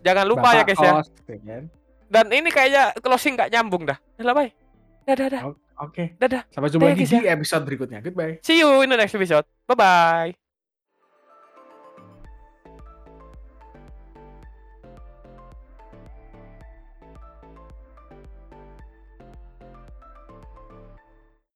Jangan 0.07 0.24
lupa 0.24 0.55
ya 0.55 0.63
bapak 0.63 0.67
guys 0.71 0.80
ya. 0.80 0.93
ya 1.28 1.38
kan? 1.43 1.63
Dan 2.07 2.26
ini 2.32 2.49
kayaknya 2.53 2.84
closing 3.03 3.34
nggak 3.36 3.51
nyambung 3.51 3.84
dah. 3.89 3.97
Dah 4.15 4.24
lah, 4.24 4.34
bye. 4.38 4.51
Dah, 5.03 5.15
dah, 5.19 5.28
dah. 5.28 5.41
Oke. 5.84 6.15
Dah, 6.21 6.30
dah. 6.30 6.43
Sampai 6.53 6.69
jumpa 6.69 6.93
di 6.93 7.28
episode 7.28 7.63
berikutnya. 7.65 7.99
Goodbye. 7.99 8.39
See 8.45 8.61
you 8.61 8.86
in 8.86 8.93
the 8.93 8.95
next 8.95 9.17
episode. 9.17 9.43
Bye 9.67 9.76
bye. 9.76 10.43